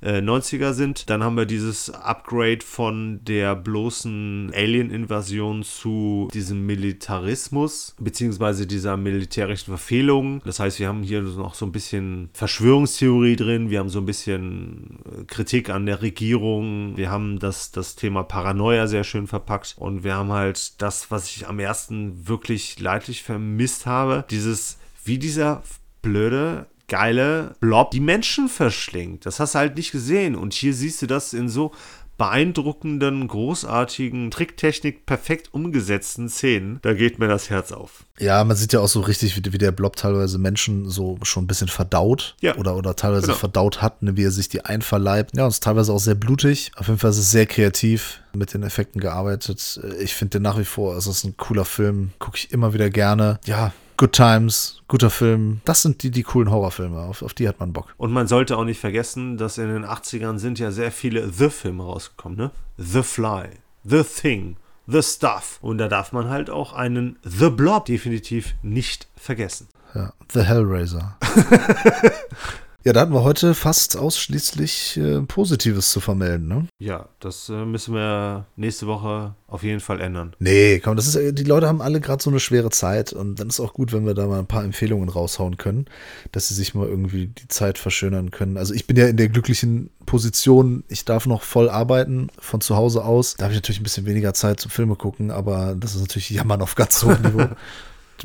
äh, 0.00 0.18
90er 0.18 0.72
sind. 0.72 1.10
Dann 1.10 1.22
haben 1.22 1.36
wir 1.36 1.46
dieses 1.46 1.90
Upgrade 1.90 2.64
von 2.64 3.20
der 3.24 3.56
bloßen 3.56 4.52
Alien-Invasion 4.54 5.62
zu 5.62 6.28
diesem 6.32 6.66
Militarismus, 6.66 7.94
beziehungsweise 7.98 8.66
dieser 8.66 8.96
militärischen 8.96 9.70
Verfehlung. 9.70 10.40
Das 10.44 10.60
heißt, 10.60 10.78
wir 10.78 10.88
haben 10.88 11.02
hier 11.02 11.22
noch 11.22 11.54
so 11.54 11.66
ein 11.66 11.72
bisschen 11.72 12.30
Verschwörungstheorie 12.32 13.36
drin, 13.36 13.70
wir 13.70 13.80
haben 13.80 13.88
so 13.88 14.00
ein 14.00 14.06
bisschen 14.06 15.00
äh, 15.04 15.24
Kritik 15.24 15.70
an 15.70 15.86
der 15.86 16.02
Regierung, 16.02 16.96
wir 16.96 17.10
haben 17.10 17.38
das, 17.38 17.70
das 17.70 17.96
Thema 17.96 18.22
Paranoia 18.22 18.86
sehr 18.86 19.04
schön 19.04 19.26
verpackt 19.26 19.74
und 19.78 20.04
wir 20.04 20.14
haben 20.14 20.32
halt 20.32 20.80
das, 20.80 21.10
was 21.10 21.30
ich 21.30 21.46
am 21.48 21.58
ersten 21.58 22.28
wirklich 22.28 22.78
leidlich 22.80 23.22
vermisst 23.22 23.86
habe, 23.86 24.24
dieses, 24.30 24.78
wie 25.04 25.18
dieser 25.18 25.62
blöde 26.02 26.66
geile 26.88 27.54
Blob 27.60 27.90
die 27.90 28.00
Menschen 28.00 28.48
verschlingt. 28.48 29.26
Das 29.26 29.40
hast 29.40 29.54
du 29.54 29.58
halt 29.60 29.76
nicht 29.76 29.92
gesehen. 29.92 30.34
Und 30.34 30.54
hier 30.54 30.74
siehst 30.74 31.02
du 31.02 31.06
das 31.06 31.32
in 31.32 31.48
so 31.48 31.72
beeindruckenden, 32.18 33.28
großartigen, 33.28 34.32
Tricktechnik 34.32 35.06
perfekt 35.06 35.50
umgesetzten 35.54 36.28
Szenen. 36.28 36.80
Da 36.82 36.92
geht 36.92 37.20
mir 37.20 37.28
das 37.28 37.48
Herz 37.48 37.70
auf. 37.70 38.04
Ja, 38.18 38.42
man 38.42 38.56
sieht 38.56 38.72
ja 38.72 38.80
auch 38.80 38.88
so 38.88 39.00
richtig, 39.00 39.36
wie, 39.36 39.52
wie 39.52 39.58
der 39.58 39.70
Blob 39.70 39.94
teilweise 39.94 40.36
Menschen 40.38 40.90
so 40.90 41.16
schon 41.22 41.44
ein 41.44 41.46
bisschen 41.46 41.68
verdaut 41.68 42.34
Ja, 42.40 42.56
oder, 42.56 42.74
oder 42.74 42.96
teilweise 42.96 43.28
genau. 43.28 43.38
verdaut 43.38 43.80
hat, 43.80 44.02
ne, 44.02 44.16
wie 44.16 44.24
er 44.24 44.32
sich 44.32 44.48
die 44.48 44.64
einverleibt. 44.64 45.36
Ja, 45.36 45.44
und 45.44 45.50
ist 45.50 45.62
teilweise 45.62 45.92
auch 45.92 46.00
sehr 46.00 46.16
blutig. 46.16 46.72
Auf 46.76 46.88
jeden 46.88 46.98
Fall 46.98 47.10
ist 47.10 47.18
es 47.18 47.30
sehr 47.30 47.46
kreativ 47.46 48.20
mit 48.34 48.52
den 48.52 48.64
Effekten 48.64 49.00
gearbeitet. 49.00 49.80
Ich 50.00 50.14
finde 50.14 50.38
den 50.38 50.42
nach 50.42 50.58
wie 50.58 50.64
vor, 50.64 50.96
es 50.96 51.06
ist 51.06 51.22
ein 51.22 51.36
cooler 51.36 51.64
Film, 51.64 52.10
gucke 52.18 52.36
ich 52.36 52.50
immer 52.50 52.74
wieder 52.74 52.90
gerne. 52.90 53.38
Ja, 53.46 53.72
Good 53.98 54.12
Times, 54.12 54.80
guter 54.86 55.10
Film. 55.10 55.60
Das 55.64 55.82
sind 55.82 56.04
die, 56.04 56.12
die 56.12 56.22
coolen 56.22 56.52
Horrorfilme, 56.52 57.00
auf, 57.00 57.22
auf 57.22 57.34
die 57.34 57.48
hat 57.48 57.58
man 57.58 57.72
Bock. 57.72 57.94
Und 57.96 58.12
man 58.12 58.28
sollte 58.28 58.56
auch 58.56 58.62
nicht 58.62 58.78
vergessen, 58.78 59.36
dass 59.36 59.58
in 59.58 59.66
den 59.66 59.84
80ern 59.84 60.38
sind 60.38 60.60
ja 60.60 60.70
sehr 60.70 60.92
viele 60.92 61.28
The-Filme 61.28 61.82
rausgekommen, 61.82 62.38
ne? 62.38 62.52
The 62.76 63.02
Fly, 63.02 63.48
The 63.82 64.04
Thing, 64.04 64.56
The 64.86 65.02
Stuff. 65.02 65.58
Und 65.62 65.78
da 65.78 65.88
darf 65.88 66.12
man 66.12 66.28
halt 66.28 66.48
auch 66.48 66.74
einen 66.74 67.18
The 67.24 67.50
Blob 67.50 67.86
definitiv 67.86 68.54
nicht 68.62 69.08
vergessen. 69.16 69.66
Ja, 69.96 70.12
The 70.32 70.42
Hellraiser. 70.42 71.18
ja, 72.88 72.94
da 72.94 73.02
hatten 73.02 73.12
wir 73.12 73.22
heute 73.22 73.52
fast 73.52 73.98
ausschließlich 73.98 74.96
äh, 74.96 75.20
Positives 75.20 75.92
zu 75.92 76.00
vermelden, 76.00 76.48
ne? 76.48 76.68
Ja, 76.78 77.10
das 77.20 77.50
äh, 77.50 77.66
müssen 77.66 77.92
wir 77.92 78.46
nächste 78.56 78.86
Woche 78.86 79.34
auf 79.46 79.62
jeden 79.62 79.80
Fall 79.80 80.00
ändern. 80.00 80.34
Nee, 80.38 80.80
komm, 80.80 80.96
das 80.96 81.06
ist, 81.06 81.16
äh, 81.16 81.34
die 81.34 81.44
Leute 81.44 81.68
haben 81.68 81.82
alle 81.82 82.00
gerade 82.00 82.22
so 82.22 82.30
eine 82.30 82.40
schwere 82.40 82.70
Zeit 82.70 83.12
und 83.12 83.38
dann 83.38 83.48
ist 83.48 83.60
auch 83.60 83.74
gut, 83.74 83.92
wenn 83.92 84.06
wir 84.06 84.14
da 84.14 84.26
mal 84.26 84.38
ein 84.38 84.46
paar 84.46 84.64
Empfehlungen 84.64 85.10
raushauen 85.10 85.58
können, 85.58 85.84
dass 86.32 86.48
sie 86.48 86.54
sich 86.54 86.74
mal 86.74 86.88
irgendwie 86.88 87.26
die 87.26 87.48
Zeit 87.48 87.76
verschönern 87.76 88.30
können. 88.30 88.56
Also 88.56 88.72
ich 88.72 88.86
bin 88.86 88.96
ja 88.96 89.06
in 89.06 89.18
der 89.18 89.28
glücklichen 89.28 89.90
Position, 90.06 90.82
ich 90.88 91.04
darf 91.04 91.26
noch 91.26 91.42
voll 91.42 91.68
arbeiten 91.68 92.28
von 92.38 92.62
zu 92.62 92.74
Hause 92.74 93.04
aus. 93.04 93.34
Da 93.34 93.44
habe 93.44 93.52
ich 93.52 93.58
natürlich 93.58 93.80
ein 93.80 93.84
bisschen 93.84 94.06
weniger 94.06 94.32
Zeit 94.32 94.60
zum 94.60 94.70
Filme 94.70 94.96
gucken, 94.96 95.30
aber 95.30 95.76
das 95.78 95.94
ist 95.94 96.00
natürlich 96.00 96.30
Jammern 96.30 96.62
auf 96.62 96.74
ganz 96.74 97.04
hohem 97.04 97.20
Niveau. 97.22 97.48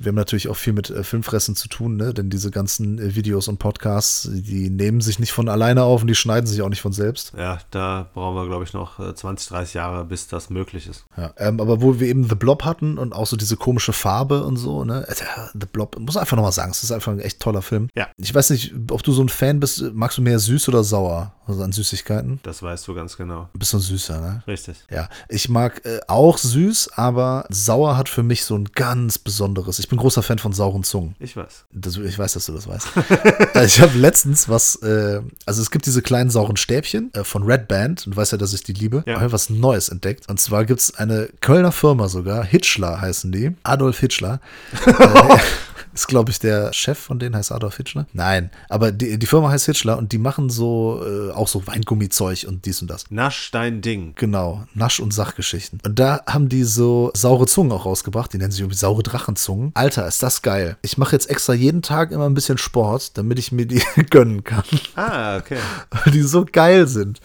Wir 0.02 0.10
haben 0.10 0.16
natürlich 0.16 0.48
auch 0.48 0.56
viel 0.56 0.74
mit 0.74 0.89
äh, 0.89 1.04
Filmfressen 1.04 1.56
zu 1.56 1.68
tun, 1.68 1.98
ne? 1.98 2.14
denn 2.14 2.30
diese 2.30 2.52
ganzen 2.52 3.00
äh, 3.00 3.16
Videos 3.16 3.48
und 3.48 3.60
Podcasts, 3.60 4.30
die 4.32 4.70
nehmen 4.70 5.02
sich 5.02 5.20
nicht 5.20 5.32
von 5.32 5.50
alleine 5.50 5.84
auf 5.84 6.02
und 6.02 6.08
die 6.08 6.16
schneiden 6.16 6.48
sich 6.48 6.62
auch 6.62 6.70
nicht 6.70 6.82
von 6.82 6.94
selbst. 6.94 7.34
Ja, 7.38 7.60
da 7.72 8.10
brauchen 8.14 8.36
wir, 8.36 8.48
glaube 8.48 8.64
ich, 8.64 8.74
noch 8.74 9.00
äh, 9.00 9.14
20, 9.14 9.50
30 9.50 9.74
Jahre, 9.76 10.06
bis 10.06 10.28
das 10.28 10.50
möglich 10.50 10.88
ist. 10.88 11.06
Ja, 11.18 11.34
ähm, 11.38 11.60
aber 11.60 11.82
wo 11.82 12.00
wir 12.00 12.08
eben 12.08 12.28
The 12.28 12.36
Blob 12.36 12.64
hatten 12.64 12.98
und 12.98 13.14
auch 13.14 13.28
so 13.28 13.38
diese 13.38 13.58
komische 13.58 13.94
Farbe 13.94 14.44
und 14.44 14.58
so, 14.58 14.84
ne? 14.84 15.06
Also, 15.08 15.24
The 15.54 15.68
Blob, 15.72 16.00
muss 16.00 16.18
einfach 16.18 16.38
nochmal 16.38 16.52
sagen, 16.52 16.72
es 16.72 16.84
ist 16.84 16.91
einfach 16.91 17.12
ein 17.12 17.20
echt 17.20 17.39
toller 17.39 17.62
Film. 17.62 17.89
Ja. 17.96 18.08
Ich 18.18 18.34
weiß 18.34 18.50
nicht, 18.50 18.74
ob 18.89 19.04
du 19.04 19.12
so 19.12 19.22
ein 19.22 19.30
Fan 19.30 19.60
bist, 19.60 19.84
magst 19.94 20.18
du 20.18 20.22
mehr 20.22 20.39
süß 20.39 20.70
oder 20.70 20.84
sauer? 20.84 21.34
Also 21.46 21.62
an 21.62 21.74
Süßigkeiten? 21.74 22.39
Das 22.44 22.64
weißt 22.64 22.88
du 22.88 22.94
ganz 22.94 23.18
genau. 23.18 23.50
Ein 23.54 23.60
bisschen 23.60 23.80
süßer, 23.80 24.22
ne? 24.22 24.44
Richtig. 24.48 24.78
Ja, 24.89 25.10
ich 25.28 25.50
mag 25.50 25.86
äh, 25.86 26.00
auch 26.08 26.38
süß, 26.38 26.94
aber 26.96 27.46
sauer 27.50 27.98
hat 27.98 28.08
für 28.08 28.24
mich 28.24 28.46
so 28.46 28.56
ein 28.58 28.66
ganz 28.74 29.18
besonderes. 29.18 29.80
Ich 29.84 29.89
bin 29.89 29.99
großer 29.99 30.23
Fan 30.23 30.39
von 30.39 30.53
sauren 30.53 30.84
Zungen. 30.84 31.13
Ich 31.19 31.36
weiß. 31.36 31.65
Das, 31.73 31.97
ich 31.97 32.17
weiß, 32.17 32.34
dass 32.34 32.45
du 32.45 32.53
das 32.53 32.69
weißt. 32.69 32.88
Äh, 33.53 33.65
ich 33.65 33.81
habe 33.81 33.97
letztens 33.97 34.47
was, 34.47 34.77
äh, 34.77 35.19
also 35.45 35.61
es 35.61 35.71
gibt 35.71 35.86
diese 35.86 36.01
kleinen 36.01 36.29
sauren 36.29 36.55
Stäbchen 36.55 37.13
äh, 37.13 37.25
von 37.25 37.43
Red 37.43 37.67
Band, 37.67 38.07
und 38.07 38.15
du 38.15 38.17
weißt 38.17 38.31
ja, 38.31 38.38
dass 38.38 38.53
ich 38.53 38.63
die 38.63 38.71
liebe. 38.71 39.03
Ja. 39.05 39.15
Ich 39.15 39.19
habe 39.19 39.34
was 39.34 39.49
Neues 39.49 39.89
entdeckt. 39.89 40.29
Und 40.29 40.39
zwar 40.39 40.63
gibt 40.63 40.79
es 40.79 40.95
eine 40.95 41.27
Kölner 41.41 41.73
Firma 41.73 42.07
sogar, 42.07 42.45
Hitchler 42.45 43.01
heißen 43.01 43.34
die. 43.34 43.57
Adolf 43.63 43.99
Hitchler. 43.99 44.39
äh, 44.86 45.38
ist, 45.94 46.08
glaube 46.08 46.32
ich, 46.32 46.39
der 46.39 46.74
Chef 46.74 46.98
von 46.98 47.20
denen, 47.20 47.36
heißt 47.36 47.52
Adolf 47.52 47.78
Hitchler. 47.78 48.08
Nein, 48.14 48.50
aber 48.70 48.91
die, 48.91 49.18
die 49.18 49.26
Firma 49.26 49.50
heißt 49.50 49.66
Hitchler 49.66 49.98
und 49.98 50.12
die 50.12 50.18
machen 50.18 50.50
so 50.50 51.04
äh, 51.06 51.32
auch 51.32 51.48
so 51.48 51.66
Weingummizeug 51.68 52.46
und 52.48 52.66
dies 52.66 52.82
und 52.82 52.89
das. 52.89 53.06
Nasch 53.10 53.52
dein 53.52 53.82
Ding. 53.82 54.14
Genau, 54.16 54.66
Nasch- 54.74 55.00
und 55.00 55.14
Sachgeschichten. 55.14 55.80
Und 55.86 56.00
da 56.00 56.22
haben 56.28 56.50
die 56.50 56.64
so 56.64 57.12
saure 57.14 57.46
Zungen 57.46 57.72
auch 57.72 57.86
rausgebracht. 57.86 58.34
Die 58.34 58.38
nennen 58.38 58.52
sich 58.52 58.62
irgendwie 58.62 58.78
saure 58.78 59.04
Drachenzungen. 59.04 59.72
Alter, 59.74 60.08
ist 60.08 60.24
das 60.24 60.41
geil. 60.41 60.78
Ich 60.82 60.98
mache 60.98 61.14
jetzt 61.14 61.30
extra 61.30 61.54
jeden 61.54 61.82
Tag 61.82 62.12
immer 62.12 62.26
ein 62.26 62.34
bisschen 62.34 62.58
Sport, 62.58 63.18
damit 63.18 63.39
ich 63.39 63.52
mir 63.52 63.66
die 63.66 63.82
gönnen 64.10 64.44
kann. 64.44 64.64
Ah, 64.96 65.38
okay. 65.38 65.58
Weil 65.91 66.14
die 66.14 66.22
so 66.22 66.46
geil 66.50 66.88
sind. 66.88 67.20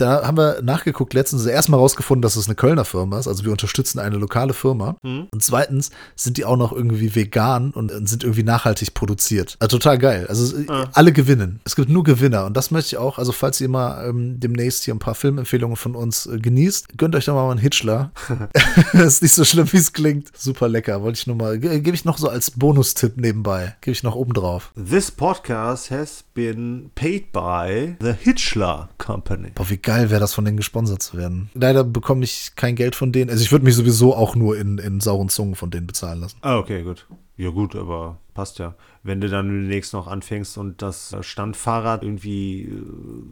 Da 0.00 0.26
haben 0.26 0.36
wir 0.38 0.62
nachgeguckt, 0.62 1.14
letztens 1.14 1.44
erstmal 1.46 1.80
rausgefunden, 1.80 2.22
dass 2.22 2.36
es 2.36 2.46
eine 2.46 2.54
Kölner 2.54 2.84
Firma 2.84 3.18
ist. 3.18 3.28
Also 3.28 3.44
wir 3.44 3.52
unterstützen 3.52 3.98
eine 3.98 4.16
lokale 4.16 4.54
Firma. 4.54 4.96
Und 5.02 5.28
zweitens 5.42 5.90
sind 6.16 6.36
die 6.36 6.44
auch 6.44 6.56
noch 6.56 6.72
irgendwie 6.72 7.14
vegan 7.14 7.70
und 7.72 7.90
sind 8.08 8.22
irgendwie 8.24 8.42
nachhaltig 8.42 8.94
produziert. 8.94 9.56
Also 9.60 9.78
total 9.78 9.98
geil. 9.98 10.26
Also 10.28 10.44
es- 10.56 10.68
alle 10.92 11.12
gewinnen. 11.12 11.60
Es 11.64 11.76
gibt 11.76 11.88
nur 11.88 12.04
Gewinner. 12.04 12.46
Und 12.46 12.56
das 12.56 12.70
möchte 12.70 12.88
ich 12.88 12.96
auch. 12.98 13.18
Also 13.18 13.32
falls 13.32 13.60
ihr 13.60 13.68
mal 13.68 14.08
ähm, 14.08 14.40
demnächst 14.40 14.84
hier 14.84 14.94
ein 14.94 14.98
paar 14.98 15.14
Filmempfehlungen 15.14 15.76
von 15.76 15.94
uns 15.94 16.26
äh, 16.26 16.38
genießt, 16.38 16.96
gönnt 16.98 17.14
euch 17.14 17.26
doch 17.26 17.34
mal 17.34 17.50
einen 17.50 17.60
Hitchler. 17.60 18.10
ist 18.92 19.22
nicht 19.22 19.34
so 19.34 19.44
schlimm, 19.44 19.70
wie 19.72 19.76
es 19.76 19.92
klingt. 19.92 20.28
Super 20.36 20.68
lecker. 20.68 21.02
Wollte 21.02 21.18
ich 21.18 21.26
nur 21.26 21.36
mal, 21.36 21.58
ge- 21.58 21.80
gebe 21.80 21.94
ich 21.94 22.04
noch 22.04 22.18
so 22.18 22.28
als 22.28 22.50
Bonustipp 22.52 23.16
nebenbei. 23.16 23.76
Gebe 23.80 23.92
ich 23.92 24.02
noch 24.02 24.14
oben 24.14 24.32
drauf. 24.32 24.72
This 24.74 25.10
podcast 25.10 25.90
has 25.90 26.24
been 26.34 26.90
paid 26.94 27.32
by 27.32 27.96
the 28.00 28.12
Hitchler 28.18 28.88
Company. 28.98 29.50
Boah, 29.54 29.68
wie 29.68 29.76
geil 29.76 29.89
wäre 29.96 30.20
das, 30.20 30.34
von 30.34 30.44
denen 30.44 30.56
gesponsert 30.56 31.02
zu 31.02 31.16
werden. 31.16 31.50
Leider 31.54 31.84
bekomme 31.84 32.24
ich 32.24 32.52
kein 32.56 32.76
Geld 32.76 32.94
von 32.94 33.12
denen. 33.12 33.30
Also 33.30 33.42
ich 33.42 33.52
würde 33.52 33.64
mich 33.64 33.74
sowieso 33.74 34.14
auch 34.14 34.34
nur 34.36 34.56
in, 34.56 34.78
in 34.78 35.00
sauren 35.00 35.28
Zungen 35.28 35.54
von 35.54 35.70
denen 35.70 35.86
bezahlen 35.86 36.20
lassen. 36.20 36.38
Ah, 36.42 36.58
okay, 36.58 36.82
gut. 36.82 37.06
Ja, 37.36 37.48
gut, 37.48 37.74
aber 37.74 38.18
passt 38.34 38.58
ja. 38.58 38.74
Wenn 39.02 39.20
du 39.20 39.28
dann 39.30 39.48
demnächst 39.48 39.94
noch 39.94 40.06
anfängst 40.06 40.58
und 40.58 40.82
das 40.82 41.16
Standfahrrad 41.22 42.02
irgendwie 42.02 42.64
äh, 42.64 43.24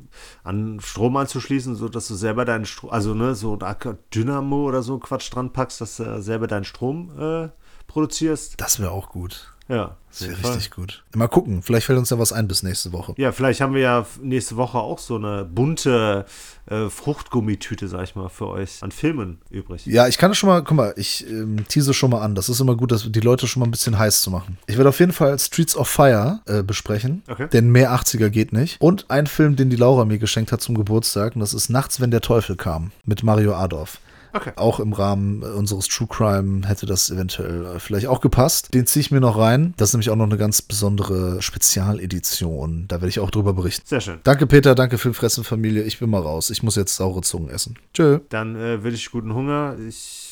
an 0.45 0.81
Strom 0.81 1.17
anzuschließen, 1.17 1.75
so 1.75 1.91
dass 1.91 2.09
du 2.09 2.15
selber 2.15 2.47
deinen 2.47 2.65
Strom, 2.65 2.91
also 2.91 3.13
ne, 3.13 3.35
so 3.35 3.59
ein 3.59 3.99
Dynamo 4.15 4.67
oder 4.67 4.83
so 4.83 4.99
Quatsch 4.99 5.31
dran 5.31 5.53
packst, 5.53 5.83
dass 5.83 5.99
du 5.99 6.23
selber 6.23 6.47
deinen 6.47 6.65
Strom 6.65 7.11
äh, 7.19 7.49
produzierst. 7.87 8.55
Das 8.59 8.81
wäre 8.81 8.93
auch 8.93 9.11
gut. 9.11 9.55
Ja, 9.69 9.97
Das 10.11 10.23
wäre 10.27 10.39
richtig 10.55 10.71
gut. 10.71 11.05
Mal 11.15 11.29
gucken, 11.29 11.63
vielleicht 11.63 11.85
fällt 11.87 11.99
uns 11.99 12.09
ja 12.11 12.19
was 12.19 12.33
ein 12.33 12.49
bis 12.49 12.63
nächste 12.63 12.93
Woche. 12.93 13.13
Ja, 13.19 13.33
vielleicht 13.33 13.61
haben 13.61 13.75
wir 13.75 13.83
ja 13.83 14.07
nächste 14.23 14.57
Woche 14.57 14.79
auch 14.79 14.99
so 14.99 15.17
eine 15.17 15.45
bunte 15.45 16.25
äh, 16.71 16.89
Fruchtgummitüte, 16.89 17.87
sag 17.89 18.05
ich 18.05 18.15
mal, 18.17 18.29
für 18.31 18.49
euch 18.49 18.83
an 18.83 18.91
Filmen 18.93 19.39
übrig. 19.51 19.85
Ja, 19.87 20.09
ich 20.09 20.17
kann 20.19 20.35
schon 20.35 20.49
mal, 20.49 20.63
guck 20.65 20.77
mal, 20.77 20.95
ich 20.97 21.29
ähm, 21.29 21.67
tease 21.69 21.93
schon 21.93 22.11
mal 22.11 22.23
an. 22.23 22.35
Das 22.35 22.49
ist 22.49 22.61
immer 22.61 22.77
gut, 22.77 22.93
dass 22.93 23.11
die 23.11 23.21
Leute 23.21 23.47
schon 23.47 23.61
mal 23.61 23.67
ein 23.67 23.71
bisschen 23.71 23.99
heiß 23.99 24.23
zu 24.23 24.31
machen. 24.31 24.57
Ich 24.67 24.77
werde 24.79 24.89
auf 24.89 25.01
jeden 25.01 25.13
Fall 25.13 25.39
Streets 25.39 25.77
of 25.77 25.89
Fire 25.89 26.41
äh, 26.47 26.63
besprechen, 26.63 27.23
Okay. 27.29 27.49
denn 27.53 27.71
mehr 27.71 27.93
80er 27.93 28.31
geht 28.31 28.53
nicht. 28.53 28.81
Und 28.81 29.11
ein 29.11 29.27
Film, 29.27 29.57
den 29.57 29.69
die 29.71 29.77
Laura 29.77 30.05
mir 30.07 30.19
geschenkt 30.19 30.53
hat 30.53 30.61
zum 30.63 30.77
Geburtstag, 30.77 31.35
und 31.35 31.41
das 31.41 31.53
ist 31.55 31.69
Nachts, 31.69 32.01
wenn 32.01 32.11
der 32.11 32.21
Teufel 32.23 32.57
kam, 32.57 32.91
mit 33.05 33.23
Mario 33.23 33.55
Adorf. 33.55 33.99
Okay. 34.33 34.53
Auch 34.57 34.81
im 34.81 34.93
Rahmen 34.93 35.43
äh, 35.43 35.47
unseres 35.47 35.89
True 35.89 36.09
Crime 36.09 36.67
hätte 36.67 36.87
das 36.87 37.11
eventuell 37.11 37.65
äh, 37.67 37.79
vielleicht 37.79 38.07
auch 38.07 38.21
gepasst. 38.21 38.75
Den 38.75 38.87
ziehe 38.87 39.01
ich 39.01 39.11
mir 39.11 39.21
noch 39.21 39.39
rein. 39.39 39.75
Das 39.77 39.91
ist 39.91 39.95
nämlich 39.95 40.11
auch 40.11 40.17
noch 40.17 40.27
eine 40.27 40.37
ganz 40.37 40.63
besondere 40.63 41.41
Spezialedition. 41.43 42.87
Da 42.89 42.97
werde 42.97 43.09
ich 43.09 43.21
auch 43.21 43.31
drüber 43.31 43.53
berichten. 43.53 43.87
Sehr 43.87 44.01
schön. 44.01 44.19
Danke, 44.25 44.47
Peter. 44.47 44.75
Danke, 44.75 44.99
Filmfressenfamilie. 44.99 45.83
Ich 45.83 45.99
bin 45.99 46.11
mal 46.11 46.23
raus. 46.23 46.51
Ich 46.51 46.63
muss 46.63 46.77
jetzt 46.77 46.97
saure 46.97 47.23
Zungen 47.23 47.49
essen. 47.49 47.79
Tschö. 47.95 48.21
Dann 48.29 48.57
äh, 48.57 48.83
wünsche 48.83 48.97
ich 48.97 49.11
guten 49.11 49.35
Hunger. 49.35 49.77
Ich 49.89 50.28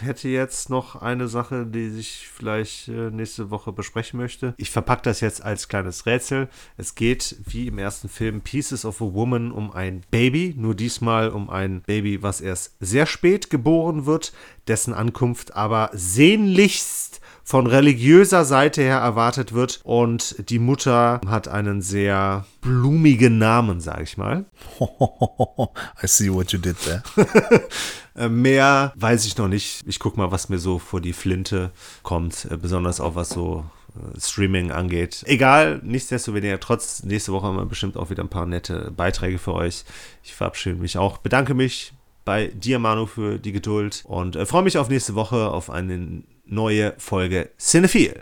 hätte 0.00 0.28
jetzt 0.28 0.70
noch 0.70 0.96
eine 0.96 1.28
Sache, 1.28 1.66
die 1.66 1.98
ich 1.98 2.28
vielleicht 2.28 2.88
äh, 2.88 3.10
nächste 3.10 3.50
Woche 3.50 3.72
besprechen 3.72 4.18
möchte. 4.18 4.54
Ich 4.56 4.70
verpacke 4.70 5.02
das 5.02 5.20
jetzt 5.20 5.42
als 5.42 5.68
kleines 5.68 6.06
Rätsel. 6.06 6.48
Es 6.76 6.94
geht, 6.94 7.36
wie 7.44 7.66
im 7.66 7.78
ersten 7.78 8.08
Film, 8.08 8.40
Pieces 8.40 8.84
of 8.84 9.00
a 9.00 9.12
Woman 9.12 9.52
um 9.52 9.72
ein 9.72 10.02
Baby. 10.10 10.54
Nur 10.56 10.74
diesmal 10.74 11.30
um 11.30 11.50
ein 11.50 11.82
Baby, 11.82 12.22
was 12.22 12.40
erst 12.40 12.76
sehr 12.80 13.06
spät 13.06 13.50
geboren 13.50 14.06
wird, 14.06 14.32
dessen 14.66 14.94
Ankunft 14.94 15.54
aber 15.54 15.90
sehnlichst 15.92 17.20
von 17.48 17.66
religiöser 17.66 18.44
Seite 18.44 18.82
her 18.82 18.98
erwartet 18.98 19.54
wird. 19.54 19.80
Und 19.82 20.50
die 20.50 20.58
Mutter 20.58 21.18
hat 21.26 21.48
einen 21.48 21.80
sehr 21.80 22.44
blumigen 22.60 23.38
Namen, 23.38 23.80
sage 23.80 24.02
ich 24.02 24.18
mal. 24.18 24.44
I 26.02 26.06
see 26.06 26.30
what 26.30 26.52
you 26.52 26.58
did 26.58 26.76
there. 26.82 27.02
Äh, 28.14 28.28
Mehr 28.28 28.92
weiß 28.96 29.26
ich 29.26 29.38
noch 29.38 29.46
nicht. 29.46 29.84
Ich 29.86 30.00
gucke 30.00 30.18
mal, 30.18 30.32
was 30.32 30.48
mir 30.48 30.58
so 30.58 30.80
vor 30.80 31.00
die 31.00 31.12
Flinte 31.12 31.70
kommt, 32.02 32.48
äh, 32.50 32.56
besonders 32.56 33.00
auch 33.00 33.14
was 33.14 33.28
so 33.28 33.64
äh, 33.94 34.20
Streaming 34.20 34.72
angeht. 34.72 35.22
Egal, 35.24 35.80
nichtsdestoweniger, 35.84 36.58
trotz 36.58 37.04
nächste 37.04 37.32
Woche 37.32 37.46
haben 37.46 37.56
wir 37.56 37.64
bestimmt 37.64 37.96
auch 37.96 38.10
wieder 38.10 38.24
ein 38.24 38.28
paar 38.28 38.44
nette 38.44 38.90
Beiträge 38.90 39.38
für 39.38 39.54
euch. 39.54 39.84
Ich 40.24 40.34
verabschiede 40.34 40.74
mich 40.74 40.98
auch, 40.98 41.18
bedanke 41.18 41.54
mich 41.54 41.92
bei 42.24 42.48
dir, 42.48 42.80
Manu, 42.80 43.06
für 43.06 43.38
die 43.38 43.52
Geduld 43.52 44.02
und 44.04 44.36
freue 44.48 44.64
mich 44.64 44.78
auf 44.78 44.88
nächste 44.88 45.14
Woche 45.14 45.48
auf 45.48 45.70
eine 45.70 46.24
neue 46.48 46.94
Folge 46.98 47.50
Cinephile. 47.58 48.16